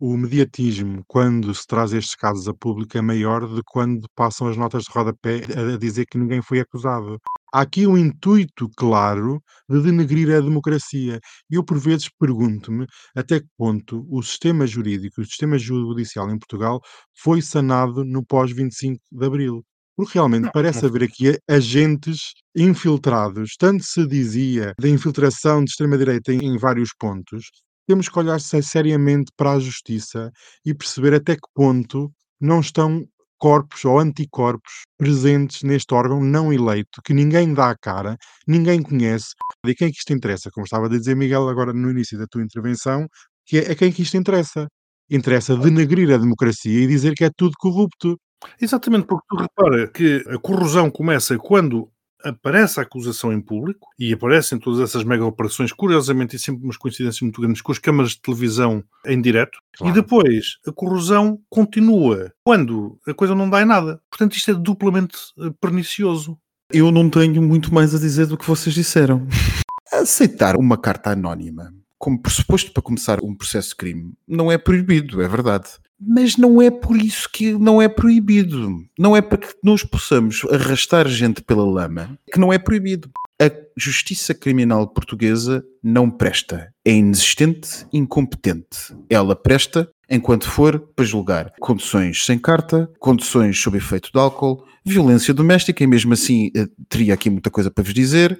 O 0.00 0.16
mediatismo, 0.16 1.04
quando 1.06 1.54
se 1.54 1.64
traz 1.64 1.92
estes 1.92 2.16
casos 2.16 2.48
a 2.48 2.54
público, 2.54 2.98
é 2.98 3.00
maior 3.00 3.46
do 3.46 3.56
que 3.56 3.70
quando 3.72 4.08
passam 4.16 4.48
as 4.48 4.56
notas 4.56 4.82
de 4.82 4.90
rodapé 4.90 5.42
a 5.56 5.78
dizer 5.78 6.06
que 6.06 6.18
ninguém 6.18 6.42
foi 6.42 6.58
acusado. 6.58 7.20
Há 7.52 7.60
aqui 7.62 7.86
um 7.86 7.96
intuito 7.98 8.68
claro 8.76 9.42
de 9.68 9.82
denegrir 9.82 10.30
a 10.34 10.40
democracia. 10.40 11.20
E 11.50 11.54
eu, 11.56 11.64
por 11.64 11.78
vezes, 11.78 12.08
pergunto-me 12.18 12.86
até 13.14 13.40
que 13.40 13.46
ponto 13.56 14.06
o 14.10 14.22
sistema 14.22 14.66
jurídico, 14.66 15.20
o 15.20 15.24
sistema 15.24 15.58
judicial 15.58 16.30
em 16.30 16.38
Portugal 16.38 16.80
foi 17.18 17.42
sanado 17.42 18.04
no 18.04 18.24
pós-25 18.24 19.00
de 19.10 19.26
Abril. 19.26 19.64
Porque 19.96 20.14
realmente 20.14 20.50
parece 20.52 20.82
não 20.82 20.88
haver 20.88 21.02
aqui 21.04 21.38
agentes 21.48 22.32
infiltrados. 22.56 23.54
Tanto 23.58 23.84
se 23.84 24.06
dizia 24.06 24.72
da 24.80 24.88
infiltração 24.88 25.62
de 25.62 25.70
extrema-direita 25.70 26.32
em, 26.32 26.38
em 26.46 26.56
vários 26.58 26.90
pontos, 26.98 27.50
temos 27.86 28.08
que 28.08 28.18
olhar 28.18 28.40
se- 28.40 28.62
seriamente 28.62 29.30
para 29.36 29.52
a 29.52 29.60
justiça 29.60 30.30
e 30.64 30.74
perceber 30.74 31.14
até 31.14 31.34
que 31.36 31.48
ponto 31.54 32.10
não 32.40 32.60
estão 32.60 33.06
corpos 33.42 33.84
ou 33.84 33.98
anticorpos 33.98 34.84
presentes 34.96 35.64
neste 35.64 35.92
órgão 35.92 36.22
não 36.22 36.52
eleito, 36.52 37.02
que 37.04 37.12
ninguém 37.12 37.52
dá 37.52 37.70
a 37.70 37.76
cara, 37.76 38.16
ninguém 38.46 38.80
conhece. 38.80 39.34
E 39.66 39.74
quem 39.74 39.88
é 39.88 39.90
que 39.90 39.98
isto 39.98 40.12
interessa? 40.12 40.48
Como 40.52 40.64
estava 40.64 40.86
a 40.86 40.88
dizer 40.88 41.16
Miguel 41.16 41.48
agora 41.48 41.72
no 41.72 41.90
início 41.90 42.16
da 42.16 42.24
tua 42.28 42.40
intervenção, 42.40 43.08
que 43.44 43.58
é 43.58 43.72
a 43.72 43.74
quem 43.74 43.90
que 43.90 44.02
isto 44.02 44.16
interessa. 44.16 44.68
Interessa 45.10 45.56
denegrir 45.56 46.14
a 46.14 46.18
democracia 46.18 46.84
e 46.84 46.86
dizer 46.86 47.14
que 47.14 47.24
é 47.24 47.30
tudo 47.36 47.54
corrupto. 47.58 48.16
Exatamente, 48.60 49.06
porque 49.08 49.26
tu 49.28 49.36
repara 49.36 49.88
que 49.88 50.22
a 50.28 50.38
corrosão 50.38 50.88
começa 50.88 51.36
quando 51.36 51.90
aparece 52.24 52.78
a 52.80 52.82
acusação 52.82 53.32
em 53.32 53.40
público 53.40 53.88
e 53.98 54.12
aparecem 54.12 54.58
todas 54.58 54.80
essas 54.80 55.04
mega 55.04 55.24
operações, 55.24 55.72
curiosamente, 55.72 56.36
e 56.36 56.38
sempre 56.38 56.64
umas 56.64 56.76
coincidências 56.76 57.20
muito 57.22 57.40
grandes 57.40 57.62
com 57.62 57.72
as 57.72 57.78
câmaras 57.78 58.12
de 58.12 58.20
televisão 58.20 58.82
em 59.06 59.20
direto, 59.20 59.58
Claro. 59.76 59.92
e 59.92 60.00
depois 60.00 60.58
a 60.66 60.72
corrosão 60.72 61.40
continua 61.48 62.32
quando 62.44 62.98
a 63.06 63.14
coisa 63.14 63.34
não 63.34 63.48
dá 63.48 63.62
em 63.62 63.66
nada. 63.66 64.00
Portanto, 64.10 64.34
isto 64.36 64.50
é 64.50 64.54
duplamente 64.54 65.16
eh, 65.40 65.50
pernicioso. 65.60 66.38
Eu 66.72 66.90
não 66.90 67.08
tenho 67.10 67.42
muito 67.42 67.72
mais 67.72 67.94
a 67.94 67.98
dizer 67.98 68.26
do 68.26 68.36
que 68.38 68.46
vocês 68.46 68.74
disseram. 68.74 69.26
Aceitar 69.92 70.56
uma 70.56 70.78
carta 70.78 71.10
anónima 71.10 71.72
como 71.98 72.20
pressuposto 72.20 72.72
para 72.72 72.82
começar 72.82 73.22
um 73.22 73.34
processo 73.34 73.70
de 73.70 73.76
crime 73.76 74.12
não 74.26 74.50
é 74.50 74.58
proibido, 74.58 75.22
é 75.22 75.28
verdade. 75.28 75.68
Mas 76.06 76.36
não 76.36 76.60
é 76.60 76.70
por 76.70 76.96
isso 76.96 77.28
que 77.32 77.52
não 77.52 77.80
é 77.80 77.88
proibido. 77.88 78.84
Não 78.98 79.16
é 79.16 79.22
para 79.22 79.38
que 79.38 79.54
nós 79.62 79.84
possamos 79.84 80.44
arrastar 80.50 81.06
gente 81.08 81.42
pela 81.42 81.64
lama 81.64 82.18
que 82.32 82.40
não 82.40 82.52
é 82.52 82.58
proibido. 82.58 83.10
A 83.40 83.50
justiça 83.76 84.34
criminal 84.34 84.86
portuguesa 84.88 85.64
não 85.82 86.10
presta. 86.10 86.72
É 86.84 86.92
inexistente, 86.92 87.86
incompetente. 87.92 88.94
Ela 89.08 89.34
presta 89.34 89.88
enquanto 90.12 90.48
for 90.48 90.78
para 90.94 91.04
julgar 91.06 91.52
conduções 91.58 92.26
sem 92.26 92.38
carta, 92.38 92.88
conduções 92.98 93.58
sob 93.58 93.78
efeito 93.78 94.10
de 94.12 94.18
álcool, 94.18 94.62
violência 94.84 95.32
doméstica, 95.32 95.82
e 95.82 95.86
mesmo 95.86 96.12
assim 96.12 96.50
eh, 96.54 96.68
teria 96.88 97.14
aqui 97.14 97.30
muita 97.30 97.50
coisa 97.50 97.70
para 97.70 97.82
vos 97.82 97.94
dizer, 97.94 98.38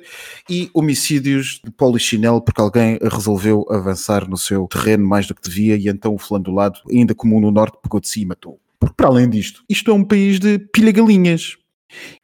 e 0.50 0.70
homicídios 0.74 1.60
de 1.64 1.70
polichinelo 1.70 2.42
porque 2.42 2.60
alguém 2.60 2.98
resolveu 3.00 3.64
avançar 3.70 4.28
no 4.28 4.36
seu 4.36 4.66
terreno 4.66 5.08
mais 5.08 5.26
do 5.26 5.34
que 5.34 5.48
devia 5.48 5.76
e 5.76 5.88
então 5.88 6.14
o 6.14 6.50
lado, 6.52 6.78
ainda 6.90 7.14
comum 7.14 7.40
no 7.40 7.50
norte, 7.50 7.78
pegou 7.82 8.00
de 8.00 8.08
si 8.08 8.20
e 8.20 8.26
matou. 8.26 8.60
Porque 8.78 8.94
para 8.96 9.08
além 9.08 9.30
disto, 9.30 9.62
isto 9.68 9.90
é 9.90 9.94
um 9.94 10.04
país 10.04 10.38
de 10.38 10.58
pilha-galinhas. 10.58 11.56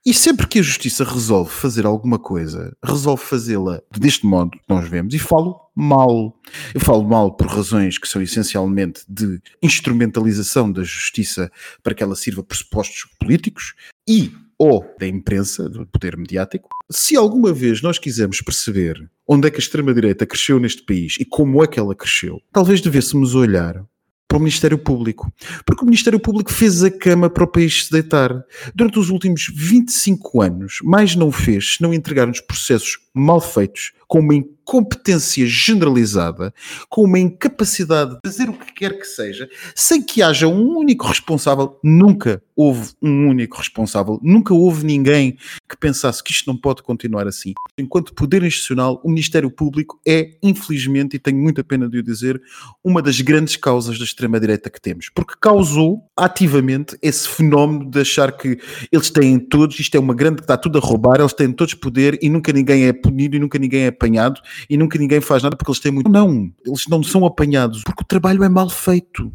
E 0.05 0.15
sempre 0.15 0.47
que 0.47 0.59
a 0.59 0.63
justiça 0.63 1.05
resolve 1.05 1.51
fazer 1.51 1.87
alguma 1.87 2.19
coisa, 2.19 2.77
resolve 2.85 3.23
fazê-la 3.23 3.81
deste 3.97 4.27
modo 4.27 4.53
que 4.53 4.65
nós 4.69 4.89
vemos, 4.89 5.15
e 5.15 5.19
falo 5.19 5.61
mal. 5.75 6.35
Eu 6.75 6.81
falo 6.81 7.05
mal 7.05 7.37
por 7.37 7.47
razões 7.47 7.99
que 7.99 8.09
são 8.09 8.21
essencialmente 8.21 9.03
de 9.09 9.41
instrumentalização 9.63 10.71
da 10.71 10.83
justiça 10.83 11.51
para 11.83 11.95
que 11.95 12.03
ela 12.03 12.17
sirva 12.17 12.43
pressupostos 12.43 13.07
políticos 13.19 13.75
e 14.09 14.33
ou 14.59 14.85
da 14.99 15.07
imprensa, 15.07 15.69
do 15.69 15.87
poder 15.87 16.17
mediático. 16.17 16.69
Se 16.91 17.17
alguma 17.17 17.53
vez 17.53 17.81
nós 17.81 17.99
quisermos 17.99 18.41
perceber 18.41 19.09
onde 19.27 19.47
é 19.47 19.51
que 19.51 19.57
a 19.57 19.61
extrema-direita 19.61 20.27
cresceu 20.27 20.59
neste 20.59 20.83
país 20.83 21.17
e 21.21 21.25
como 21.25 21.63
é 21.63 21.67
que 21.69 21.79
ela 21.79 21.95
cresceu, 21.95 22.41
talvez 22.53 22.81
devêssemos 22.81 23.35
olhar 23.37 23.85
para 24.29 24.37
o 24.37 24.41
Ministério 24.41 24.77
Público. 24.77 25.33
Porque 25.65 25.83
o 25.83 25.87
Ministério 25.87 26.21
Público 26.21 26.53
fez 26.53 26.85
a 26.85 26.91
cama 26.91 27.31
para 27.31 27.45
o 27.45 27.49
país 27.49 27.87
se 27.87 27.91
deitar. 27.91 28.45
Durante 28.75 28.99
os 28.99 29.09
últimos 29.09 29.51
25 29.53 30.43
anos, 30.43 30.79
mais 30.85 31.17
não 31.17 31.33
fez 31.33 31.77
se 31.77 31.83
não 31.83 31.95
entregar-nos 31.95 32.41
processos 32.41 32.99
mal 33.15 33.41
feitos, 33.41 33.93
com 34.07 34.21
uma 34.21 34.35
incompetência 34.69 35.47
generalizada, 35.47 36.53
com 36.91 37.05
uma 37.05 37.19
incapacidade 37.19 38.17
de 38.17 38.21
fazer 38.23 38.51
o 38.51 38.53
que 38.53 38.73
quer 38.75 38.99
que 38.99 39.07
seja, 39.07 39.49
sem 39.75 40.03
que 40.03 40.23
haja 40.23 40.47
um 40.47 40.77
único 40.77 41.07
responsável. 41.07 41.79
Nunca 41.83 42.43
houve 42.55 42.91
um 43.01 43.29
único 43.29 43.57
responsável, 43.57 44.19
nunca 44.23 44.53
houve 44.53 44.85
ninguém 44.85 45.39
que 45.69 45.77
pensasse 45.77 46.23
que 46.23 46.33
isto 46.33 46.47
não 46.47 46.57
pode 46.57 46.83
continuar 46.83 47.27
assim. 47.27 47.55
Enquanto 47.79 48.13
poder 48.13 48.43
institucional, 48.43 49.01
o 49.05 49.09
Ministério 49.09 49.51
Público 49.51 49.99
é, 50.07 50.33
infelizmente, 50.43 51.15
e 51.15 51.19
tenho 51.19 51.39
muita 51.39 51.65
pena 51.65 51.89
de 51.89 51.99
o 51.99 52.03
dizer, 52.03 52.41
uma 52.85 53.01
das 53.01 53.21
grandes 53.21 53.57
causas 53.57 53.99
da 53.99 54.05
extrema-direita 54.05 54.69
que 54.69 54.81
temos, 54.81 55.09
porque 55.15 55.35
causou 55.41 56.03
ativamente 56.17 56.99
esse 57.01 57.29
fenómeno 57.29 57.89
de 57.89 58.01
achar 58.01 58.33
que 58.37 58.59
eles 58.93 59.09
têm 59.09 59.39
todos, 59.39 59.79
isto 59.79 59.97
é 59.97 60.01
uma 60.01 60.15
grande 60.15 60.37
que 60.37 60.43
está 60.43 60.57
tudo 60.57 60.79
a 60.79 60.81
roubar, 60.81 61.21
eles 61.21 61.33
têm 61.33 61.53
todos 61.53 61.75
poder 61.75 62.19
e 62.21 62.29
nunca 62.29 62.53
ninguém 62.53 62.87
é 62.87 62.93
punido 62.93 63.37
e 63.37 63.39
nunca 63.39 63.59
ninguém 63.59 63.83
é 63.83 63.87
apanhado 63.87 64.41
e 64.69 64.77
nunca 64.77 64.99
ninguém 64.99 65.21
faz 65.21 65.43
nada 65.43 65.57
porque 65.57 65.71
eles 65.71 65.81
têm 65.81 65.93
muito. 65.93 66.09
Não, 66.11 66.53
eles 66.65 66.87
não 66.89 67.03
são 67.03 67.25
apanhados 67.27 67.83
porque 67.85 68.03
o 68.03 68.07
trabalho 68.07 68.43
é 68.45 68.49
mal 68.49 68.69
feito. 68.71 69.33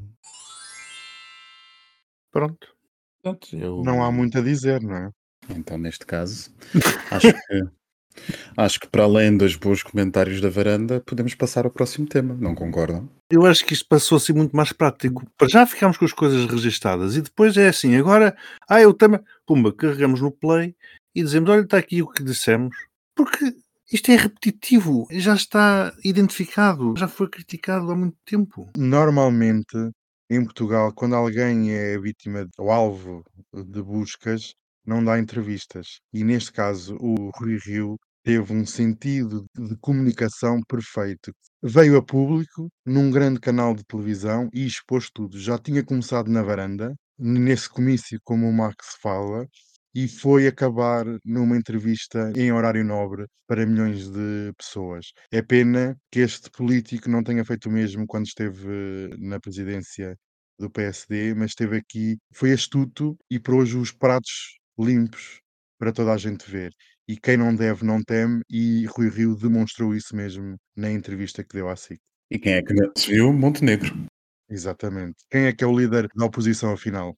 Pronto. 2.31 2.67
Portanto, 3.23 3.55
eu- 3.55 3.83
Não 3.83 4.03
há 4.03 4.11
muito 4.11 4.37
a 4.37 4.41
dizer, 4.41 4.81
não 4.81 4.95
é? 4.95 5.09
Então, 5.49 5.77
neste 5.77 6.05
caso, 6.05 6.51
acho 7.11 7.33
que, 7.33 7.63
acho 8.57 8.79
que 8.79 8.87
para 8.87 9.03
além 9.03 9.37
dos 9.37 9.55
bons 9.55 9.83
comentários 9.83 10.41
da 10.41 10.49
varanda, 10.49 11.01
podemos 11.05 11.35
passar 11.35 11.65
ao 11.65 11.71
próximo 11.71 12.07
tema, 12.07 12.33
não 12.33 12.55
concordam? 12.55 13.09
Eu 13.29 13.45
acho 13.45 13.65
que 13.65 13.73
isto 13.73 13.85
passou 13.87 14.15
a 14.15 14.19
ser 14.19 14.33
muito 14.33 14.55
mais 14.55 14.71
prático. 14.73 15.25
Para 15.37 15.47
já 15.49 15.65
ficámos 15.65 15.97
com 15.97 16.05
as 16.05 16.13
coisas 16.13 16.45
registadas 16.49 17.15
e 17.15 17.21
depois 17.21 17.55
é 17.57 17.67
assim, 17.69 17.95
agora, 17.95 18.35
ah, 18.69 18.81
eu 18.81 18.93
também, 18.93 19.19
pumba, 19.45 19.73
carregamos 19.73 20.21
no 20.21 20.31
play 20.31 20.75
e 21.15 21.21
dizemos, 21.23 21.49
olha, 21.49 21.61
está 21.61 21.77
aqui 21.77 22.01
o 22.01 22.07
que 22.09 22.23
dissemos. 22.23 22.75
Porque 23.15 23.53
isto 23.93 24.11
é 24.11 24.15
repetitivo, 24.15 25.05
já 25.11 25.35
está 25.35 25.93
identificado, 26.03 26.95
já 26.97 27.07
foi 27.07 27.29
criticado 27.29 27.91
há 27.91 27.95
muito 27.95 28.17
tempo. 28.25 28.71
Normalmente, 28.75 29.77
em 30.27 30.43
Portugal, 30.43 30.91
quando 30.95 31.15
alguém 31.15 31.71
é 31.71 31.99
vítima 31.99 32.47
ou 32.57 32.71
alvo 32.71 33.23
de 33.53 33.83
buscas, 33.83 34.55
não 34.83 35.03
dá 35.03 35.19
entrevistas. 35.19 35.99
E 36.11 36.23
neste 36.23 36.51
caso, 36.51 36.97
o 36.99 37.29
Rui 37.37 37.59
Rio 37.63 37.95
teve 38.23 38.51
um 38.51 38.65
sentido 38.65 39.45
de 39.55 39.77
comunicação 39.79 40.59
perfeito. 40.67 41.31
Veio 41.61 41.95
a 41.95 42.03
público 42.03 42.69
num 42.83 43.11
grande 43.11 43.39
canal 43.39 43.75
de 43.75 43.83
televisão 43.85 44.49
e 44.51 44.65
expôs 44.65 45.09
tudo. 45.13 45.37
Já 45.37 45.59
tinha 45.59 45.85
começado 45.85 46.31
na 46.31 46.41
varanda, 46.41 46.95
nesse 47.19 47.69
comício, 47.69 48.19
como 48.23 48.49
o 48.49 48.53
Max 48.53 48.97
fala, 48.99 49.45
e 49.95 50.07
foi 50.07 50.47
acabar 50.47 51.05
numa 51.23 51.57
entrevista 51.57 52.31
em 52.35 52.51
horário 52.51 52.83
nobre 52.83 53.25
para 53.47 53.65
milhões 53.65 54.09
de 54.09 54.51
pessoas. 54.57 55.11
É 55.31 55.41
pena 55.41 55.95
que 56.11 56.19
este 56.19 56.49
político 56.49 57.09
não 57.09 57.23
tenha 57.23 57.45
feito 57.45 57.69
o 57.69 57.71
mesmo 57.71 58.05
quando 58.07 58.25
esteve 58.25 59.09
na 59.19 59.39
presidência 59.39 60.17
do 60.59 60.69
PSD, 60.69 61.33
mas 61.33 61.51
esteve 61.51 61.77
aqui, 61.77 62.17
foi 62.33 62.53
astuto 62.53 63.17
e 63.29 63.39
pôs 63.39 63.73
os 63.73 63.91
pratos 63.91 64.57
limpos 64.79 65.39
para 65.77 65.91
toda 65.91 66.13
a 66.13 66.17
gente 66.17 66.49
ver. 66.49 66.71
E 67.07 67.17
quem 67.17 67.35
não 67.35 67.53
deve 67.53 67.85
não 67.85 68.01
teme, 68.01 68.41
e 68.49 68.85
Rui 68.85 69.09
Rio 69.09 69.35
demonstrou 69.35 69.93
isso 69.93 70.15
mesmo 70.15 70.55
na 70.75 70.89
entrevista 70.89 71.43
que 71.43 71.53
deu 71.53 71.69
à 71.69 71.75
SIC. 71.75 71.99
E 72.31 72.39
quem 72.39 72.53
é 72.53 72.61
que 72.61 72.73
não 72.73 72.91
se 72.95 73.11
viu? 73.11 73.33
Montenegro. 73.33 73.93
Exatamente. 74.49 75.15
Quem 75.29 75.45
é 75.45 75.53
que 75.53 75.63
é 75.63 75.67
o 75.67 75.77
líder 75.77 76.07
da 76.15 76.25
oposição 76.25 76.71
afinal? 76.71 77.15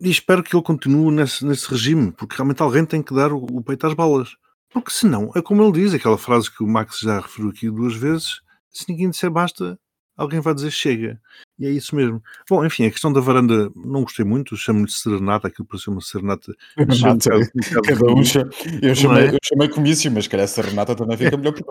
E 0.00 0.10
espero 0.10 0.42
que 0.42 0.54
ele 0.54 0.62
continue 0.62 1.10
nesse, 1.10 1.44
nesse 1.44 1.68
regime, 1.70 2.12
porque 2.12 2.36
realmente 2.36 2.62
alguém 2.62 2.84
tem 2.84 3.02
que 3.02 3.14
dar 3.14 3.32
o, 3.32 3.38
o 3.38 3.62
peito 3.62 3.86
às 3.86 3.94
balas. 3.94 4.36
Porque 4.70 4.90
senão, 4.90 5.30
é 5.34 5.40
como 5.40 5.62
ele 5.62 5.72
diz, 5.72 5.94
aquela 5.94 6.18
frase 6.18 6.54
que 6.54 6.62
o 6.62 6.68
Max 6.68 6.98
já 6.98 7.20
referiu 7.20 7.50
aqui 7.50 7.70
duas 7.70 7.94
vezes: 7.94 8.40
se 8.70 8.84
ninguém 8.88 9.08
disser 9.08 9.30
basta, 9.30 9.78
alguém 10.16 10.40
vai 10.40 10.54
dizer 10.54 10.70
chega. 10.70 11.20
E 11.58 11.66
é 11.66 11.70
isso 11.70 11.96
mesmo. 11.96 12.22
Bom, 12.50 12.64
enfim, 12.66 12.84
a 12.86 12.90
questão 12.90 13.10
da 13.12 13.20
varanda 13.20 13.70
não 13.74 14.02
gostei 14.02 14.24
muito, 14.24 14.56
chamo-lhe 14.56 14.90
serenata, 14.90 15.48
aquilo 15.48 15.66
parecia 15.66 15.90
uma 15.92 16.00
serenata. 16.02 16.52
Renata, 16.76 17.34
um 17.34 17.40
bocado- 17.40 17.40
um 17.40 17.60
bocado 17.60 17.82
cada 17.82 18.12
um 18.12 18.24
cha- 18.24 18.48
eu, 18.82 18.94
chamei, 18.94 19.24
é? 19.24 19.34
eu 19.34 19.38
chamei 19.42 19.68
comício, 19.68 20.10
mas 20.12 20.26
calhar 20.26 20.44
essa 20.44 20.60
Renata 20.60 20.94
também 20.94 21.16
fica 21.16 21.36
melhor 21.36 21.52
que 21.54 21.62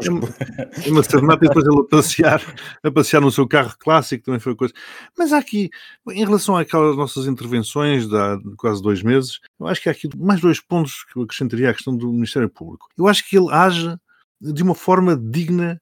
É 0.86 0.90
uma 0.92 1.04
serenata 1.04 1.46
e 1.46 1.48
depois 1.48 1.66
ele 1.66 1.80
a 1.80 1.84
passear, 1.84 2.42
a 2.84 2.92
passear 2.92 3.22
no 3.22 3.32
seu 3.32 3.48
carro 3.48 3.76
clássico, 3.80 4.24
também 4.26 4.40
foi 4.40 4.56
coisa. 4.56 4.74
Mas 5.18 5.32
há 5.32 5.38
aqui, 5.38 5.70
em 6.10 6.26
relação 6.26 6.58
àquelas 6.58 6.96
nossas 6.98 7.28
intervenções 7.28 8.08
de 8.08 8.16
há 8.18 8.38
quase 8.58 8.82
dois 8.82 9.04
meses, 9.04 9.40
eu 9.60 9.68
acho 9.68 9.82
que 9.82 9.90
há 9.90 9.92
aqui 9.92 10.10
mais 10.18 10.42
dois 10.42 10.60
pontos 10.60 11.04
que 11.12 11.20
eu 11.20 11.24
acrescentaria 11.24 11.70
à 11.70 11.74
questão 11.74 11.96
do 11.96 12.12
Ministério 12.12 12.50
Público. 12.50 12.88
Eu 12.98 13.08
acho 13.08 13.28
que 13.30 13.38
ele 13.38 13.52
age 13.52 13.96
de 14.42 14.64
uma 14.64 14.76
forma 14.76 15.16
digna 15.16 15.80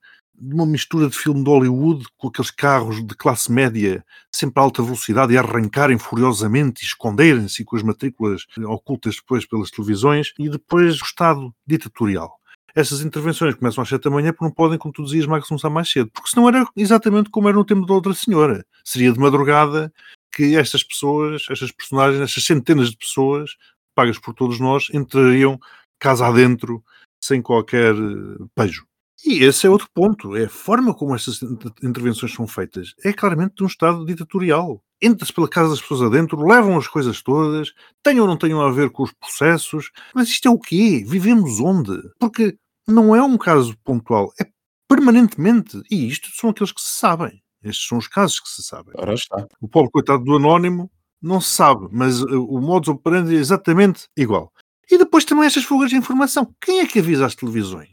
uma 0.51 0.65
mistura 0.65 1.09
de 1.09 1.17
filme 1.17 1.43
de 1.43 1.49
Hollywood 1.49 2.05
com 2.17 2.27
aqueles 2.27 2.51
carros 2.51 3.05
de 3.05 3.15
classe 3.15 3.51
média 3.51 4.03
sempre 4.31 4.59
a 4.59 4.63
alta 4.63 4.81
velocidade 4.81 5.33
e 5.33 5.37
arrancarem 5.37 5.97
furiosamente 5.97 6.83
e 6.83 6.85
esconderem-se 6.85 7.63
com 7.63 7.75
as 7.75 7.83
matrículas 7.83 8.45
ocultas 8.65 9.15
depois 9.15 9.45
pelas 9.45 9.69
televisões 9.69 10.33
e 10.39 10.49
depois 10.49 11.01
o 11.01 11.05
Estado 11.05 11.53
ditatorial 11.65 12.39
essas 12.75 13.01
intervenções 13.01 13.55
começam 13.55 13.83
às 13.83 13.89
7 13.89 14.03
da 14.03 14.09
manhã 14.09 14.31
porque 14.31 14.45
não 14.45 14.51
podem, 14.51 14.79
como 14.79 14.93
tu 14.93 15.03
dizias, 15.03 15.27
Max, 15.27 15.47
começar 15.47 15.69
mais 15.69 15.89
cedo. 15.91 16.09
Porque 16.11 16.29
senão 16.29 16.47
era 16.47 16.65
exatamente 16.75 17.29
como 17.29 17.47
era 17.47 17.55
no 17.55 17.63
tempo 17.63 17.85
da 17.85 17.93
outra 17.93 18.13
senhora. 18.13 18.65
Seria 18.83 19.13
de 19.13 19.19
madrugada 19.19 19.93
que 20.31 20.55
estas 20.55 20.83
pessoas, 20.83 21.45
estas 21.49 21.71
personagens, 21.71 22.21
estas 22.21 22.43
centenas 22.43 22.89
de 22.89 22.97
pessoas, 22.97 23.51
pagas 23.93 24.17
por 24.17 24.33
todos 24.33 24.59
nós, 24.59 24.87
entrariam 24.91 25.59
casa 25.99 26.25
adentro 26.27 26.83
sem 27.23 27.41
qualquer 27.41 27.93
eh, 27.93 28.45
pejo. 28.55 28.85
E 29.25 29.43
esse 29.43 29.65
é 29.65 29.69
outro 29.69 29.87
ponto, 29.93 30.35
é 30.35 30.45
a 30.45 30.49
forma 30.49 30.93
como 30.93 31.15
estas 31.15 31.41
inter- 31.41 31.71
intervenções 31.81 32.33
são 32.33 32.45
feitas. 32.45 32.93
É 33.03 33.13
claramente 33.13 33.55
de 33.55 33.63
um 33.63 33.67
Estado 33.67 34.05
ditatorial. 34.05 34.83
Entra-se 35.01 35.33
pela 35.33 35.47
casa 35.47 35.69
das 35.69 35.81
pessoas 35.81 36.01
adentro, 36.01 36.45
levam 36.45 36.77
as 36.77 36.87
coisas 36.87 37.21
todas, 37.21 37.73
tenham 38.01 38.23
ou 38.23 38.27
não 38.27 38.37
tenham 38.37 38.61
a 38.61 38.71
ver 38.71 38.89
com 38.89 39.03
os 39.03 39.13
processos, 39.13 39.91
mas 40.13 40.27
isto 40.27 40.47
é 40.47 40.51
o 40.51 40.59
quê? 40.59 41.03
Vivemos 41.07 41.59
onde? 41.59 41.91
Porque 42.19 42.57
não 42.87 43.15
é 43.15 43.21
um 43.21 43.37
caso 43.37 43.77
pontual, 43.83 44.33
é 44.39 44.45
permanentemente. 44.87 45.81
E 45.89 46.07
isto 46.07 46.29
são 46.33 46.49
aqueles 46.49 46.71
que 46.71 46.81
se 46.81 46.95
sabem. 46.95 47.41
Estes 47.63 47.87
são 47.87 47.97
os 47.97 48.07
casos 48.07 48.39
que 48.41 48.49
se 48.49 48.61
sabem. 48.61 48.93
Ora 48.97 49.13
está. 49.13 49.47
O 49.61 49.67
pobre 49.67 49.91
coitado 49.91 50.23
do 50.23 50.35
anónimo 50.35 50.91
não 51.21 51.39
se 51.39 51.49
sabe, 51.49 51.87
mas 51.91 52.21
uh, 52.21 52.43
o 52.45 52.59
modus 52.59 52.89
operandi 52.89 53.35
é 53.35 53.39
exatamente 53.39 54.07
igual. 54.17 54.51
E 54.91 54.97
depois 54.97 55.23
também 55.23 55.45
estas 55.45 55.63
fugas 55.63 55.89
de 55.89 55.95
informação. 55.95 56.53
Quem 56.61 56.81
é 56.81 56.85
que 56.85 56.99
avisa 56.99 57.25
as 57.25 57.35
televisões? 57.35 57.89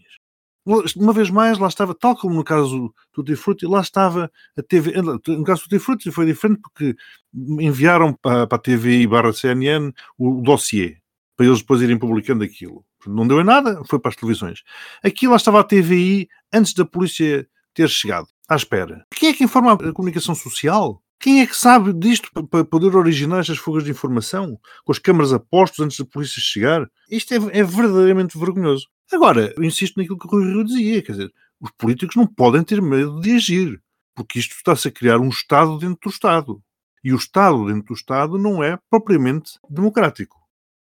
Uma 0.97 1.13
vez 1.13 1.31
mais, 1.31 1.59
lá 1.59 1.69
estava, 1.69 1.95
tal 1.95 2.17
como 2.17 2.35
no 2.35 2.45
caso 2.45 2.79
do 2.79 2.95
Tutti 3.13 3.35
Frutti, 3.35 3.67
lá 3.67 3.81
estava 3.81 4.31
a 4.57 4.63
TV. 4.63 4.93
No 5.01 5.45
caso 5.45 5.63
do 5.63 5.65
Tutti 5.69 5.79
Frutti 5.79 6.11
foi 6.11 6.27
diferente 6.27 6.61
porque 6.61 6.95
enviaram 7.35 8.13
para, 8.13 8.47
para 8.47 8.57
a 8.57 8.61
TVI 8.61 9.07
barra 9.07 9.33
CNN 9.33 9.93
o 10.19 10.43
dossiê, 10.43 10.99
para 11.37 11.47
eles 11.47 11.61
depois 11.61 11.81
irem 11.83 11.99
publicando 11.99 12.45
aquilo. 12.45 12.85
Não 13.07 13.27
deu 13.27 13.41
em 13.41 13.45
nada, 13.45 13.83
foi 13.89 13.99
para 13.99 14.11
as 14.11 14.17
televisões. 14.17 14.63
Aqui 15.03 15.27
lá 15.27 15.37
estava 15.37 15.61
a 15.61 15.65
TVI 15.65 16.29
antes 16.53 16.75
da 16.75 16.85
polícia 16.85 17.49
ter 17.73 17.89
chegado, 17.89 18.29
à 18.49 18.55
espera. 18.57 19.05
Quem 19.15 19.31
é 19.31 19.33
que 19.33 19.45
informa 19.45 19.73
a 19.73 19.93
comunicação 19.93 20.35
social? 20.35 21.03
Quem 21.19 21.41
é 21.41 21.47
que 21.47 21.57
sabe 21.57 21.93
disto 21.93 22.31
pa- 22.33 22.43
para 22.45 22.65
poder 22.65 22.95
originar 22.97 23.41
estas 23.41 23.59
fugas 23.59 23.85
de 23.85 23.91
informação? 23.91 24.59
Com 24.85 24.93
as 24.93 24.99
câmaras 24.99 25.33
a 25.33 25.39
postos 25.39 25.81
antes 25.85 25.99
da 25.99 26.05
polícia 26.05 26.41
chegar? 26.43 26.87
Isto 27.11 27.33
é, 27.35 27.61
é 27.61 27.63
verdadeiramente 27.63 28.39
vergonhoso. 28.39 28.87
Agora, 29.13 29.53
eu 29.57 29.65
insisto 29.65 29.97
naquilo 29.97 30.19
que 30.19 30.27
o 30.27 30.31
Rui 30.31 30.45
Rio 30.45 30.65
dizia, 30.65 31.03
quer 31.03 31.13
dizer, 31.13 31.33
os 31.61 31.71
políticos 31.73 32.17
não 32.17 32.27
podem 32.27 32.63
ter 32.63 32.81
medo 32.81 33.21
de 33.21 33.33
agir, 33.33 33.83
porque 34.15 34.39
isto 34.39 34.55
está-se 34.55 34.89
a 34.89 34.91
criar 34.91 35.19
um 35.19 35.29
Estado 35.29 35.79
dentro 35.79 35.99
do 36.03 36.11
Estado. 36.11 36.63
E 37.03 37.13
o 37.13 37.17
Estado 37.17 37.67
dentro 37.67 37.89
do 37.89 37.95
Estado 37.95 38.39
não 38.39 38.63
é 38.63 38.79
propriamente 38.89 39.59
democrático. 39.69 40.39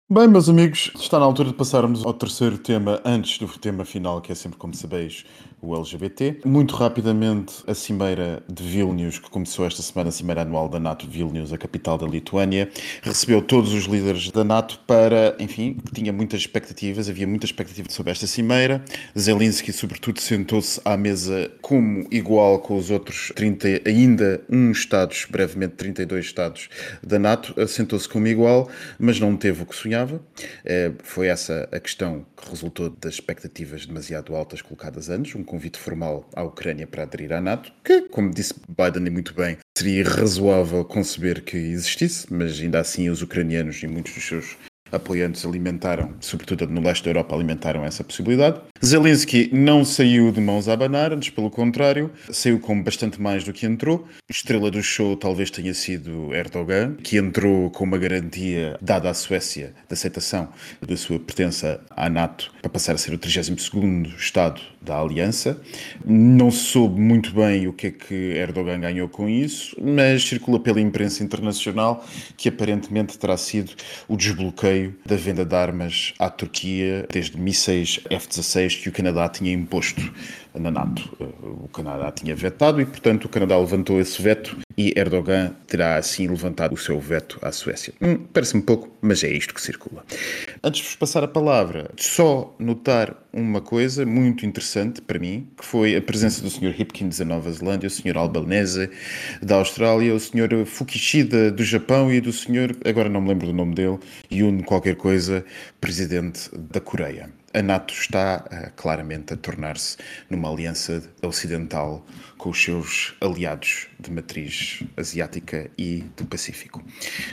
Bem, 0.09 0.27
meus 0.27 0.47
amigos, 0.47 0.91
está 0.95 1.17
na 1.17 1.25
altura 1.25 1.49
de 1.49 1.55
passarmos 1.55 2.05
ao 2.05 2.13
terceiro 2.13 2.57
tema 2.57 3.01
antes 3.03 3.39
do 3.39 3.47
tema 3.47 3.83
final, 3.83 4.21
que 4.21 4.31
é 4.31 4.35
sempre, 4.35 4.59
como 4.59 4.73
sabeis, 4.75 5.25
o 5.63 5.75
LGBT. 5.75 6.41
Muito 6.45 6.75
rapidamente, 6.75 7.63
a 7.65 7.73
Cimeira 7.73 8.43
de 8.51 8.63
Vilnius, 8.63 9.17
que 9.17 9.29
começou 9.29 9.65
esta 9.65 9.81
semana, 9.81 10.09
a 10.09 10.11
Cimeira 10.11 10.41
Anual 10.41 10.67
da 10.67 10.79
NATO 10.79 11.07
de 11.07 11.17
Vilnius, 11.17 11.53
a 11.53 11.57
capital 11.57 11.97
da 11.97 12.05
Lituânia, 12.05 12.69
recebeu 13.01 13.41
todos 13.41 13.73
os 13.73 13.85
líderes 13.85 14.29
da 14.31 14.43
NATO 14.43 14.79
para, 14.85 15.35
enfim, 15.39 15.77
tinha 15.93 16.11
muitas 16.11 16.41
expectativas, 16.41 17.09
havia 17.09 17.25
muita 17.25 17.45
expectativa 17.45 17.89
sobre 17.89 18.11
esta 18.11 18.27
Cimeira. 18.27 18.83
Zelensky, 19.17 19.71
sobretudo, 19.71 20.19
sentou-se 20.19 20.81
à 20.83 20.97
mesa 20.97 21.51
como 21.61 22.05
igual 22.11 22.59
com 22.59 22.75
os 22.77 22.89
outros 22.91 23.31
30, 23.35 23.81
ainda 23.87 24.41
um 24.49 24.71
Estados, 24.71 25.25
brevemente 25.29 25.75
32 25.75 26.25
Estados 26.25 26.69
da 27.01 27.17
NATO, 27.17 27.53
sentou-se 27.67 28.07
como 28.09 28.27
igual, 28.27 28.69
mas 28.99 29.19
não 29.19 29.37
teve 29.37 29.63
o 29.63 29.65
que 29.65 29.75
sonhava. 29.75 30.21
Eh, 30.65 30.91
Foi 31.03 31.27
essa 31.27 31.67
a 31.71 31.79
questão 31.79 32.25
que 32.35 32.49
resultou 32.49 32.89
das 32.89 33.13
expectativas 33.15 33.85
demasiado 33.85 34.35
altas 34.35 34.61
colocadas 34.61 35.09
antes, 35.09 35.35
um 35.35 35.43
convite 35.53 35.77
formal 35.77 36.27
à 36.35 36.41
Ucrânia 36.41 36.87
para 36.87 37.03
aderir 37.03 37.31
à 37.31 37.39
NATO, 37.39 37.71
que, 37.83 38.01
como 38.09 38.31
disse 38.31 38.55
Biden 38.67 39.11
muito 39.11 39.35
bem, 39.35 39.59
seria 39.77 39.99
irrazoável 39.99 40.83
conceber 40.83 41.43
que 41.43 41.55
existisse, 41.55 42.25
mas 42.33 42.59
ainda 42.59 42.79
assim 42.79 43.07
os 43.07 43.21
ucranianos 43.21 43.83
e 43.83 43.87
muitos 43.87 44.15
dos 44.15 44.23
seus 44.23 44.57
apoiantes 44.91 45.45
alimentaram, 45.45 46.13
sobretudo 46.19 46.67
no 46.67 46.81
leste 46.81 47.03
da 47.03 47.09
Europa, 47.09 47.35
alimentaram 47.35 47.83
essa 47.83 48.03
possibilidade. 48.03 48.61
Zelensky 48.83 49.49
não 49.53 49.83
saiu 49.83 50.31
de 50.31 50.39
mãos 50.39 50.67
a 50.67 50.73
abanar, 50.73 51.13
antes 51.13 51.29
pelo 51.29 51.49
contrário, 51.49 52.11
saiu 52.31 52.59
com 52.59 52.81
bastante 52.81 53.21
mais 53.21 53.43
do 53.43 53.53
que 53.53 53.65
entrou. 53.65 54.07
Estrela 54.29 54.69
do 54.69 54.83
show 54.83 55.15
talvez 55.15 55.49
tenha 55.49 55.73
sido 55.73 56.33
Erdogan, 56.33 56.95
que 56.95 57.17
entrou 57.17 57.69
com 57.71 57.83
uma 57.83 57.97
garantia 57.97 58.77
dada 58.81 59.09
à 59.09 59.13
Suécia 59.13 59.73
de 59.87 59.93
aceitação 59.93 60.49
da 60.85 60.97
sua 60.97 61.19
pertença 61.19 61.81
à 61.89 62.09
NATO 62.09 62.51
para 62.61 62.69
passar 62.69 62.93
a 62.93 62.97
ser 62.97 63.13
o 63.13 63.17
32º 63.17 64.15
Estado 64.17 64.61
da 64.81 64.99
Aliança. 64.99 65.59
Não 66.05 66.51
soube 66.51 66.99
muito 66.99 67.33
bem 67.33 67.67
o 67.67 67.73
que 67.73 67.87
é 67.87 67.91
que 67.91 68.13
Erdogan 68.13 68.81
ganhou 68.81 69.07
com 69.07 69.29
isso, 69.29 69.75
mas 69.81 70.23
circula 70.23 70.59
pela 70.59 70.81
imprensa 70.81 71.23
internacional 71.23 72.05
que 72.35 72.49
aparentemente 72.49 73.17
terá 73.17 73.37
sido 73.37 73.71
o 74.07 74.17
desbloqueio 74.17 74.82
da 75.05 75.15
venda 75.15 75.45
de 75.45 75.55
armas 75.55 76.13
à 76.19 76.29
Turquia, 76.29 77.07
desde 77.11 77.37
mísseis 77.37 77.99
F-16 78.09 78.81
que 78.81 78.89
o 78.89 78.91
Canadá 78.91 79.27
tinha 79.29 79.51
imposto 79.51 80.01
na 80.55 80.71
NATO. 80.71 81.09
O 81.41 81.67
Canadá 81.67 82.11
tinha 82.11 82.35
vetado 82.35 82.81
e, 82.81 82.85
portanto, 82.85 83.25
o 83.25 83.29
Canadá 83.29 83.57
levantou 83.57 83.99
esse 83.99 84.21
veto 84.21 84.57
e 84.77 84.93
Erdogan 84.97 85.53
terá 85.67 85.97
assim 85.97 86.27
levantado 86.27 86.73
o 86.73 86.77
seu 86.77 86.99
veto 86.99 87.37
à 87.41 87.51
Suécia. 87.51 87.93
Hum, 88.01 88.19
Parece-me 88.31 88.61
pouco, 88.61 88.89
mas 89.01 89.23
é 89.23 89.31
isto 89.31 89.53
que 89.53 89.61
circula. 89.61 90.03
Antes 90.63 90.81
de 90.81 90.87
vos 90.87 90.95
passar 90.95 91.23
a 91.23 91.27
palavra, 91.27 91.91
só 91.97 92.55
notar 92.59 93.15
uma 93.31 93.61
coisa 93.61 94.05
muito 94.05 94.45
interessante 94.45 95.01
para 95.01 95.19
mim, 95.19 95.47
que 95.57 95.65
foi 95.65 95.95
a 95.95 96.01
presença 96.01 96.41
do 96.41 96.49
Sr. 96.49 96.79
Hipkins 96.79 97.17
da 97.17 97.25
Nova 97.25 97.51
Zelândia, 97.51 97.87
o 97.87 97.89
Sr. 97.89 98.17
Albanese 98.17 98.89
da 99.41 99.55
Austrália, 99.55 100.13
o 100.13 100.19
Sr. 100.19 100.65
Fukishida 100.65 101.51
do 101.51 101.63
Japão 101.63 102.11
e 102.11 102.21
do 102.21 102.31
Sr. 102.31 102.75
agora 102.85 103.09
não 103.09 103.21
me 103.21 103.29
lembro 103.29 103.47
do 103.47 103.53
nome 103.53 103.73
dele, 103.73 103.99
Yun 104.31 104.61
qualquer 104.61 104.95
coisa, 104.95 105.43
presidente 105.81 106.49
da 106.53 106.79
Coreia. 106.79 107.29
A 107.53 107.61
NATO 107.61 107.93
está 107.93 108.43
uh, 108.51 108.71
claramente 108.75 109.33
a 109.33 109.37
tornar-se 109.37 109.97
numa 110.27 110.51
aliança 110.51 111.03
ocidental 111.21 112.03
com 112.35 112.49
os 112.49 112.61
seus 112.61 113.13
aliados 113.21 113.87
de 113.99 114.09
matriz 114.09 114.83
asiática 114.97 115.69
e 115.77 116.03
do 116.17 116.25
Pacífico. 116.25 116.83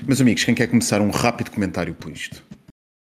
Meus 0.07 0.21
amigos, 0.21 0.45
quem 0.45 0.55
quer 0.55 0.67
começar 0.67 1.01
um 1.01 1.09
rápido 1.09 1.51
comentário 1.51 1.95
por 1.95 2.13
isto? 2.13 2.45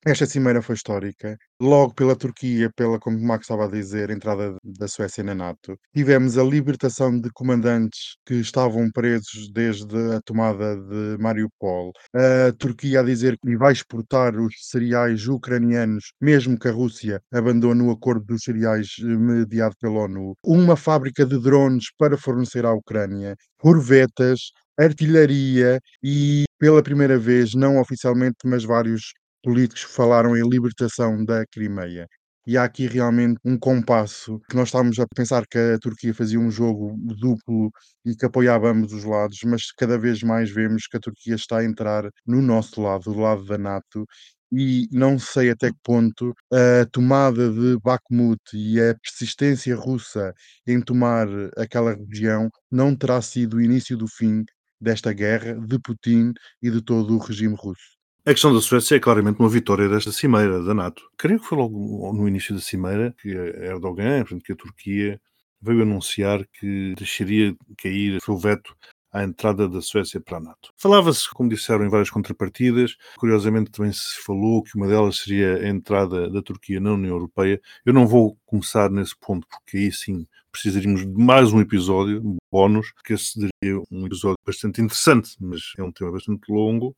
Esta 0.10 0.26
cimeira 0.26 0.62
foi 0.62 0.76
histórica, 0.76 1.38
logo 1.62 1.94
pela 1.94 2.16
Turquia, 2.16 2.72
pela, 2.74 2.98
como 2.98 3.20
Max 3.20 3.44
estava 3.44 3.66
a 3.66 3.70
dizer, 3.70 4.10
entrada 4.10 4.56
da 4.64 4.88
Suécia 4.88 5.22
na 5.22 5.36
NATO. 5.36 5.78
Tivemos 5.94 6.38
a 6.38 6.44
libertação 6.46 7.20
de 7.20 7.30
comandantes 7.32 8.16
que 8.26 8.36
estavam 8.36 8.90
presos 8.90 9.52
desde 9.52 10.16
a 10.16 10.22
tomada 10.22 10.78
de 10.78 11.22
Mariupol. 11.22 11.92
A 12.16 12.54
Turquia 12.58 13.02
a 13.02 13.04
dizer 13.04 13.38
que 13.38 13.58
vai 13.58 13.74
exportar 13.74 14.34
os 14.40 14.54
cereais 14.70 15.28
ucranianos, 15.28 16.14
mesmo 16.22 16.58
que 16.58 16.70
a 16.70 16.72
Rússia 16.72 17.20
abandone 17.30 17.82
o 17.82 17.92
acordo 17.92 18.24
dos 18.28 18.44
cereais 18.44 18.96
eh, 19.02 19.04
mediado 19.04 19.76
pela 19.78 20.04
ONU. 20.06 20.36
Uma 20.42 20.78
fábrica 20.78 21.26
de 21.26 21.38
drones 21.38 21.88
para 21.98 22.18
fornecer 22.18 22.66
à 22.66 22.72
Ucrânia. 22.72 23.36
Corvetas, 23.60 24.52
artilharia 24.80 25.82
e, 26.02 26.46
pela 26.58 26.82
primeira 26.82 27.18
vez, 27.20 27.54
não 27.54 27.78
oficialmente, 27.78 28.38
mas 28.46 28.64
vários 28.64 29.12
políticos 29.44 29.84
falaram 29.84 30.36
em 30.38 30.48
libertação 30.48 31.24
da 31.26 31.46
Crimeia. 31.48 32.08
E 32.46 32.58
há 32.58 32.64
aqui 32.64 32.88
realmente 32.88 33.40
um 33.44 33.58
compasso 33.60 34.40
que 34.50 34.56
nós 34.56 34.70
estávamos 34.70 34.98
a 35.00 35.06
pensar 35.14 35.46
que 35.48 35.58
a 35.58 35.78
Turquia 35.80 36.14
fazia 36.14 36.40
um 36.40 36.50
jogo 36.50 36.96
duplo 36.98 37.70
e 38.06 38.16
que 38.16 38.26
apoiava 38.26 38.70
ambos 38.72 38.94
os 38.94 39.04
lados, 39.04 39.40
mas 39.46 39.72
cada 39.74 39.98
vez 40.00 40.24
mais 40.24 40.50
vemos 40.50 40.88
que 40.88 40.96
a 40.98 41.00
Turquia 41.00 41.36
está 41.36 41.58
a 41.60 41.66
entrar 41.66 42.10
no 42.26 42.42
nosso 42.42 42.82
lado, 42.82 43.04
do 43.14 43.20
lado 43.20 43.44
da 43.46 43.58
NATO, 43.58 44.06
e 44.52 44.88
não 44.92 45.20
sei 45.20 45.50
até 45.52 45.70
que 45.72 45.78
ponto 45.84 46.34
a 46.54 46.86
tomada 46.92 47.52
de 47.52 47.78
Bakhmut 47.84 48.40
e 48.54 48.80
a 48.80 48.96
persistência 48.96 49.76
russa 49.76 50.34
em 50.66 50.80
tomar 50.82 51.28
aquela 51.58 51.94
região 51.96 52.50
não 52.72 52.96
terá 52.96 53.22
sido 53.22 53.58
o 53.58 53.62
início 53.62 53.98
do 53.98 54.08
fim 54.08 54.44
desta 54.80 55.12
guerra 55.12 55.54
de 55.56 55.78
Putin 55.80 56.34
e 56.62 56.72
de 56.72 56.82
todo 56.82 57.14
o 57.16 57.20
regime 57.20 57.56
russo. 57.58 57.97
A 58.28 58.32
questão 58.32 58.54
da 58.54 58.60
Suécia 58.60 58.98
é 58.98 59.00
claramente 59.00 59.40
uma 59.40 59.48
vitória 59.48 59.88
desta 59.88 60.12
cimeira 60.12 60.62
da 60.62 60.74
NATO. 60.74 61.02
Creio 61.18 61.40
que 61.40 61.46
foi 61.46 61.58
logo 61.58 62.12
no 62.12 62.28
início 62.28 62.54
da 62.54 62.60
cimeira 62.60 63.16
que 63.18 63.30
Erdogan, 63.30 64.26
que 64.44 64.52
a 64.52 64.56
Turquia 64.58 65.18
veio 65.62 65.84
anunciar 65.84 66.46
que 66.46 66.94
deixaria 66.98 67.56
cair 67.78 68.18
o 68.18 68.22
seu 68.22 68.38
veto 68.38 68.76
à 69.18 69.24
entrada 69.24 69.68
da 69.68 69.82
Suécia 69.82 70.22
para 70.22 70.38
a 70.38 70.40
NATO. 70.40 70.72
Falava-se, 70.78 71.28
como 71.32 71.50
disseram, 71.50 71.86
em 71.86 71.90
várias 71.90 72.10
contrapartidas. 72.10 72.96
Curiosamente, 73.18 73.72
também 73.72 73.92
se 73.92 74.22
falou 74.24 74.62
que 74.62 74.76
uma 74.76 74.88
delas 74.88 75.18
seria 75.18 75.56
a 75.56 75.68
entrada 75.68 76.30
da 76.30 76.42
Turquia 76.42 76.80
na 76.80 76.94
União 76.94 77.16
Europeia. 77.16 77.60
Eu 77.84 77.94
não 77.94 78.06
vou 78.06 78.38
começar 78.46 78.92
nesse 78.92 79.16
ponto, 79.20 79.48
porque 79.48 79.78
aí 79.78 79.92
sim 79.92 80.28
precisaríamos 80.52 81.02
de 81.02 81.08
mais 81.08 81.52
um 81.52 81.60
episódio, 81.60 82.38
bónus, 82.52 82.94
que 83.04 83.14
esse 83.14 83.34
seria 83.34 83.82
um 83.92 84.06
episódio 84.06 84.38
bastante 84.46 84.82
interessante, 84.82 85.36
mas 85.40 85.74
é 85.78 85.84
um 85.84 85.92
tema 85.92 86.12
bastante 86.12 86.52
longo. 86.52 86.96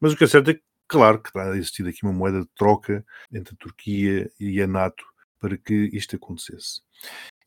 Mas 0.00 0.12
o 0.12 0.16
que 0.16 0.24
é 0.24 0.26
certo 0.28 0.50
é 0.50 0.54
que, 0.54 0.62
claro, 0.86 1.20
que 1.20 1.32
terá 1.32 1.56
existido 1.56 1.88
aqui 1.88 2.04
uma 2.04 2.12
moeda 2.12 2.40
de 2.40 2.48
troca 2.56 3.04
entre 3.32 3.54
a 3.54 3.58
Turquia 3.58 4.30
e 4.38 4.62
a 4.62 4.66
NATO 4.66 5.04
para 5.40 5.56
que 5.56 5.90
isto 5.92 6.14
acontecesse. 6.14 6.82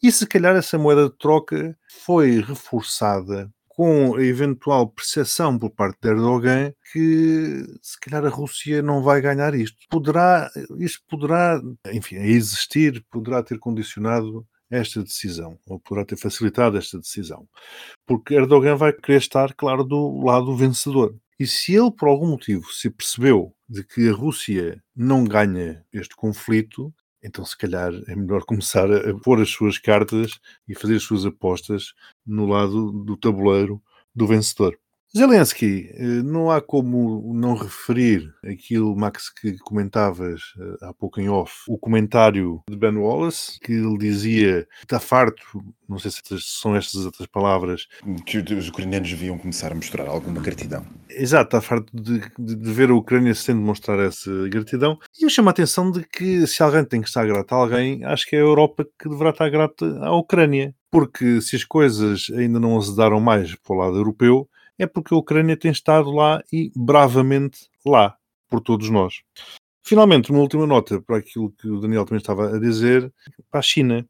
E 0.03 0.11
se 0.11 0.25
calhar 0.25 0.55
essa 0.55 0.77
moeda 0.77 1.09
de 1.09 1.17
troca 1.17 1.77
foi 1.87 2.41
reforçada 2.41 3.51
com 3.81 4.15
a 4.15 4.23
eventual 4.23 4.87
percepção 4.89 5.57
por 5.57 5.71
parte 5.71 5.97
de 6.03 6.09
Erdogan 6.09 6.71
que 6.93 7.65
se 7.81 7.99
calhar 7.99 8.23
a 8.23 8.29
Rússia 8.29 8.79
não 8.79 9.01
vai 9.01 9.19
ganhar 9.19 9.55
isto. 9.55 9.75
Poderá, 9.89 10.51
isto 10.77 11.01
poderá, 11.09 11.59
enfim, 11.91 12.17
existir, 12.17 13.03
poderá 13.09 13.41
ter 13.41 13.57
condicionado 13.57 14.45
esta 14.69 15.01
decisão, 15.01 15.57
ou 15.65 15.79
poderá 15.79 16.05
ter 16.05 16.15
facilitado 16.15 16.77
esta 16.77 16.99
decisão. 16.99 17.47
Porque 18.05 18.35
Erdogan 18.35 18.75
vai 18.75 18.93
querer 18.93 19.17
estar, 19.17 19.51
claro, 19.55 19.83
do 19.83 20.23
lado 20.23 20.55
vencedor. 20.55 21.15
E 21.39 21.47
se 21.47 21.73
ele, 21.73 21.89
por 21.89 22.07
algum 22.07 22.27
motivo, 22.27 22.71
se 22.71 22.87
percebeu 22.87 23.51
de 23.67 23.83
que 23.83 24.09
a 24.09 24.13
Rússia 24.13 24.79
não 24.95 25.23
ganha 25.23 25.83
este 25.91 26.15
conflito, 26.15 26.93
então 27.23 27.45
se 27.45 27.57
calhar 27.57 27.91
é 28.07 28.15
melhor 28.15 28.43
começar 28.45 28.91
a 28.91 29.13
pôr 29.19 29.41
as 29.41 29.49
suas 29.49 29.77
cartas 29.77 30.39
e 30.67 30.75
fazer 30.75 30.95
as 30.97 31.03
suas 31.03 31.25
apostas 31.25 31.93
no 32.25 32.45
lado 32.45 32.91
do 32.91 33.17
tabuleiro 33.17 33.81
do 34.15 34.27
vencedor. 34.27 34.77
Zelensky, 35.15 35.89
eh, 35.93 36.23
não 36.23 36.49
há 36.49 36.61
como 36.61 37.33
não 37.33 37.53
referir 37.53 38.33
aquilo, 38.45 38.95
Max, 38.95 39.29
que 39.29 39.57
comentavas 39.57 40.53
eh, 40.57 40.85
há 40.85 40.93
pouco 40.93 41.19
em 41.19 41.27
off, 41.27 41.53
o 41.67 41.77
comentário 41.77 42.63
de 42.69 42.77
Ben 42.77 42.95
Wallace, 42.95 43.59
que 43.59 43.73
ele 43.73 43.97
dizia 43.97 44.65
está 44.81 45.01
farto, 45.01 45.43
não 45.87 45.99
sei 45.99 46.11
se 46.11 46.21
são 46.39 46.77
estas 46.77 47.05
outras 47.05 47.27
palavras. 47.27 47.87
Que 48.25 48.37
os 48.37 48.69
ucranianos 48.69 49.09
deviam 49.09 49.37
começar 49.37 49.73
a 49.73 49.75
mostrar 49.75 50.07
alguma 50.07 50.39
gratidão. 50.39 50.85
Exato, 51.09 51.57
está 51.57 51.61
farto 51.61 51.91
de, 51.93 52.21
de, 52.39 52.55
de 52.55 52.71
ver 52.71 52.89
a 52.89 52.95
Ucrânia 52.95 53.35
sendo 53.35 53.59
mostrar 53.59 53.99
essa 53.99 54.31
gratidão. 54.47 54.97
E 55.19 55.25
eu 55.25 55.29
chamo 55.29 55.49
a 55.49 55.51
atenção 55.51 55.91
de 55.91 56.05
que 56.05 56.47
se 56.47 56.63
alguém 56.63 56.85
tem 56.85 57.01
que 57.01 57.09
estar 57.09 57.27
grato 57.27 57.53
a 57.53 57.57
alguém, 57.57 58.01
acho 58.05 58.25
que 58.25 58.37
é 58.37 58.39
a 58.39 58.43
Europa 58.43 58.87
que 58.97 59.09
deverá 59.09 59.31
estar 59.31 59.49
grata 59.49 59.85
à 59.99 60.15
Ucrânia. 60.15 60.73
Porque 60.89 61.41
se 61.41 61.55
as 61.55 61.63
coisas 61.63 62.27
ainda 62.33 62.59
não 62.59 62.77
azedaram 62.77 63.19
mais 63.19 63.55
para 63.55 63.75
o 63.75 63.79
lado 63.79 63.95
europeu, 63.97 64.49
é 64.77 64.85
porque 64.85 65.13
a 65.13 65.17
Ucrânia 65.17 65.57
tem 65.57 65.71
estado 65.71 66.11
lá 66.11 66.43
e 66.51 66.71
bravamente 66.75 67.69
lá, 67.85 68.15
por 68.49 68.61
todos 68.61 68.89
nós. 68.89 69.21
Finalmente, 69.83 70.31
uma 70.31 70.41
última 70.41 70.67
nota 70.67 71.01
para 71.01 71.17
aquilo 71.17 71.51
que 71.51 71.67
o 71.67 71.79
Daniel 71.79 72.05
também 72.05 72.19
estava 72.19 72.55
a 72.55 72.59
dizer, 72.59 73.11
para 73.49 73.59
a 73.59 73.63
China, 73.63 74.07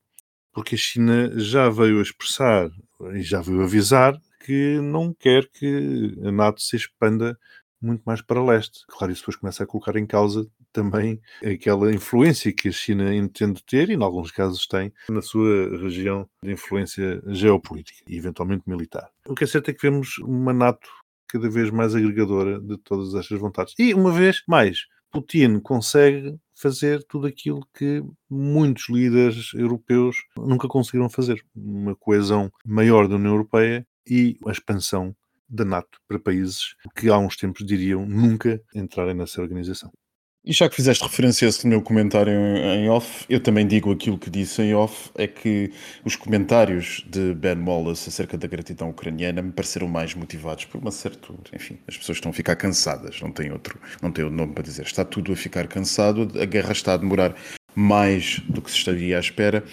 porque 0.51 0.75
a 0.75 0.77
China 0.77 1.31
já 1.39 1.69
veio 1.69 1.99
a 1.99 2.01
expressar 2.01 2.69
e 3.13 3.21
já 3.21 3.41
veio 3.41 3.63
avisar 3.63 4.19
que 4.45 4.79
não 4.81 5.13
quer 5.13 5.47
que 5.49 6.17
a 6.23 6.31
NATO 6.31 6.61
se 6.61 6.75
expanda 6.75 7.37
muito 7.81 8.03
mais 8.03 8.21
para 8.21 8.43
leste. 8.43 8.85
Claro, 8.87 9.11
isso 9.11 9.21
depois 9.21 9.37
começa 9.37 9.63
a 9.63 9.67
colocar 9.67 9.95
em 9.95 10.05
causa 10.05 10.47
também 10.71 11.19
aquela 11.43 11.93
influência 11.93 12.51
que 12.53 12.69
a 12.69 12.71
China 12.71 13.13
entende 13.13 13.63
ter, 13.65 13.89
e 13.89 13.93
em 13.93 14.03
alguns 14.03 14.31
casos 14.31 14.65
tem, 14.67 14.91
na 15.09 15.21
sua 15.21 15.77
região 15.77 16.27
de 16.43 16.51
influência 16.51 17.21
geopolítica 17.27 18.03
e 18.07 18.17
eventualmente 18.17 18.63
militar. 18.67 19.09
O 19.27 19.35
que 19.35 19.43
é 19.43 19.47
certo 19.47 19.69
é 19.69 19.73
que 19.73 19.81
vemos 19.81 20.17
uma 20.19 20.53
NATO 20.53 20.87
cada 21.27 21.49
vez 21.49 21.69
mais 21.69 21.95
agregadora 21.95 22.59
de 22.59 22.77
todas 22.77 23.15
estas 23.15 23.39
vontades. 23.39 23.73
E, 23.79 23.93
uma 23.93 24.11
vez 24.11 24.43
mais, 24.47 24.85
Putin 25.11 25.59
consegue 25.59 26.35
fazer 26.55 27.03
tudo 27.03 27.27
aquilo 27.27 27.67
que 27.73 28.03
muitos 28.29 28.89
líderes 28.89 29.53
europeus 29.53 30.17
nunca 30.37 30.67
conseguiram 30.67 31.09
fazer. 31.09 31.43
Uma 31.55 31.95
coesão 31.95 32.51
maior 32.65 33.07
da 33.07 33.15
União 33.15 33.31
Europeia 33.31 33.85
e 34.07 34.37
a 34.45 34.51
expansão 34.51 35.15
da 35.49 35.65
NATO 35.65 35.99
para 36.07 36.17
países 36.17 36.75
que 36.95 37.09
há 37.09 37.17
uns 37.17 37.35
tempos 37.35 37.65
diriam 37.65 38.05
nunca 38.05 38.61
entrarem 38.73 39.13
nessa 39.13 39.41
organização. 39.41 39.91
E 40.43 40.53
já 40.53 40.67
que 40.67 40.75
fizeste 40.75 41.03
referência 41.03 41.45
a 41.45 41.49
esse 41.49 41.67
meu 41.67 41.83
comentário 41.83 42.33
em 42.33 42.89
off, 42.89 43.25
eu 43.29 43.39
também 43.39 43.67
digo 43.67 43.91
aquilo 43.91 44.17
que 44.17 44.27
disse 44.27 44.59
em 44.63 44.73
off, 44.73 45.11
é 45.13 45.27
que 45.27 45.71
os 46.03 46.15
comentários 46.15 47.05
de 47.07 47.35
Ben 47.35 47.59
Wallace 47.63 48.09
acerca 48.09 48.39
da 48.39 48.47
gratidão 48.47 48.89
ucraniana 48.89 49.43
me 49.43 49.51
pareceram 49.51 49.87
mais 49.87 50.15
motivados 50.15 50.65
por 50.65 50.81
uma 50.81 50.89
certa... 50.89 51.31
Enfim, 51.53 51.77
as 51.87 51.95
pessoas 51.95 52.17
estão 52.17 52.31
a 52.31 52.33
ficar 52.33 52.55
cansadas, 52.55 53.21
não 53.21 53.31
tem 53.31 53.51
outro, 53.51 53.79
não 54.01 54.11
tem 54.11 54.25
outro 54.25 54.35
nome 54.35 54.53
para 54.53 54.63
dizer. 54.63 54.83
Está 54.83 55.05
tudo 55.05 55.31
a 55.31 55.35
ficar 55.35 55.67
cansado, 55.67 56.27
a 56.41 56.45
guerra 56.45 56.71
está 56.71 56.93
a 56.93 56.97
demorar 56.97 57.35
mais 57.75 58.41
do 58.47 58.61
que 58.61 58.69
se 58.69 58.77
estaria 58.77 59.17
à 59.17 59.19
espera 59.19 59.63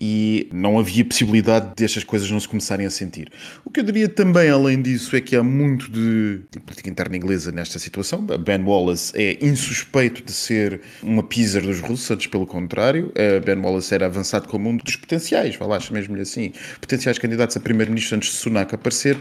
e 0.00 0.48
não 0.52 0.78
havia 0.78 1.04
possibilidade 1.04 1.72
destas 1.76 2.04
coisas 2.04 2.30
não 2.30 2.40
se 2.40 2.48
começarem 2.48 2.86
a 2.86 2.90
sentir. 2.90 3.30
O 3.64 3.70
que 3.70 3.80
eu 3.80 3.84
diria 3.84 4.08
também, 4.08 4.48
além 4.48 4.80
disso, 4.80 5.16
é 5.16 5.20
que 5.20 5.36
há 5.36 5.42
muito 5.42 5.90
de, 5.90 6.40
política 6.60 6.90
interna 6.90 7.16
inglesa 7.16 7.52
nesta 7.52 7.78
situação. 7.78 8.22
Ben 8.22 8.62
Wallace 8.62 9.12
é 9.14 9.38
insuspeito 9.44 10.22
de 10.22 10.32
ser 10.32 10.80
uma 11.02 11.22
pizzer 11.22 11.62
dos 11.62 11.80
russos, 11.80 12.10
antes 12.10 12.26
pelo 12.26 12.46
contrário. 12.46 13.12
Ben 13.44 13.58
Wallace 13.58 13.94
era 13.94 14.06
avançado 14.06 14.48
como 14.48 14.68
um 14.68 14.76
dos 14.76 14.96
potenciais, 14.96 15.56
vá 15.56 15.66
lá, 15.66 15.78
mesmo-lhe 15.90 16.22
assim, 16.22 16.52
potenciais 16.80 17.18
candidatos 17.18 17.56
a 17.56 17.60
primeiro-ministro 17.60 18.16
antes 18.16 18.30
de 18.30 18.36
Sunak 18.36 18.74
aparecer 18.74 19.16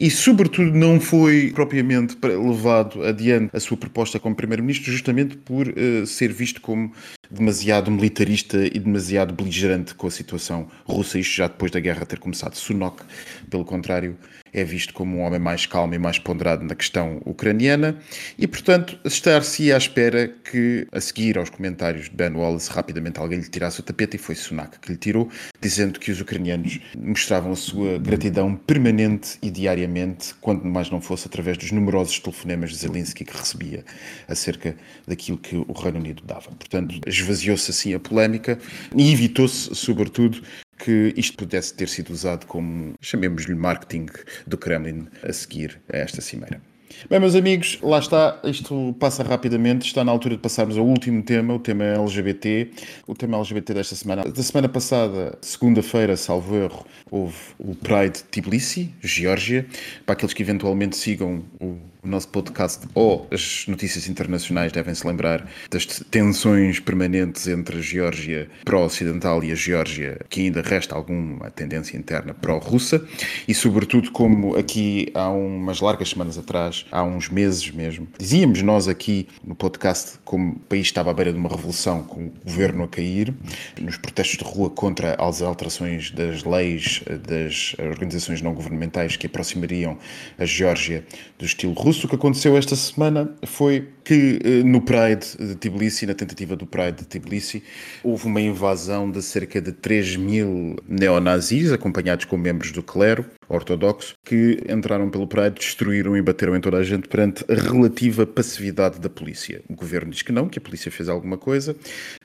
e, 0.00 0.10
sobretudo, 0.10 0.72
não 0.72 0.98
foi 0.98 1.52
propriamente 1.54 2.16
levado 2.22 3.04
adiante 3.04 3.54
a 3.54 3.60
sua 3.60 3.76
proposta 3.76 4.18
como 4.18 4.34
primeiro-ministro 4.34 4.90
justamente 4.90 5.36
por 5.36 5.68
uh, 5.68 6.06
ser 6.06 6.32
visto 6.32 6.60
como 6.62 6.90
demasiado 7.30 7.90
militarista 7.90 8.58
e 8.66 8.78
demasiado 8.78 9.32
beligerante 9.32 9.94
com 9.94 10.06
a 10.06 10.10
situação 10.10 10.68
russa, 10.84 11.18
isto 11.18 11.36
já 11.36 11.46
depois 11.46 11.70
da 11.70 11.80
guerra 11.80 12.04
ter 12.04 12.18
começado. 12.18 12.54
Sunak, 12.54 13.02
pelo 13.48 13.64
contrário, 13.64 14.16
é 14.52 14.64
visto 14.64 14.92
como 14.92 15.18
um 15.18 15.20
homem 15.20 15.38
mais 15.38 15.66
calmo 15.66 15.94
e 15.94 15.98
mais 15.98 16.18
ponderado 16.18 16.64
na 16.64 16.74
questão 16.74 17.20
ucraniana 17.24 17.96
e, 18.38 18.46
portanto, 18.46 18.98
estar-se 19.04 19.72
à 19.72 19.76
espera 19.76 20.28
que, 20.28 20.86
a 20.92 21.00
seguir 21.00 21.38
aos 21.38 21.50
comentários 21.50 22.06
de 22.06 22.16
Ben 22.16 22.32
Wallace, 22.32 22.70
rapidamente 22.70 23.18
alguém 23.18 23.38
lhe 23.38 23.48
tirasse 23.48 23.80
o 23.80 23.82
tapete 23.82 24.16
e 24.16 24.18
foi 24.18 24.34
Sunak 24.34 24.78
que 24.80 24.90
lhe 24.90 24.98
tirou, 24.98 25.28
dizendo 25.60 25.98
que 26.00 26.10
os 26.10 26.20
ucranianos 26.20 26.80
mostravam 26.98 27.52
a 27.52 27.56
sua 27.56 27.98
gratidão 27.98 28.54
permanente 28.54 29.38
e 29.42 29.50
diariamente, 29.50 30.34
quando 30.40 30.64
mais 30.64 30.90
não 30.90 31.00
fosse 31.00 31.26
através 31.26 31.56
dos 31.56 31.70
numerosos 31.70 32.18
telefonemas 32.18 32.70
de 32.70 32.76
Zelensky 32.76 33.24
que 33.24 33.36
recebia 33.36 33.84
acerca 34.28 34.76
daquilo 35.06 35.38
que 35.38 35.56
o 35.56 35.72
Reino 35.72 35.98
Unido 35.98 36.22
dava. 36.24 36.50
Portanto, 36.50 37.00
esvaziou-se 37.20 37.70
assim 37.70 37.94
a 37.94 38.00
polémica 38.00 38.58
e 38.96 39.12
evitou-se, 39.12 39.74
sobretudo, 39.74 40.42
que 40.78 41.12
isto 41.16 41.36
pudesse 41.36 41.74
ter 41.74 41.88
sido 41.88 42.10
usado 42.10 42.46
como, 42.46 42.94
chamemos-lhe 43.00 43.54
marketing 43.54 44.06
do 44.46 44.56
Kremlin 44.56 45.06
a 45.22 45.32
seguir 45.32 45.80
a 45.92 45.98
esta 45.98 46.20
cimeira. 46.20 46.60
Bem, 47.08 47.20
meus 47.20 47.34
amigos, 47.34 47.78
lá 47.82 47.98
está, 47.98 48.40
isto 48.44 48.94
passa 48.98 49.22
rapidamente, 49.22 49.86
está 49.86 50.04
na 50.04 50.10
altura 50.10 50.36
de 50.36 50.42
passarmos 50.42 50.76
ao 50.76 50.84
último 50.84 51.22
tema, 51.22 51.54
o 51.54 51.58
tema 51.58 51.84
LGBT. 51.84 52.70
O 53.06 53.14
tema 53.14 53.38
LGBT 53.38 53.74
desta 53.74 53.94
semana. 53.94 54.24
Da 54.24 54.42
semana 54.42 54.68
passada, 54.68 55.38
segunda-feira, 55.40 56.16
salvo 56.16 56.56
erro, 56.56 56.84
houve 57.10 57.36
o 57.58 57.74
Pride 57.74 58.24
Tbilisi, 58.30 58.92
Geórgia. 59.00 59.66
Para 60.04 60.14
aqueles 60.14 60.34
que 60.34 60.42
eventualmente 60.42 60.96
sigam 60.96 61.44
o 61.60 61.78
o 62.02 62.08
nosso 62.08 62.28
podcast 62.28 62.86
ou 62.94 63.28
as 63.30 63.64
notícias 63.68 64.08
internacionais 64.08 64.72
devem 64.72 64.94
se 64.94 65.06
lembrar 65.06 65.46
das 65.70 65.86
tensões 65.86 66.80
permanentes 66.80 67.46
entre 67.46 67.78
a 67.78 67.80
Geórgia 67.80 68.48
pró-ocidental 68.64 69.44
e 69.44 69.52
a 69.52 69.54
Geórgia, 69.54 70.20
que 70.28 70.42
ainda 70.42 70.62
resta 70.62 70.94
alguma 70.94 71.50
tendência 71.50 71.96
interna 71.96 72.32
pró-russa, 72.32 73.04
e 73.46 73.54
sobretudo 73.54 74.10
como 74.10 74.56
aqui 74.56 75.10
há 75.14 75.28
umas 75.28 75.80
largas 75.80 76.10
semanas 76.10 76.38
atrás, 76.38 76.86
há 76.90 77.02
uns 77.02 77.28
meses 77.28 77.70
mesmo, 77.70 78.08
dizíamos 78.18 78.62
nós 78.62 78.88
aqui 78.88 79.28
no 79.44 79.54
podcast 79.54 80.18
como 80.24 80.52
o 80.52 80.58
país 80.60 80.86
estava 80.86 81.10
à 81.10 81.14
beira 81.14 81.32
de 81.32 81.38
uma 81.38 81.48
revolução 81.48 82.02
com 82.02 82.26
o 82.26 82.32
governo 82.44 82.84
a 82.84 82.88
cair, 82.88 83.34
nos 83.80 83.96
protestos 83.96 84.38
de 84.38 84.44
rua 84.44 84.70
contra 84.70 85.14
as 85.22 85.42
alterações 85.42 86.10
das 86.10 86.44
leis 86.44 87.02
das 87.28 87.74
organizações 87.78 88.40
não 88.40 88.54
governamentais 88.54 89.16
que 89.16 89.26
aproximariam 89.26 89.98
a 90.38 90.44
Geórgia 90.44 91.04
do 91.38 91.44
estilo 91.44 91.72
russo 91.72 91.89
russo, 91.90 92.06
o 92.06 92.08
que 92.08 92.14
aconteceu 92.14 92.56
esta 92.56 92.76
semana 92.76 93.34
foi 93.44 93.88
que 94.04 94.38
eh, 94.44 94.62
no 94.62 94.80
Pride 94.80 95.36
de 95.38 95.54
Tbilisi, 95.54 96.06
na 96.06 96.14
tentativa 96.14 96.56
do 96.56 96.66
Pride 96.66 96.98
de 96.98 97.04
Tbilisi, 97.04 97.62
houve 98.02 98.26
uma 98.26 98.40
invasão 98.40 99.10
de 99.10 99.22
cerca 99.22 99.60
de 99.60 99.72
3 99.72 100.16
mil 100.16 100.76
neonazis, 100.88 101.72
acompanhados 101.72 102.24
com 102.24 102.36
membros 102.36 102.72
do 102.72 102.82
clero 102.82 103.24
ortodoxo, 103.48 104.14
que 104.24 104.62
entraram 104.68 105.10
pelo 105.10 105.26
Pride, 105.26 105.56
destruíram 105.56 106.16
e 106.16 106.22
bateram 106.22 106.56
em 106.56 106.60
toda 106.60 106.76
a 106.76 106.82
gente 106.84 107.08
perante 107.08 107.44
a 107.50 107.54
relativa 107.54 108.24
passividade 108.24 109.00
da 109.00 109.10
polícia. 109.10 109.60
O 109.68 109.74
governo 109.74 110.12
diz 110.12 110.22
que 110.22 110.30
não, 110.30 110.48
que 110.48 110.58
a 110.58 110.62
polícia 110.62 110.90
fez 110.90 111.08
alguma 111.08 111.36
coisa, 111.36 111.74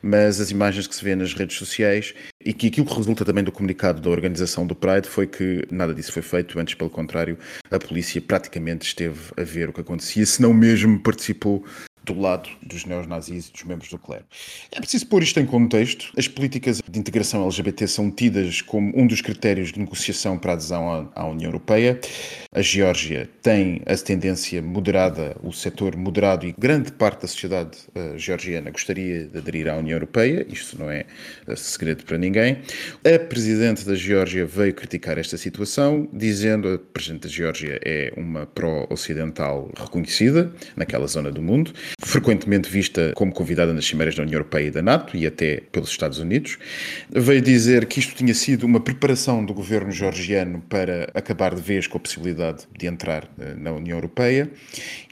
mas 0.04 0.40
as 0.40 0.52
imagens 0.52 0.86
que 0.86 0.96
se 0.96 1.04
vê 1.04 1.16
nas 1.16 1.34
redes 1.34 1.58
sociais 1.58 2.14
e 2.44 2.54
que 2.54 2.68
aquilo 2.68 2.86
que 2.86 2.96
resulta 2.96 3.26
também 3.26 3.44
do 3.44 3.52
comunicado 3.52 4.00
da 4.00 4.10
organização 4.10 4.68
do 4.68 4.76
Pride 4.76 5.10
foi 5.10 5.26
que 5.26 5.64
nada 5.72 5.96
disso 5.96 6.12
foi 6.12 6.22
feito, 6.22 6.60
antes 6.60 6.76
pelo 6.76 6.92
contrário, 6.92 7.38
a 7.72 7.80
polícia 7.80 8.22
praticamente 8.22 8.86
esteve 8.86 9.20
a 9.36 9.44
ver 9.44 9.70
o 9.70 9.74
que 9.74 9.82
acontecia, 9.82 10.26
se 10.26 10.42
não 10.42 10.54
mesmo 10.54 11.00
participou 11.00 11.66
do 12.06 12.20
lado 12.20 12.50
dos 12.62 12.86
neonazis 12.86 13.48
e 13.48 13.52
dos 13.52 13.64
membros 13.64 13.90
do 13.90 13.98
clero. 13.98 14.24
É 14.72 14.80
preciso 14.80 15.08
pôr 15.08 15.24
isto 15.24 15.40
em 15.40 15.46
contexto. 15.46 16.12
As 16.16 16.28
políticas 16.28 16.82
de 16.88 17.00
integração 17.00 17.44
LGBT 17.44 17.88
são 17.88 18.12
tidas 18.12 18.62
como 18.62 18.94
um 18.96 19.08
dos 19.08 19.22
critérios 19.22 19.72
de 19.72 19.80
negociação 19.80 20.38
para 20.38 20.52
a 20.52 20.54
adesão 20.54 21.10
à, 21.16 21.26
União 21.26 21.50
Europeia. 21.50 22.00
A 22.52 22.62
Geórgia 22.62 23.28
tem 23.42 23.82
a 23.86 23.96
tendência 23.98 24.62
moderada, 24.62 25.36
o 25.44 25.52
setor 25.52 25.96
moderado 25.96 26.46
e 26.46 26.54
grande 26.58 26.92
parte 26.92 27.24
da 27.24 27.28
sociedade 27.28 27.78
uh, 27.96 28.18
georgiana 28.18 28.70
gostaria 28.70 29.26
de 29.26 29.38
aderir 29.38 29.68
à 29.68 29.76
União 29.76 29.96
Europeia. 29.96 30.46
Isto 30.48 30.78
não 30.78 30.92
é 30.92 31.06
uh, 31.48 31.58
segredo 31.58 32.06
para 32.06 32.18
ninguém. 32.18 32.60
A 33.04 33.18
presidente 33.18 33.84
da 33.84 33.96
Geórgia 33.96 34.46
veio 34.46 34.74
criticar 34.74 35.18
esta 35.18 35.38
situação, 35.38 36.08
dizendo 36.14 36.70
a 36.70 36.78
presidente 36.78 37.24
da 37.24 37.30
Geórgia 37.30 37.80
é 37.84 38.14
uma 38.16 38.46
pró-ocidental 38.46 39.72
reconhecida 39.76 40.54
naquela 40.76 41.08
zona 41.08 41.32
do 41.32 41.42
mundo 41.42 41.74
frequentemente 42.00 42.70
vista 42.70 43.12
como 43.16 43.34
convidada 43.34 43.74
nas 43.74 43.86
cimeiras 43.86 44.16
da 44.16 44.24
União 44.24 44.36
Europeia 44.36 44.68
e 44.68 44.72
da 44.72 44.82
NATO 44.82 45.18
e 45.18 45.26
até 45.26 45.62
pelos 45.72 45.90
Estados 45.90 46.20
Unidos. 46.20 46.58
Veio 47.10 47.42
dizer 47.42 47.86
que 47.86 48.00
isto 48.00 48.16
tinha 48.16 48.34
sido 48.34 48.66
uma 48.66 48.80
preparação 48.80 49.44
do 49.44 49.54
governo 49.54 49.92
georgiano 49.92 50.62
para 50.70 51.10
acabar 51.14 51.56
de 51.56 51.62
vez 51.62 51.88
com 51.88 51.98
a 51.98 52.02
possibilidade 52.02 52.64
de 52.78 52.88
entrar 52.88 53.28
eh, 53.40 53.56
na 53.56 53.72
União 53.72 53.98
Europeia 53.98 54.50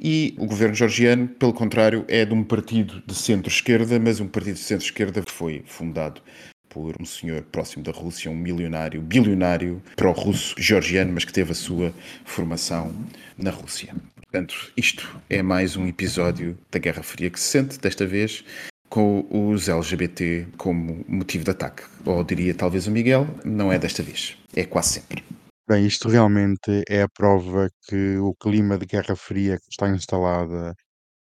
e 0.02 0.36
o 0.38 0.46
governo 0.46 0.76
georgiano, 0.76 1.28
pelo 1.28 1.54
contrário, 1.54 2.06
é 2.08 2.26
de 2.26 2.34
um 2.34 2.44
partido 2.44 3.02
de 3.06 3.16
centro-esquerda, 3.16 4.00
mas 4.00 4.20
um 4.20 4.28
partido 4.28 4.56
de 4.56 4.62
centro-esquerda 4.62 5.22
que 5.22 5.32
foi 5.32 5.64
fundado 5.66 6.22
por 6.70 6.96
um 7.00 7.06
senhor 7.06 7.44
próximo 7.44 7.84
da 7.84 7.92
Rússia, 7.92 8.32
um 8.32 8.36
milionário, 8.36 9.00
bilionário 9.02 9.82
pró-russo, 9.96 10.56
georgiano, 10.58 11.14
mas 11.14 11.24
que 11.24 11.32
teve 11.32 11.52
a 11.52 11.56
sua 11.56 11.94
formação 12.26 12.94
na 13.38 13.52
Rússia. 13.52 13.94
Portanto, 14.34 14.74
isto 14.76 15.22
é 15.30 15.44
mais 15.44 15.78
um 15.78 15.86
episódio 15.86 16.58
da 16.72 16.80
Guerra 16.80 17.04
Fria 17.04 17.30
que 17.30 17.40
se 17.40 17.52
sente, 17.52 17.78
desta 17.78 18.04
vez 18.04 18.44
com 18.90 19.28
os 19.30 19.70
LGBT 19.70 20.48
como 20.58 21.06
motivo 21.08 21.44
de 21.44 21.52
ataque. 21.52 21.84
Ou 22.04 22.24
diria 22.24 22.56
talvez 22.56 22.88
o 22.88 22.92
Miguel, 22.92 23.28
não 23.46 23.72
é 23.72 23.78
desta 23.78 24.02
vez, 24.02 24.36
é 24.56 24.66
quase 24.66 24.94
sempre. 24.94 25.24
Bem, 25.70 25.86
isto 25.86 26.10
realmente 26.10 26.82
é 26.90 27.04
a 27.04 27.08
prova 27.08 27.70
que 27.88 28.18
o 28.18 28.34
clima 28.34 28.76
de 28.76 28.88
Guerra 28.88 29.16
Fria 29.16 29.58
que 29.58 29.68
está 29.70 29.88
instalada 29.88 30.74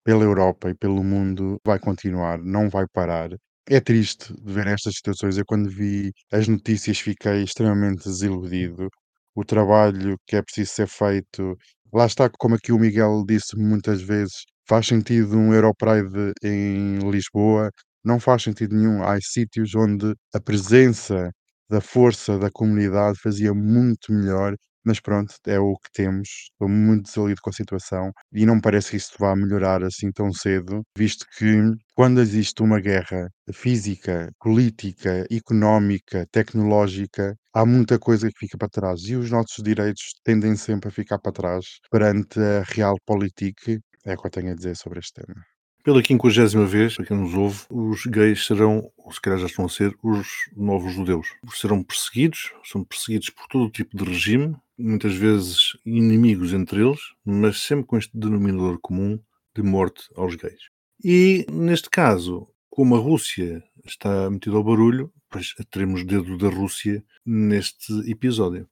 pela 0.03 0.23
Europa 0.23 0.71
e 0.71 0.73
pelo 0.73 1.03
mundo 1.03 1.57
vai 1.63 1.77
continuar, 1.77 2.39
não 2.39 2.67
vai 2.67 2.87
parar. 2.91 3.29
É 3.69 3.79
triste 3.79 4.33
ver 4.43 4.65
estas 4.65 4.95
situações. 4.95 5.37
Eu, 5.37 5.45
quando 5.45 5.69
vi 5.69 6.11
as 6.31 6.47
notícias, 6.47 6.97
fiquei 6.97 7.43
extremamente 7.43 8.05
desiludido. 8.05 8.89
O 9.35 9.45
trabalho 9.45 10.17
que 10.25 10.35
é 10.35 10.41
preciso 10.41 10.71
ser 10.71 10.87
feito 10.87 11.55
Lá 11.93 12.05
está, 12.07 12.29
como 12.39 12.55
aqui 12.55 12.71
o 12.71 12.79
Miguel 12.79 13.23
disse 13.27 13.55
muitas 13.57 14.01
vezes, 14.01 14.43
faz 14.67 14.87
sentido 14.87 15.37
um 15.37 15.53
Europride 15.53 16.33
em 16.43 16.97
Lisboa, 17.11 17.69
não 18.03 18.19
faz 18.19 18.43
sentido 18.43 18.75
nenhum. 18.75 19.03
Há 19.03 19.17
sítios 19.21 19.75
onde 19.75 20.13
a 20.33 20.39
presença 20.41 21.31
da 21.69 21.79
força 21.81 22.37
da 22.39 22.49
comunidade 22.51 23.19
fazia 23.21 23.53
muito 23.53 24.11
melhor 24.11 24.55
mas 24.85 24.99
pronto, 24.99 25.33
é 25.47 25.59
o 25.59 25.75
que 25.77 25.91
temos. 25.93 26.27
Estou 26.51 26.69
muito 26.69 27.05
desalido 27.05 27.41
com 27.41 27.49
a 27.49 27.53
situação 27.53 28.11
e 28.31 28.45
não 28.45 28.55
me 28.55 28.61
parece 28.61 28.91
que 28.91 28.97
isto 28.97 29.17
vá 29.19 29.35
melhorar 29.35 29.83
assim 29.83 30.11
tão 30.11 30.31
cedo, 30.33 30.81
visto 30.97 31.25
que 31.37 31.71
quando 31.95 32.21
existe 32.21 32.61
uma 32.61 32.79
guerra 32.79 33.29
física, 33.53 34.31
política, 34.39 35.25
económica, 35.31 36.25
tecnológica, 36.31 37.35
há 37.53 37.65
muita 37.65 37.99
coisa 37.99 38.29
que 38.29 38.39
fica 38.39 38.57
para 38.57 38.69
trás 38.69 39.01
e 39.03 39.15
os 39.15 39.29
nossos 39.29 39.63
direitos 39.63 40.13
tendem 40.23 40.55
sempre 40.55 40.89
a 40.89 40.91
ficar 40.91 41.19
para 41.19 41.31
trás 41.31 41.65
perante 41.91 42.39
a 42.39 42.63
realpolitik. 42.63 43.79
É 44.05 44.13
o 44.13 44.17
que 44.17 44.27
eu 44.27 44.31
tenho 44.31 44.51
a 44.51 44.55
dizer 44.55 44.75
sobre 44.75 44.99
este 44.99 45.13
tema. 45.21 45.53
Pela 45.83 46.01
quinquagésima 46.01 46.65
vez, 46.65 46.95
para 46.95 47.05
quem 47.05 47.17
nos 47.17 47.33
ouve, 47.33 47.59
os 47.69 48.05
gays 48.05 48.45
serão, 48.45 48.89
ou 48.97 49.11
se 49.11 49.19
calhar 49.19 49.37
já 49.37 49.47
estão 49.47 49.65
a 49.65 49.69
ser, 49.69 49.93
os 50.01 50.29
novos 50.55 50.93
judeus. 50.93 51.27
Serão 51.53 51.83
perseguidos, 51.83 52.53
são 52.63 52.85
perseguidos 52.85 53.29
por 53.31 53.47
todo 53.47 53.69
tipo 53.69 53.97
de 53.97 54.05
regime, 54.05 54.55
muitas 54.77 55.15
vezes 55.15 55.77
inimigos 55.85 56.53
entre 56.53 56.81
eles, 56.81 56.99
mas 57.23 57.61
sempre 57.61 57.85
com 57.85 57.97
este 57.97 58.17
denominador 58.17 58.79
comum 58.79 59.19
de 59.55 59.61
morte 59.61 60.09
aos 60.15 60.35
gays. 60.35 60.69
E, 61.03 61.45
neste 61.51 61.89
caso, 61.89 62.47
como 62.69 62.95
a 62.95 62.99
Rússia 62.99 63.63
está 63.85 64.29
metida 64.29 64.55
ao 64.55 64.63
barulho, 64.63 65.11
pois 65.29 65.53
teremos 65.69 66.05
dedo 66.05 66.37
da 66.37 66.49
Rússia 66.49 67.03
neste 67.25 67.93
episódio. 68.09 68.67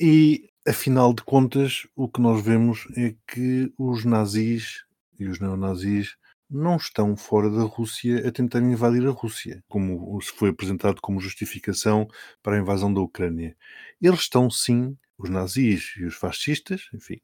E, 0.00 0.50
afinal 0.66 1.12
de 1.12 1.22
contas, 1.22 1.86
o 1.96 2.08
que 2.08 2.20
nós 2.20 2.44
vemos 2.44 2.86
é 2.96 3.14
que 3.26 3.72
os 3.78 4.04
nazis 4.04 4.84
e 5.18 5.26
os 5.26 5.40
neonazis 5.40 6.16
não 6.50 6.76
estão 6.76 7.16
fora 7.16 7.50
da 7.50 7.62
Rússia 7.62 8.26
a 8.28 8.30
tentar 8.30 8.60
invadir 8.60 9.06
a 9.06 9.10
Rússia, 9.10 9.64
como 9.68 10.20
se 10.20 10.30
foi 10.32 10.50
apresentado 10.50 11.00
como 11.00 11.20
justificação 11.20 12.06
para 12.42 12.56
a 12.56 12.60
invasão 12.60 12.92
da 12.92 13.00
Ucrânia. 13.00 13.56
Eles 14.00 14.20
estão, 14.20 14.50
sim, 14.50 14.96
os 15.18 15.30
nazis 15.30 15.94
e 15.96 16.04
os 16.04 16.14
fascistas, 16.14 16.88
enfim, 16.92 17.20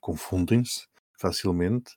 confundem-se 0.00 0.86
facilmente, 1.18 1.96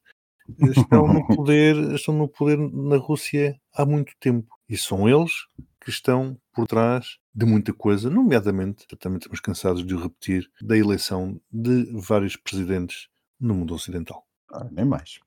estão 0.59 1.07
no 1.07 1.25
poder, 1.35 1.75
estão 1.93 2.13
no 2.13 2.27
poder 2.27 2.57
na 2.57 2.97
Rússia 2.97 3.59
há 3.73 3.85
muito 3.85 4.13
tempo. 4.19 4.55
E 4.67 4.77
são 4.77 5.07
eles 5.07 5.31
que 5.79 5.89
estão 5.89 6.37
por 6.53 6.67
trás 6.67 7.17
de 7.33 7.45
muita 7.45 7.73
coisa, 7.73 8.09
nomeadamente, 8.09 8.85
também 8.99 9.17
estamos 9.17 9.39
cansados 9.39 9.85
de 9.85 9.95
o 9.95 10.01
repetir, 10.01 10.49
da 10.61 10.77
eleição 10.77 11.39
de 11.51 11.89
vários 11.93 12.35
presidentes 12.35 13.07
no 13.39 13.53
mundo 13.53 13.73
ocidental. 13.73 14.25
Ah, 14.51 14.67
nem 14.71 14.85
mais. 14.85 15.19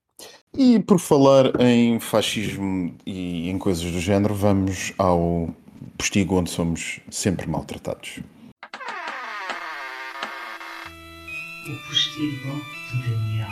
E 0.56 0.78
por 0.78 1.00
falar 1.00 1.60
em 1.60 1.98
fascismo 1.98 2.96
e 3.04 3.48
em 3.48 3.58
coisas 3.58 3.90
do 3.90 4.00
género, 4.00 4.34
vamos 4.34 4.92
ao 4.98 5.54
postigo 5.98 6.36
onde 6.36 6.50
somos 6.50 7.00
sempre 7.10 7.48
maltratados. 7.48 8.20
O 11.66 11.88
postigo 11.88 12.62
de 12.92 13.10
Daniel. 13.10 13.48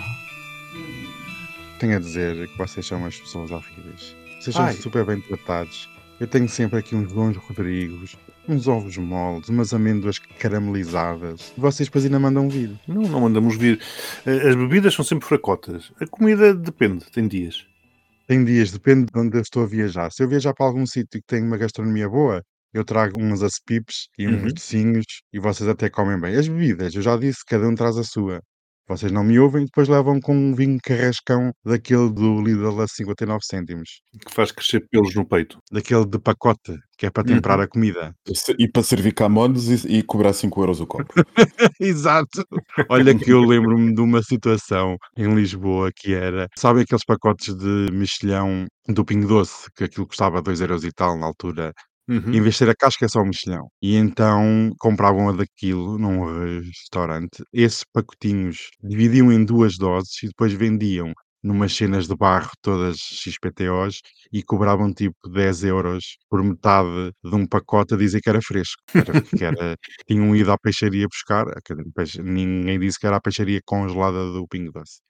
Tenho 1.79 1.97
a 1.97 1.99
dizer 1.99 2.47
que 2.47 2.59
vocês 2.59 2.87
são 2.87 2.99
umas 2.99 3.19
pessoas 3.19 3.51
horríveis. 3.51 4.15
Vocês 4.39 4.55
são 4.55 4.71
super 4.75 5.07
bem 5.07 5.19
tratados. 5.23 5.89
Eu 6.21 6.27
tenho 6.27 6.47
sempre 6.47 6.79
aqui 6.79 6.95
uns 6.95 7.11
bons 7.11 7.39
Rodrigos, 7.39 8.19
uns 8.47 8.69
ovos 8.69 8.99
moles, 8.99 9.49
umas 9.49 9.73
amêndoas 9.73 10.19
caramelizadas. 10.19 11.55
Vocês 11.57 11.89
depois 11.89 12.05
ainda 12.05 12.19
mandam 12.19 12.51
vir. 12.51 12.79
Não, 12.87 13.01
não 13.01 13.21
mandamos 13.23 13.57
vir. 13.57 13.81
Eh, 14.27 14.49
as 14.51 14.57
bebidas 14.57 14.93
são 14.93 15.05
sempre 15.07 15.27
fracotas. 15.27 15.91
A 15.99 16.07
comida 16.07 16.55
depende, 16.55 17.07
tem 17.11 17.27
dias. 17.27 17.67
Tem 18.27 18.45
dias, 18.45 18.73
depende 18.73 19.07
de 19.11 19.19
onde 19.19 19.39
eu 19.39 19.43
estou 19.43 19.63
a 19.63 19.67
viajar. 19.67 20.13
Se 20.13 20.23
eu 20.23 20.29
viajar 20.29 20.53
para 20.53 20.67
algum 20.67 20.85
sítio 20.85 21.19
que 21.19 21.27
tem 21.27 21.43
uma 21.43 21.57
gastronomia 21.57 22.11
boa, 22.11 22.45
eu 22.73 22.85
trago 22.85 23.21
uns 23.21 23.43
acepipes 23.43 24.09
e 24.19 24.27
uns 24.29 24.43
uhum. 24.43 24.49
docinhos 24.49 25.05
e 25.33 25.39
vocês 25.39 25.69
até 25.69 25.91
comem 25.91 26.21
bem. 26.21 26.37
As 26.37 26.49
bebidas, 26.49 26.95
eu 26.95 27.03
já 27.03 27.17
disse, 27.17 27.41
cada 27.47 27.69
um 27.69 27.75
traz 27.75 27.97
a 27.99 28.05
sua. 28.05 28.41
Vocês 28.89 29.13
não 29.13 29.23
me 29.23 29.39
ouvem 29.39 29.63
e 29.63 29.65
depois 29.67 29.89
levam 29.89 30.21
com 30.21 30.35
um 30.37 30.55
vinho 30.55 30.79
carrascão 30.83 31.53
daquele 31.65 32.11
do 32.11 32.43
Lidl 32.43 32.81
a 32.83 32.89
59 32.89 33.41
cêntimos. 33.45 34.01
Que 34.27 34.35
faz 34.35 34.51
crescer 34.51 34.85
pelos 34.91 35.15
no 35.15 35.27
peito. 35.27 35.59
Daquele 35.71 36.05
de 36.05 36.19
pacote, 36.19 36.77
que 36.99 37.07
é 37.07 37.11
para 37.11 37.25
temperar 37.25 37.59
Uhum. 37.59 37.65
a 37.65 37.69
comida. 37.69 38.13
E 38.59 38.69
para 38.69 38.83
servir 38.83 39.15
Camões 39.15 39.85
e, 39.85 39.99
e 39.99 40.03
cobrar 40.03 40.33
5 40.33 40.61
euros 40.61 40.81
o 40.81 40.87
copo. 40.87 41.15
Exato. 41.81 42.45
Olha 42.91 43.17
que 43.17 43.31
eu 43.31 43.41
lembro-me 43.41 43.95
de 43.95 44.01
uma 44.01 44.23
situação 44.23 44.97
em 45.17 45.33
Lisboa 45.33 45.91
que 45.95 46.13
era, 46.13 46.49
sabem 46.59 46.83
aqueles 46.83 47.05
pacotes 47.05 47.55
de 47.55 47.89
mexilhão 47.93 48.67
do 48.89 49.05
Pingo 49.05 49.29
Doce, 49.29 49.71
que 49.77 49.85
aquilo 49.85 50.07
custava 50.09 50.43
2 50.43 50.61
euros 50.61 50.85
e 50.85 50.91
tal 50.91 51.17
na 51.17 51.27
altura, 51.27 51.73
Uhum. 52.09 52.35
em 52.35 52.41
vez 52.43 52.55
de 52.55 52.59
ser 52.59 52.69
a 52.71 52.75
casca 52.75 53.05
é 53.07 53.09
só 53.09 53.21
o 53.21 53.25
mexilhão. 53.25 53.69
E 53.81 53.95
então 53.97 54.73
compravam 54.79 55.29
a 55.29 55.33
daquilo 55.33 55.99
num 55.99 56.61
restaurante, 56.61 57.43
esses 57.53 57.85
pacotinhos 57.93 58.69
dividiam 58.83 59.33
em 59.33 59.45
duas 59.45 59.77
doses 59.79 60.23
e 60.23 60.27
depois 60.29 60.53
vendiam 60.53 61.13
numas 61.43 61.75
cenas 61.75 62.07
de 62.07 62.17
barro 62.17 62.51
todas 62.63 62.99
XPTOs 62.99 64.01
e 64.33 64.43
cobravam 64.43 64.93
tipo 64.93 65.17
10 65.29 65.65
euros 65.65 66.17
por 66.31 66.43
metade 66.43 67.13
de 67.25 67.35
um 67.35 67.47
pacote 67.47 67.95
a 67.95 67.97
dizer 67.97 68.21
que 68.21 68.29
era 68.29 68.41
fresco. 68.43 68.81
Era, 68.95 69.21
que 69.23 69.45
era, 69.45 69.77
tinham 70.07 70.35
ido 70.37 70.53
à 70.53 70.59
peixaria 70.59 71.07
buscar, 71.09 71.47
ninguém 72.23 72.79
disse 72.79 72.99
que 72.99 73.07
era 73.07 73.17
a 73.17 73.21
peixaria 73.21 73.61
congelada 73.65 74.33
do 74.33 74.47
Pingo 74.49 74.73
Doce. 74.73 75.01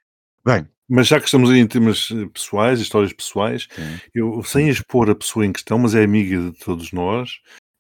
Bem, 0.44 0.66
Mas 0.88 1.06
já 1.08 1.18
que 1.20 1.26
estamos 1.26 1.50
aí 1.50 1.58
em 1.60 1.66
temas 1.66 2.08
eh, 2.12 2.26
pessoais, 2.32 2.80
histórias 2.80 3.12
pessoais, 3.12 3.68
sim. 3.74 3.98
eu, 4.14 4.42
sem 4.42 4.68
expor 4.68 5.08
a 5.10 5.14
pessoa 5.14 5.46
em 5.46 5.52
questão, 5.52 5.78
mas 5.78 5.94
é 5.94 6.02
amiga 6.04 6.50
de 6.50 6.52
todos 6.58 6.92
nós, 6.92 7.30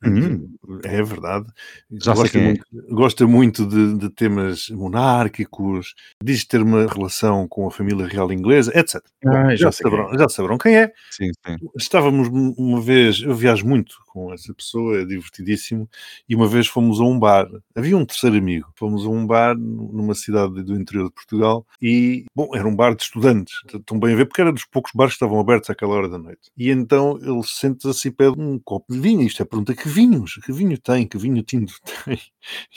Hum. 0.04 0.48
é 0.82 1.00
verdade, 1.00 1.46
Já 1.92 2.12
gosta, 2.12 2.36
é. 2.36 2.42
muito, 2.42 2.64
gosta 2.90 3.24
muito 3.24 3.64
de, 3.64 3.96
de 3.98 4.10
temas 4.10 4.68
monárquicos, 4.70 5.94
diz 6.20 6.44
ter 6.44 6.60
uma 6.60 6.86
relação 6.88 7.46
com 7.46 7.68
a 7.68 7.70
família 7.70 8.06
real 8.08 8.32
inglesa, 8.32 8.72
etc. 8.76 9.00
Bom, 9.22 9.30
Ah, 9.30 9.50
já, 9.50 9.66
já 9.66 9.72
sei 9.72 9.84
quem 9.84 9.92
saberão, 9.92 10.18
já 10.18 10.28
saberão 10.28 10.58
quem 10.58 10.76
é. 10.76 10.92
sim, 11.12 11.30
sim. 11.46 11.56
Estávamos 11.76 12.26
um- 12.28 12.52
uma 12.58 12.80
vez, 12.80 13.20
eu 13.22 13.32
viajo 13.32 13.64
muito 13.64 13.94
com 14.12 14.32
essa 14.32 14.52
pessoa, 14.52 15.00
é 15.00 15.04
divertidíssimo, 15.06 15.88
e 16.28 16.36
uma 16.36 16.46
vez 16.46 16.66
fomos 16.66 17.00
a 17.00 17.04
um 17.04 17.18
bar. 17.18 17.48
Havia 17.74 17.96
um 17.96 18.04
terceiro 18.04 18.36
amigo. 18.36 18.70
Fomos 18.76 19.06
a 19.06 19.08
um 19.08 19.26
bar 19.26 19.56
numa 19.56 20.14
cidade 20.14 20.62
do 20.62 20.74
interior 20.78 21.08
de 21.08 21.14
Portugal 21.14 21.66
e, 21.80 22.26
bom, 22.34 22.54
era 22.54 22.68
um 22.68 22.76
bar 22.76 22.94
de 22.94 23.02
estudantes. 23.04 23.54
Estão 23.72 23.98
bem 23.98 24.12
a 24.12 24.16
ver, 24.16 24.26
porque 24.26 24.42
era 24.42 24.52
dos 24.52 24.66
poucos 24.66 24.92
bares 24.94 25.14
que 25.14 25.16
estavam 25.16 25.40
abertos 25.40 25.70
àquela 25.70 25.94
hora 25.94 26.08
da 26.10 26.18
noite. 26.18 26.50
E 26.56 26.70
então 26.70 27.18
ele 27.22 27.42
senta-se 27.44 27.88
assim 27.88 28.08
e 28.08 28.12
pede 28.12 28.38
um 28.38 28.58
copo 28.58 28.92
de 28.92 29.00
vinho. 29.00 29.22
Isto 29.22 29.42
é 29.42 29.46
pergunta: 29.46 29.74
que 29.74 29.88
vinhos? 29.88 30.34
Que 30.44 30.52
vinho 30.52 30.78
tem? 30.78 31.06
Que 31.06 31.16
vinho 31.16 31.42
tinto 31.42 31.72
tem? 32.04 32.20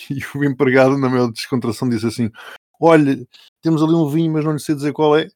E 0.10 0.38
o 0.38 0.44
empregado, 0.46 0.98
na 0.98 1.10
maior 1.10 1.30
descontração, 1.32 1.90
disse 1.90 2.08
assim: 2.08 2.32
Olha, 2.80 3.18
temos 3.62 3.84
ali 3.84 3.94
um 3.94 4.08
vinho, 4.08 4.32
mas 4.32 4.46
não 4.46 4.54
lhe 4.54 4.60
sei 4.60 4.76
dizer 4.76 4.94
qual 4.94 5.18
é 5.18 5.28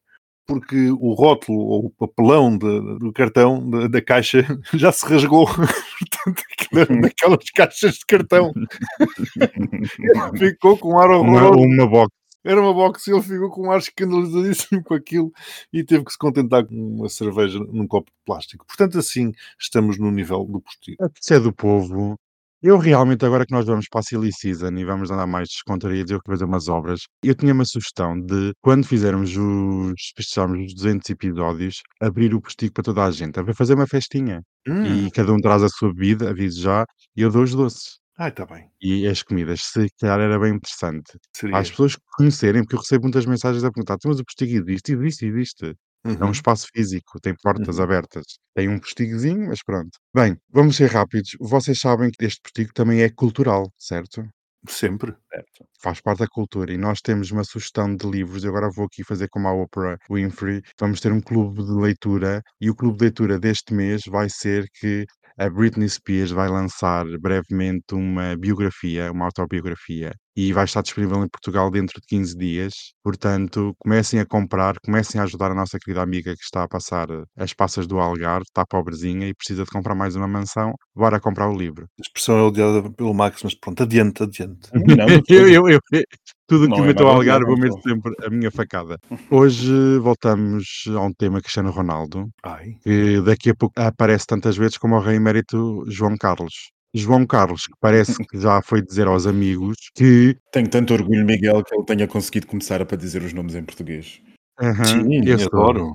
porque 0.50 0.90
o 0.90 1.12
rótulo 1.14 1.58
ou 1.60 1.86
o 1.86 1.90
papelão 1.90 2.56
de- 2.58 2.98
do 2.98 3.12
cartão 3.12 3.68
da, 3.70 3.86
da 3.86 4.02
caixa 4.02 4.44
já 4.74 4.90
se 4.90 5.06
rasgou. 5.06 5.46
Aquilo 6.26 6.80
era 6.80 7.00
daquelas 7.00 7.50
caixas 7.54 7.94
de 7.94 8.06
cartão. 8.06 8.52
Ficou 10.36 10.76
com 10.76 10.94
um 10.94 10.98
ar 10.98 11.10
Uma, 11.10 11.18
horroroso. 11.42 11.66
uma 11.66 11.86
box. 11.86 12.10
Era 12.42 12.60
uma 12.60 12.72
box 12.72 13.06
e 13.06 13.12
ele 13.12 13.20
ficou 13.22 13.50
com 13.50 13.66
um 13.66 13.70
ar 13.70 13.78
escandalizadíssimo 13.78 14.82
com 14.82 14.94
aquilo 14.94 15.30
e 15.72 15.84
teve 15.84 16.04
que 16.06 16.12
se 16.12 16.16
contentar 16.18 16.64
com 16.66 16.74
uma 16.74 17.08
cerveja 17.08 17.58
num 17.58 17.86
copo 17.86 18.10
de 18.10 18.16
plástico. 18.24 18.66
Portanto, 18.66 18.98
assim, 18.98 19.32
estamos 19.58 19.98
no 19.98 20.10
nível 20.10 20.44
do 20.46 20.58
postigo. 20.60 21.10
Isso 21.20 21.34
é 21.34 21.38
do 21.38 21.52
povo. 21.52 22.16
Eu 22.62 22.76
realmente, 22.78 23.24
agora 23.24 23.46
que 23.46 23.52
nós 23.54 23.64
vamos 23.66 23.86
para 23.88 24.00
a 24.00 24.02
Silly 24.02 24.30
Season 24.32 24.70
e 24.76 24.84
vamos 24.84 25.10
andar 25.10 25.26
mais 25.26 25.48
descontraídos, 25.48 26.10
eu 26.12 26.20
que 26.20 26.30
fazer 26.30 26.44
umas 26.44 26.68
obras, 26.68 27.00
eu 27.22 27.34
tinha 27.34 27.54
uma 27.54 27.64
sugestão 27.64 28.20
de, 28.20 28.52
quando 28.60 28.86
fizermos 28.86 29.34
os, 29.36 30.12
fecharmos 30.14 30.66
os 30.66 30.74
200 30.74 31.08
episódios, 31.08 31.80
abrir 32.00 32.34
o 32.34 32.40
postigo 32.40 32.74
para 32.74 32.84
toda 32.84 33.04
a 33.04 33.10
gente, 33.10 33.40
a 33.40 33.54
fazer 33.54 33.74
uma 33.74 33.86
festinha. 33.86 34.42
Hum, 34.66 35.06
E 35.06 35.10
cada 35.12 35.32
um 35.32 35.38
traz 35.38 35.62
a 35.62 35.68
sua 35.70 35.88
bebida, 35.94 36.28
aviso 36.30 36.60
já, 36.60 36.84
e 37.16 37.22
eu 37.22 37.30
dou 37.30 37.42
os 37.44 37.54
doces. 37.54 37.98
ai, 38.16 38.28
está 38.30 38.44
bem. 38.46 38.70
E 38.82 39.06
as 39.08 39.22
comidas, 39.22 39.60
se 39.62 39.88
calhar 39.98 40.20
era 40.20 40.38
bem 40.38 40.54
interessante. 40.54 41.18
Seria. 41.34 41.56
Às 41.58 41.70
pessoas 41.70 41.96
conhecerem, 42.16 42.62
porque 42.62 42.76
eu 42.76 42.80
recebo 42.80 43.04
muitas 43.04 43.26
mensagens 43.26 43.64
a 43.64 43.70
perguntar, 43.70 43.94
"Então, 43.94 44.10
mas 44.10 44.20
o 44.20 44.24
postigo 44.24 44.52
existe? 44.52 44.92
Existe, 44.92 45.26
existe. 45.26 45.74
É 46.18 46.24
um 46.24 46.28
Uhum. 46.28 46.30
espaço 46.30 46.66
físico, 46.72 47.20
tem 47.20 47.34
portas 47.42 47.78
Uhum. 47.78 47.84
abertas. 47.84 48.24
Tem 48.54 48.68
um 48.68 48.78
postigozinho, 48.78 49.48
mas 49.48 49.62
pronto. 49.62 49.98
Bem, 50.14 50.36
vamos 50.50 50.76
ser 50.76 50.90
rápidos. 50.90 51.30
Vocês 51.40 51.78
sabem 51.80 52.10
que 52.10 52.24
este 52.24 52.40
postigo 52.42 52.72
também 52.74 53.02
é 53.02 53.10
cultural, 53.10 53.72
certo? 53.78 54.22
Sempre. 54.68 55.16
Certo. 55.32 55.64
Faz 55.82 56.00
parte 56.00 56.18
da 56.20 56.26
cultura. 56.28 56.72
E 56.72 56.76
nós 56.78 57.00
temos 57.00 57.30
uma 57.30 57.44
sugestão 57.44 57.94
de 57.96 58.06
livros. 58.08 58.44
Eu 58.44 58.50
agora 58.50 58.70
vou 58.70 58.86
aqui 58.86 59.02
fazer 59.04 59.28
como 59.28 59.48
a 59.48 59.52
Oprah 59.52 59.96
Winfrey. 60.10 60.60
Vamos 60.78 61.00
ter 61.00 61.12
um 61.12 61.20
clube 61.20 61.64
de 61.64 61.72
leitura. 61.72 62.42
E 62.60 62.68
o 62.70 62.74
clube 62.74 62.98
de 62.98 63.04
leitura 63.04 63.38
deste 63.38 63.72
mês 63.74 64.02
vai 64.06 64.28
ser 64.28 64.68
que 64.74 65.06
a 65.38 65.48
Britney 65.48 65.88
Spears 65.88 66.30
vai 66.30 66.48
lançar 66.48 67.04
brevemente 67.18 67.94
uma 67.94 68.36
biografia, 68.36 69.10
uma 69.12 69.26
autobiografia. 69.26 70.12
E 70.36 70.52
vai 70.52 70.64
estar 70.64 70.80
disponível 70.80 71.22
em 71.22 71.28
Portugal 71.28 71.70
dentro 71.70 72.00
de 72.00 72.06
15 72.06 72.36
dias. 72.36 72.72
Portanto, 73.02 73.74
comecem 73.78 74.20
a 74.20 74.26
comprar, 74.26 74.76
comecem 74.82 75.20
a 75.20 75.24
ajudar 75.24 75.50
a 75.50 75.54
nossa 75.54 75.78
querida 75.78 76.02
amiga 76.02 76.34
que 76.34 76.42
está 76.42 76.62
a 76.62 76.68
passar 76.68 77.10
eh, 77.10 77.24
as 77.36 77.52
passas 77.52 77.86
do 77.86 77.98
Algarve, 77.98 78.44
está 78.44 78.64
pobrezinha 78.64 79.28
e 79.28 79.34
precisa 79.34 79.64
de 79.64 79.70
comprar 79.70 79.94
mais 79.94 80.16
uma 80.16 80.28
mansão. 80.28 80.72
Bora 80.94 81.20
comprar 81.20 81.50
o 81.50 81.56
livro. 81.56 81.86
A 81.98 82.02
expressão 82.02 82.38
é 82.38 82.42
odiada 82.42 82.90
pelo 82.92 83.12
Max, 83.12 83.42
mas 83.42 83.54
pronto, 83.54 83.82
adiante, 83.82 84.22
adiante. 84.22 84.70
Não, 84.72 85.06
de 85.06 85.34
eu, 85.34 85.48
eu, 85.48 85.68
eu, 85.68 86.04
tudo 86.50 86.66
Não 86.66 86.78
que 86.78 86.82
é 86.82 86.86
meto 86.86 87.04
ao 87.06 87.14
Algarve, 87.14 87.54
meto 87.54 87.78
então. 87.78 87.80
sempre 87.80 88.12
a 88.26 88.28
minha 88.28 88.50
facada. 88.50 88.98
Hoje 89.30 89.72
voltamos 90.00 90.82
a 90.88 91.00
um 91.00 91.12
tema 91.12 91.40
Cristiano 91.40 91.70
Ronaldo, 91.70 92.28
Ai. 92.42 92.74
que 92.82 93.20
daqui 93.20 93.50
a 93.50 93.54
pouco 93.54 93.80
aparece 93.80 94.26
tantas 94.26 94.56
vezes 94.56 94.76
como 94.76 94.96
o 94.96 95.00
rei 95.00 95.14
emérito 95.14 95.84
João 95.86 96.16
Carlos. 96.16 96.72
João 96.92 97.24
Carlos, 97.24 97.68
que 97.68 97.74
parece 97.80 98.16
que 98.26 98.40
já 98.40 98.60
foi 98.62 98.82
dizer 98.82 99.06
aos 99.06 99.24
amigos 99.24 99.76
que 99.94 100.36
Tenho 100.52 100.68
tanto 100.68 100.92
orgulho, 100.92 101.24
Miguel, 101.24 101.62
que 101.62 101.72
ele 101.72 101.84
tenha 101.84 102.08
conseguido 102.08 102.48
começar 102.48 102.82
a 102.82 102.84
para 102.84 102.96
dizer 102.96 103.22
os 103.22 103.32
nomes 103.32 103.54
em 103.54 103.62
português. 103.62 104.20
"Aham, 104.60 104.84
Sim, 104.84 105.22
eu 105.26 105.38
sou, 105.38 105.46
adoro. 105.48 105.92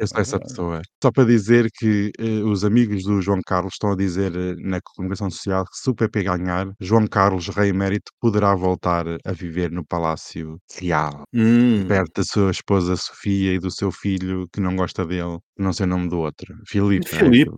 eu 0.00 0.06
sou 0.06 0.20
essa 0.20 0.38
pessoa. 0.38 0.82
Só 1.02 1.10
para 1.10 1.24
dizer 1.24 1.68
que 1.74 2.10
eh, 2.18 2.42
os 2.44 2.64
amigos 2.64 3.02
do 3.04 3.20
João 3.22 3.40
Carlos 3.46 3.74
estão 3.74 3.92
a 3.92 3.96
dizer 3.96 4.34
eh, 4.36 4.54
na 4.58 4.78
comunicação 4.82 5.30
social 5.30 5.64
que 5.64 5.76
se 5.76 5.88
o 5.90 5.94
PP 5.94 6.22
ganhar, 6.24 6.70
João 6.80 7.06
Carlos, 7.06 7.48
rei 7.48 7.70
emérito, 7.70 8.12
poderá 8.20 8.54
voltar 8.54 9.06
a 9.24 9.32
viver 9.32 9.70
no 9.70 9.84
Palácio 9.84 10.58
Real. 10.78 11.24
Hum. 11.34 11.86
perto 11.88 12.12
da 12.16 12.24
sua 12.24 12.50
esposa 12.50 12.96
Sofia 12.96 13.54
e 13.54 13.58
do 13.58 13.70
seu 13.70 13.90
filho 13.90 14.46
que 14.52 14.60
não 14.60 14.76
gosta 14.76 15.04
dele, 15.06 15.38
não 15.58 15.72
sei 15.72 15.86
o 15.86 15.88
nome 15.88 16.08
do 16.08 16.18
outro. 16.18 16.54
Filipe, 16.66 17.06
é? 17.14 17.18
Filipe. 17.18 17.50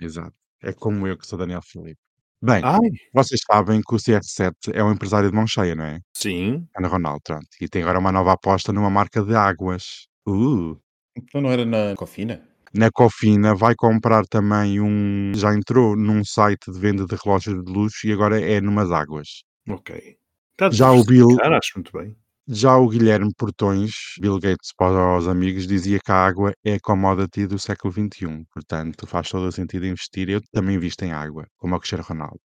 Exato. 0.00 0.34
É 0.62 0.72
como 0.72 1.06
eu 1.06 1.16
que 1.16 1.26
sou 1.26 1.38
Daniel 1.38 1.62
Filipe. 1.62 2.00
Bem, 2.42 2.62
Ai. 2.64 2.78
vocês 3.14 3.40
sabem 3.50 3.80
que 3.80 3.94
o 3.94 3.98
CR7 3.98 4.52
é 4.72 4.84
um 4.84 4.92
empresário 4.92 5.30
de 5.30 5.34
mão 5.34 5.46
cheia, 5.46 5.74
não 5.74 5.84
é? 5.84 6.00
Sim. 6.14 6.66
Ana 6.76 6.88
Ronaldo, 6.88 7.20
pronto. 7.24 7.46
E 7.60 7.68
tem 7.68 7.82
agora 7.82 7.98
uma 7.98 8.12
nova 8.12 8.32
aposta 8.32 8.72
numa 8.72 8.90
marca 8.90 9.22
de 9.22 9.34
águas. 9.34 10.06
Uh! 10.28 10.78
Então 11.16 11.40
não 11.40 11.50
era 11.50 11.64
na 11.64 11.94
Cofina? 11.96 12.46
Na 12.74 12.90
Cofina 12.90 13.54
vai 13.54 13.74
comprar 13.74 14.26
também 14.26 14.80
um. 14.80 15.32
Já 15.34 15.54
entrou 15.54 15.96
num 15.96 16.22
site 16.24 16.70
de 16.70 16.78
venda 16.78 17.06
de 17.06 17.16
relógios 17.24 17.64
de 17.64 17.72
luxo 17.72 18.06
e 18.06 18.12
agora 18.12 18.38
é 18.40 18.60
numas 18.60 18.90
águas. 18.92 19.42
Ok. 19.68 20.16
Está 20.52 20.70
Já 20.70 20.90
o 20.90 21.04
Bill- 21.04 21.28
diversificar, 21.28 21.52
acho 21.54 21.72
muito 21.76 21.92
bem. 21.92 22.16
Já 22.48 22.76
o 22.76 22.88
Guilherme 22.88 23.32
Portões, 23.36 23.90
Bill 24.20 24.38
Gates 24.38 24.70
para 24.78 25.18
os 25.18 25.26
amigos, 25.26 25.66
dizia 25.66 25.98
que 25.98 26.12
a 26.12 26.14
água 26.14 26.52
é 26.64 26.74
a 26.74 26.80
commodity 26.80 27.44
do 27.44 27.58
século 27.58 27.92
XXI. 27.92 28.44
Portanto, 28.54 29.04
faz 29.04 29.28
todo 29.30 29.48
o 29.48 29.52
sentido 29.52 29.84
investir. 29.84 30.28
Eu 30.28 30.40
também 30.52 30.76
invisto 30.76 31.04
em 31.04 31.12
água, 31.12 31.44
como 31.58 31.74
o 31.74 31.80
Cristiano 31.80 32.04
Ronaldo. 32.04 32.38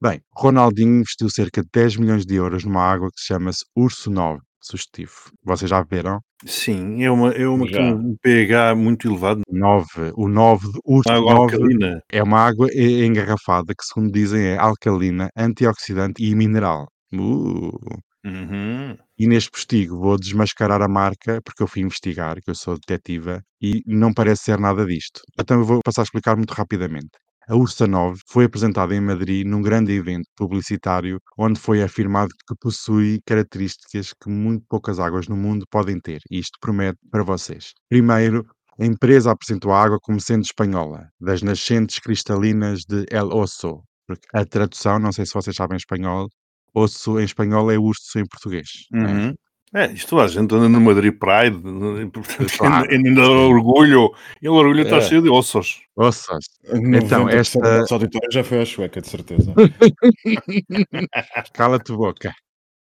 Bem, 0.00 0.20
Ronaldinho 0.32 1.00
investiu 1.00 1.28
cerca 1.28 1.60
de 1.60 1.68
10 1.72 1.96
milhões 1.96 2.24
de 2.24 2.36
euros 2.36 2.64
numa 2.64 2.82
água 2.82 3.08
que 3.10 3.20
se 3.20 3.26
chama-se 3.26 3.64
Urso 3.76 4.08
9, 4.12 4.40
sugestivo. 4.62 5.12
Vocês 5.44 5.68
já 5.68 5.82
viram? 5.82 6.20
Sim, 6.46 7.02
é 7.02 7.10
uma, 7.10 7.30
é 7.32 7.48
uma 7.48 7.66
que 7.66 7.72
Já. 7.72 7.80
um 7.82 8.14
pH 8.22 8.76
muito 8.76 9.08
elevado. 9.08 9.42
9, 9.50 10.12
o 10.14 10.28
9 10.28 10.70
de 10.70 10.78
Urso 10.84 11.10
Água 11.10 11.34
9 11.34 11.54
alcalina. 11.56 12.00
é 12.12 12.22
uma 12.22 12.38
água 12.38 12.68
engarrafada 12.72 13.74
que, 13.74 13.84
segundo 13.84 14.12
dizem, 14.12 14.40
é 14.40 14.56
alcalina, 14.56 15.28
antioxidante 15.36 16.22
e 16.22 16.32
mineral. 16.36 16.86
Uh! 17.12 17.98
Uhum. 18.28 18.96
E 19.18 19.26
neste 19.26 19.50
postigo 19.50 19.98
vou 19.98 20.18
desmascarar 20.18 20.82
a 20.82 20.88
marca, 20.88 21.40
porque 21.42 21.62
eu 21.62 21.66
fui 21.66 21.82
investigar, 21.82 22.36
que 22.42 22.50
eu 22.50 22.54
sou 22.54 22.74
detetiva, 22.74 23.42
e 23.60 23.82
não 23.86 24.12
parece 24.12 24.44
ser 24.44 24.58
nada 24.58 24.84
disto. 24.84 25.20
Então 25.38 25.58
eu 25.58 25.64
vou 25.64 25.80
passar 25.84 26.02
a 26.02 26.04
explicar 26.04 26.36
muito 26.36 26.52
rapidamente. 26.52 27.10
A 27.48 27.56
Ursa 27.56 27.86
9 27.86 28.20
foi 28.28 28.44
apresentada 28.44 28.94
em 28.94 29.00
Madrid 29.00 29.46
num 29.46 29.62
grande 29.62 29.92
evento 29.92 30.28
publicitário, 30.36 31.18
onde 31.38 31.58
foi 31.58 31.82
afirmado 31.82 32.28
que 32.46 32.54
possui 32.60 33.20
características 33.24 34.12
que 34.12 34.28
muito 34.28 34.66
poucas 34.68 34.98
águas 34.98 35.28
no 35.28 35.36
mundo 35.36 35.64
podem 35.70 35.98
ter. 35.98 36.20
E 36.30 36.38
isto 36.38 36.58
promete 36.60 36.98
para 37.10 37.24
vocês. 37.24 37.72
Primeiro, 37.88 38.44
a 38.78 38.84
empresa 38.84 39.30
apresentou 39.30 39.72
a 39.72 39.82
água 39.82 39.98
como 40.02 40.20
sendo 40.20 40.44
espanhola, 40.44 41.08
das 41.18 41.40
nascentes 41.40 41.98
cristalinas 41.98 42.80
de 42.86 43.06
El 43.10 43.32
Oso. 43.32 43.82
Porque 44.06 44.28
a 44.34 44.44
tradução, 44.44 44.98
não 44.98 45.10
sei 45.10 45.24
se 45.24 45.32
vocês 45.32 45.56
sabem 45.56 45.78
espanhol, 45.78 46.28
osso 46.74 47.18
em 47.20 47.24
espanhol 47.24 47.70
é 47.70 47.78
urso 47.78 48.18
em 48.18 48.26
português. 48.26 48.68
é? 48.92 48.96
Uhum. 48.98 49.34
É, 49.74 49.92
isto 49.92 50.18
a 50.18 50.26
gente 50.26 50.54
anda 50.54 50.66
no 50.66 50.80
Madrid 50.80 51.12
Pride, 51.18 51.60
Claro. 52.56 52.88
ainda, 52.90 53.22
orgulho, 53.28 54.10
e 54.40 54.48
o 54.48 54.54
orgulho 54.54 54.82
está 54.82 54.96
É. 54.96 55.00
cheio 55.02 55.20
de 55.20 55.28
ossos. 55.28 55.82
Ouças. 55.94 56.44
Então, 56.72 57.28
esta... 57.28 57.80
nosso 57.80 57.92
auditório 57.92 58.32
já 58.32 58.42
foi 58.42 58.62
à 58.62 58.66
Sueca, 58.66 59.00
de 59.02 59.08
certeza. 59.08 59.52
Cala-te 61.52 61.92
boca. 61.92 62.32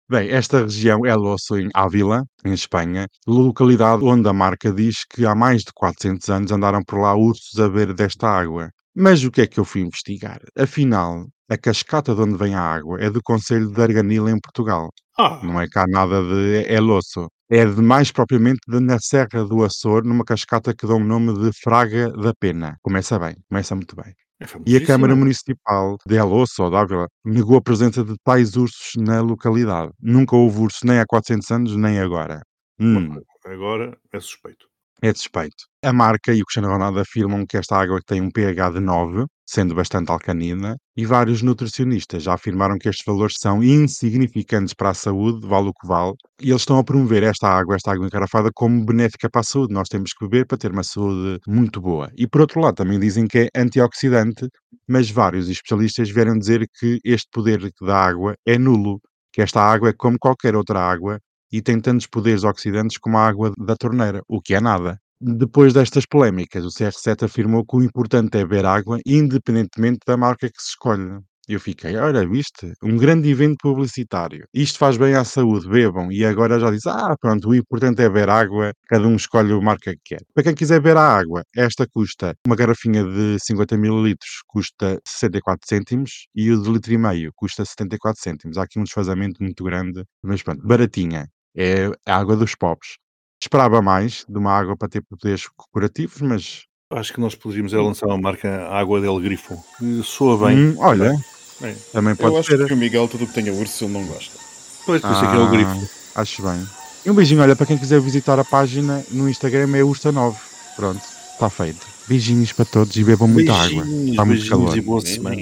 Bem, 0.09 0.29
esta 0.29 0.61
região 0.61 1.05
é 1.05 1.13
Losso 1.15 1.57
em 1.59 1.67
Ávila, 1.73 2.23
em 2.45 2.53
Espanha, 2.53 3.07
localidade 3.27 4.05
onde 4.05 4.29
a 4.29 4.31
marca 4.31 4.71
diz 4.71 5.03
que 5.03 5.25
há 5.25 5.35
mais 5.35 5.63
de 5.63 5.73
400 5.75 6.29
anos 6.29 6.51
andaram 6.53 6.81
por 6.81 6.99
lá 7.01 7.13
ursos 7.13 7.59
a 7.59 7.67
beber 7.67 7.93
desta 7.93 8.29
água. 8.29 8.69
Mas 8.99 9.23
o 9.23 9.29
que 9.31 9.41
é 9.41 9.47
que 9.47 9.59
eu 9.59 9.65
fui 9.65 9.81
investigar? 9.81 10.39
Afinal, 10.57 11.27
a 11.49 11.57
cascata 11.57 12.15
de 12.15 12.21
onde 12.21 12.35
vem 12.35 12.55
a 12.55 12.61
água 12.61 12.99
é 12.99 13.09
do 13.11 13.21
Conselho 13.21 13.69
de 13.71 13.79
Arganil, 13.81 14.27
em 14.27 14.39
Portugal. 14.39 14.89
Ah, 15.17 15.39
Não 15.43 15.61
é 15.61 15.67
cá 15.67 15.85
nada 15.87 16.21
de 16.23 16.65
El 16.67 16.89
Osso. 16.89 17.27
É 17.49 17.63
de 17.65 17.81
mais 17.81 18.11
propriamente 18.11 18.59
de 18.67 18.79
na 18.79 18.97
Serra 18.99 19.45
do 19.45 19.63
Açor, 19.63 20.03
numa 20.03 20.25
cascata 20.25 20.73
que 20.75 20.87
dá 20.87 20.95
o 20.95 20.99
nome 20.99 21.31
de 21.39 21.51
Fraga 21.61 22.09
da 22.11 22.33
Pena. 22.33 22.75
Começa 22.81 23.19
bem, 23.19 23.35
começa 23.47 23.75
muito 23.75 23.95
bem. 23.95 24.13
é 24.39 24.43
E 24.43 24.45
a 24.45 24.47
famosíssima. 24.47 24.87
Câmara 24.87 25.15
Municipal 25.15 25.97
de 26.05 26.15
El 26.17 26.31
Osso, 26.33 26.63
ou 26.63 26.69
de 26.71 26.75
Ávila, 26.75 27.07
negou 27.23 27.55
a 27.57 27.61
presença 27.61 28.03
de 28.03 28.15
tais 28.23 28.55
ursos 28.57 28.93
na 28.97 29.21
localidade. 29.21 29.91
Nunca 30.01 30.35
houve 30.35 30.59
urso 30.59 30.79
nem 30.85 30.99
há 30.99 31.05
400 31.05 31.49
anos, 31.51 31.75
nem 31.75 31.99
agora. 31.99 32.41
Hum, 32.79 33.19
Agora 33.45 33.97
é 34.11 34.19
suspeito. 34.19 34.67
É 35.01 35.13
suspeito. 35.13 35.65
A 35.83 35.93
marca 35.93 36.33
e 36.33 36.41
o 36.41 36.45
Cristiano 36.45 36.69
Ronaldo 36.69 36.99
afirmam 36.99 37.45
que 37.45 37.57
esta 37.57 37.77
água 37.77 37.99
tem 38.05 38.19
um 38.19 38.31
pH 38.31 38.71
de 38.71 38.79
9, 38.79 39.25
sendo 39.45 39.75
bastante 39.75 40.11
alcanina, 40.11 40.75
e 40.95 41.05
vários 41.05 41.41
nutricionistas 41.41 42.23
já 42.23 42.33
afirmaram 42.33 42.77
que 42.77 42.89
estes 42.89 43.05
valores 43.05 43.35
são 43.39 43.63
insignificantes 43.63 44.73
para 44.73 44.89
a 44.89 44.93
saúde, 44.93 45.47
vale 45.47 45.69
o 45.69 45.73
que 45.73 45.87
vale, 45.87 46.13
e 46.41 46.49
eles 46.49 46.63
estão 46.63 46.77
a 46.77 46.83
promover 46.83 47.23
esta 47.23 47.47
água, 47.47 47.75
esta 47.75 47.91
água 47.91 48.05
engarrafada, 48.05 48.49
como 48.53 48.83
benéfica 48.85 49.29
para 49.29 49.41
a 49.41 49.43
saúde. 49.43 49.73
Nós 49.73 49.87
temos 49.87 50.11
que 50.13 50.25
beber 50.27 50.45
para 50.47 50.57
ter 50.57 50.71
uma 50.71 50.83
saúde 50.83 51.39
muito 51.47 51.79
boa. 51.79 52.11
E 52.17 52.27
por 52.27 52.41
outro 52.41 52.59
lado, 52.59 52.75
também 52.75 52.99
dizem 52.99 53.27
que 53.27 53.49
é 53.53 53.61
antioxidante, 53.61 54.47
mas 54.87 55.09
vários 55.09 55.47
especialistas 55.49 56.09
vieram 56.09 56.37
dizer 56.37 56.67
que 56.79 56.99
este 57.05 57.27
poder 57.31 57.71
da 57.81 57.97
água 57.97 58.35
é 58.45 58.57
nulo, 58.57 58.99
que 59.31 59.41
esta 59.41 59.61
água 59.61 59.89
é 59.89 59.93
como 59.93 60.17
qualquer 60.19 60.55
outra 60.55 60.79
água 60.79 61.19
e 61.51 61.61
tem 61.61 61.79
tantos 61.79 62.07
poderes 62.07 62.43
oxidantes 62.43 62.97
como 62.97 63.17
a 63.17 63.27
água 63.27 63.51
da 63.57 63.75
torneira, 63.75 64.21
o 64.27 64.41
que 64.41 64.53
é 64.53 64.61
nada. 64.61 64.99
Depois 65.19 65.73
destas 65.73 66.05
polémicas, 66.05 66.63
o 66.63 66.69
CR7 66.69 67.23
afirmou 67.23 67.65
que 67.65 67.75
o 67.75 67.83
importante 67.83 68.37
é 68.37 68.45
beber 68.45 68.65
água, 68.65 68.99
independentemente 69.05 69.99
da 70.05 70.15
marca 70.15 70.47
que 70.47 70.61
se 70.61 70.69
escolhe. 70.69 71.21
Eu 71.47 71.61
fiquei, 71.61 71.95
olha, 71.95 72.27
viste? 72.27 72.73
Um 72.83 72.97
grande 72.97 73.29
evento 73.29 73.55
publicitário. 73.61 74.45
Isto 74.53 74.77
faz 74.77 74.97
bem 74.97 75.15
à 75.15 75.23
saúde, 75.23 75.69
bebam. 75.69 76.11
E 76.11 76.25
agora 76.25 76.59
já 76.59 76.69
diz, 76.69 76.85
ah, 76.85 77.15
pronto, 77.19 77.47
o 77.49 77.55
importante 77.55 78.01
é 78.01 78.09
beber 78.09 78.29
água, 78.29 78.73
cada 78.85 79.07
um 79.07 79.15
escolhe 79.15 79.53
a 79.53 79.61
marca 79.61 79.93
que 79.93 80.01
quer. 80.03 80.21
Para 80.33 80.43
quem 80.43 80.53
quiser 80.53 80.81
beber 80.81 80.97
a 80.97 81.17
água, 81.17 81.43
esta 81.55 81.87
custa, 81.87 82.35
uma 82.45 82.55
garrafinha 82.55 83.01
de 83.03 83.37
50 83.39 83.75
ml 83.75 84.15
custa 84.45 84.99
64 85.07 85.65
cêntimos 85.65 86.27
e 86.35 86.51
o 86.51 86.61
de 86.61 86.69
litro 86.69 86.91
e 86.93 86.97
meio 86.97 87.31
custa 87.33 87.63
74 87.63 88.21
cêntimos. 88.21 88.57
Há 88.57 88.63
aqui 88.63 88.77
um 88.77 88.83
desfazamento 88.83 89.41
muito 89.41 89.63
grande, 89.63 90.03
mas 90.21 90.43
pronto, 90.43 90.61
baratinha. 90.67 91.29
É 91.57 91.89
a 92.05 92.15
água 92.17 92.35
dos 92.35 92.53
pobres. 92.55 92.97
Esperava 93.41 93.81
mais 93.81 94.25
de 94.29 94.37
uma 94.37 94.51
água 94.51 94.75
para 94.77 94.87
ter 94.87 95.01
poderes 95.01 95.47
curativos, 95.71 96.21
mas 96.21 96.63
Acho 96.91 97.13
que 97.13 97.19
nós 97.19 97.35
poderíamos 97.35 97.73
é 97.73 97.77
lançar 97.77 98.05
uma 98.07 98.17
marca 98.17 98.67
Água 98.69 99.01
del 99.01 99.19
Grifo. 99.19 99.61
que 99.77 100.01
Soa 100.03 100.47
bem. 100.47 100.57
hum, 100.69 100.75
olha, 100.77 101.13
É. 101.61 101.73
também 101.91 102.11
Eu 102.11 102.17
pode 102.17 102.37
acho 102.37 102.55
ser. 102.55 102.65
que 102.65 102.73
o 102.73 102.77
Miguel, 102.77 103.07
tudo 103.07 103.25
o 103.25 103.27
que 103.27 103.33
tenha 103.33 103.51
urso, 103.53 103.83
ele 103.85 103.93
não 103.93 104.05
gosta. 104.05 104.37
Pois, 104.85 105.01
por 105.01 105.11
isso 105.11 105.25
é 105.25 105.29
que 105.29 105.35
é 105.35 105.39
o 105.39 105.49
grifo. 105.49 105.89
Ah, 106.15 106.21
Acho 106.21 106.41
bem. 106.43 106.65
E 107.05 107.11
um 107.11 107.13
beijinho, 107.13 107.41
olha, 107.41 107.55
para 107.55 107.65
quem 107.65 107.77
quiser 107.77 107.99
visitar 107.99 108.39
a 108.39 108.45
página 108.45 109.03
no 109.11 109.27
Instagram 109.29 109.75
é 109.75 109.81
Ursa9. 109.81 110.35
Pronto, 110.75 111.01
está 111.33 111.49
feito. 111.49 111.85
Beijinhos 112.07 112.53
para 112.53 112.65
todos 112.65 112.95
e 112.95 113.03
bebam 113.03 113.27
muita 113.27 113.53
água. 113.53 113.83
Beijinhos, 113.83 114.09
Está 114.11 114.25
muito 114.25 114.39
beijinhos 114.39 114.49
calor. 114.49 114.77
e 114.77 114.81
boa 114.81 115.01
semana. 115.01 115.35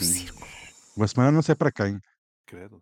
Círculo. 0.00 0.46
Uma 0.96 1.08
semana 1.08 1.32
não 1.32 1.42
sei 1.42 1.54
para 1.54 1.72
quem. 1.72 1.98
Credo. 2.46 2.80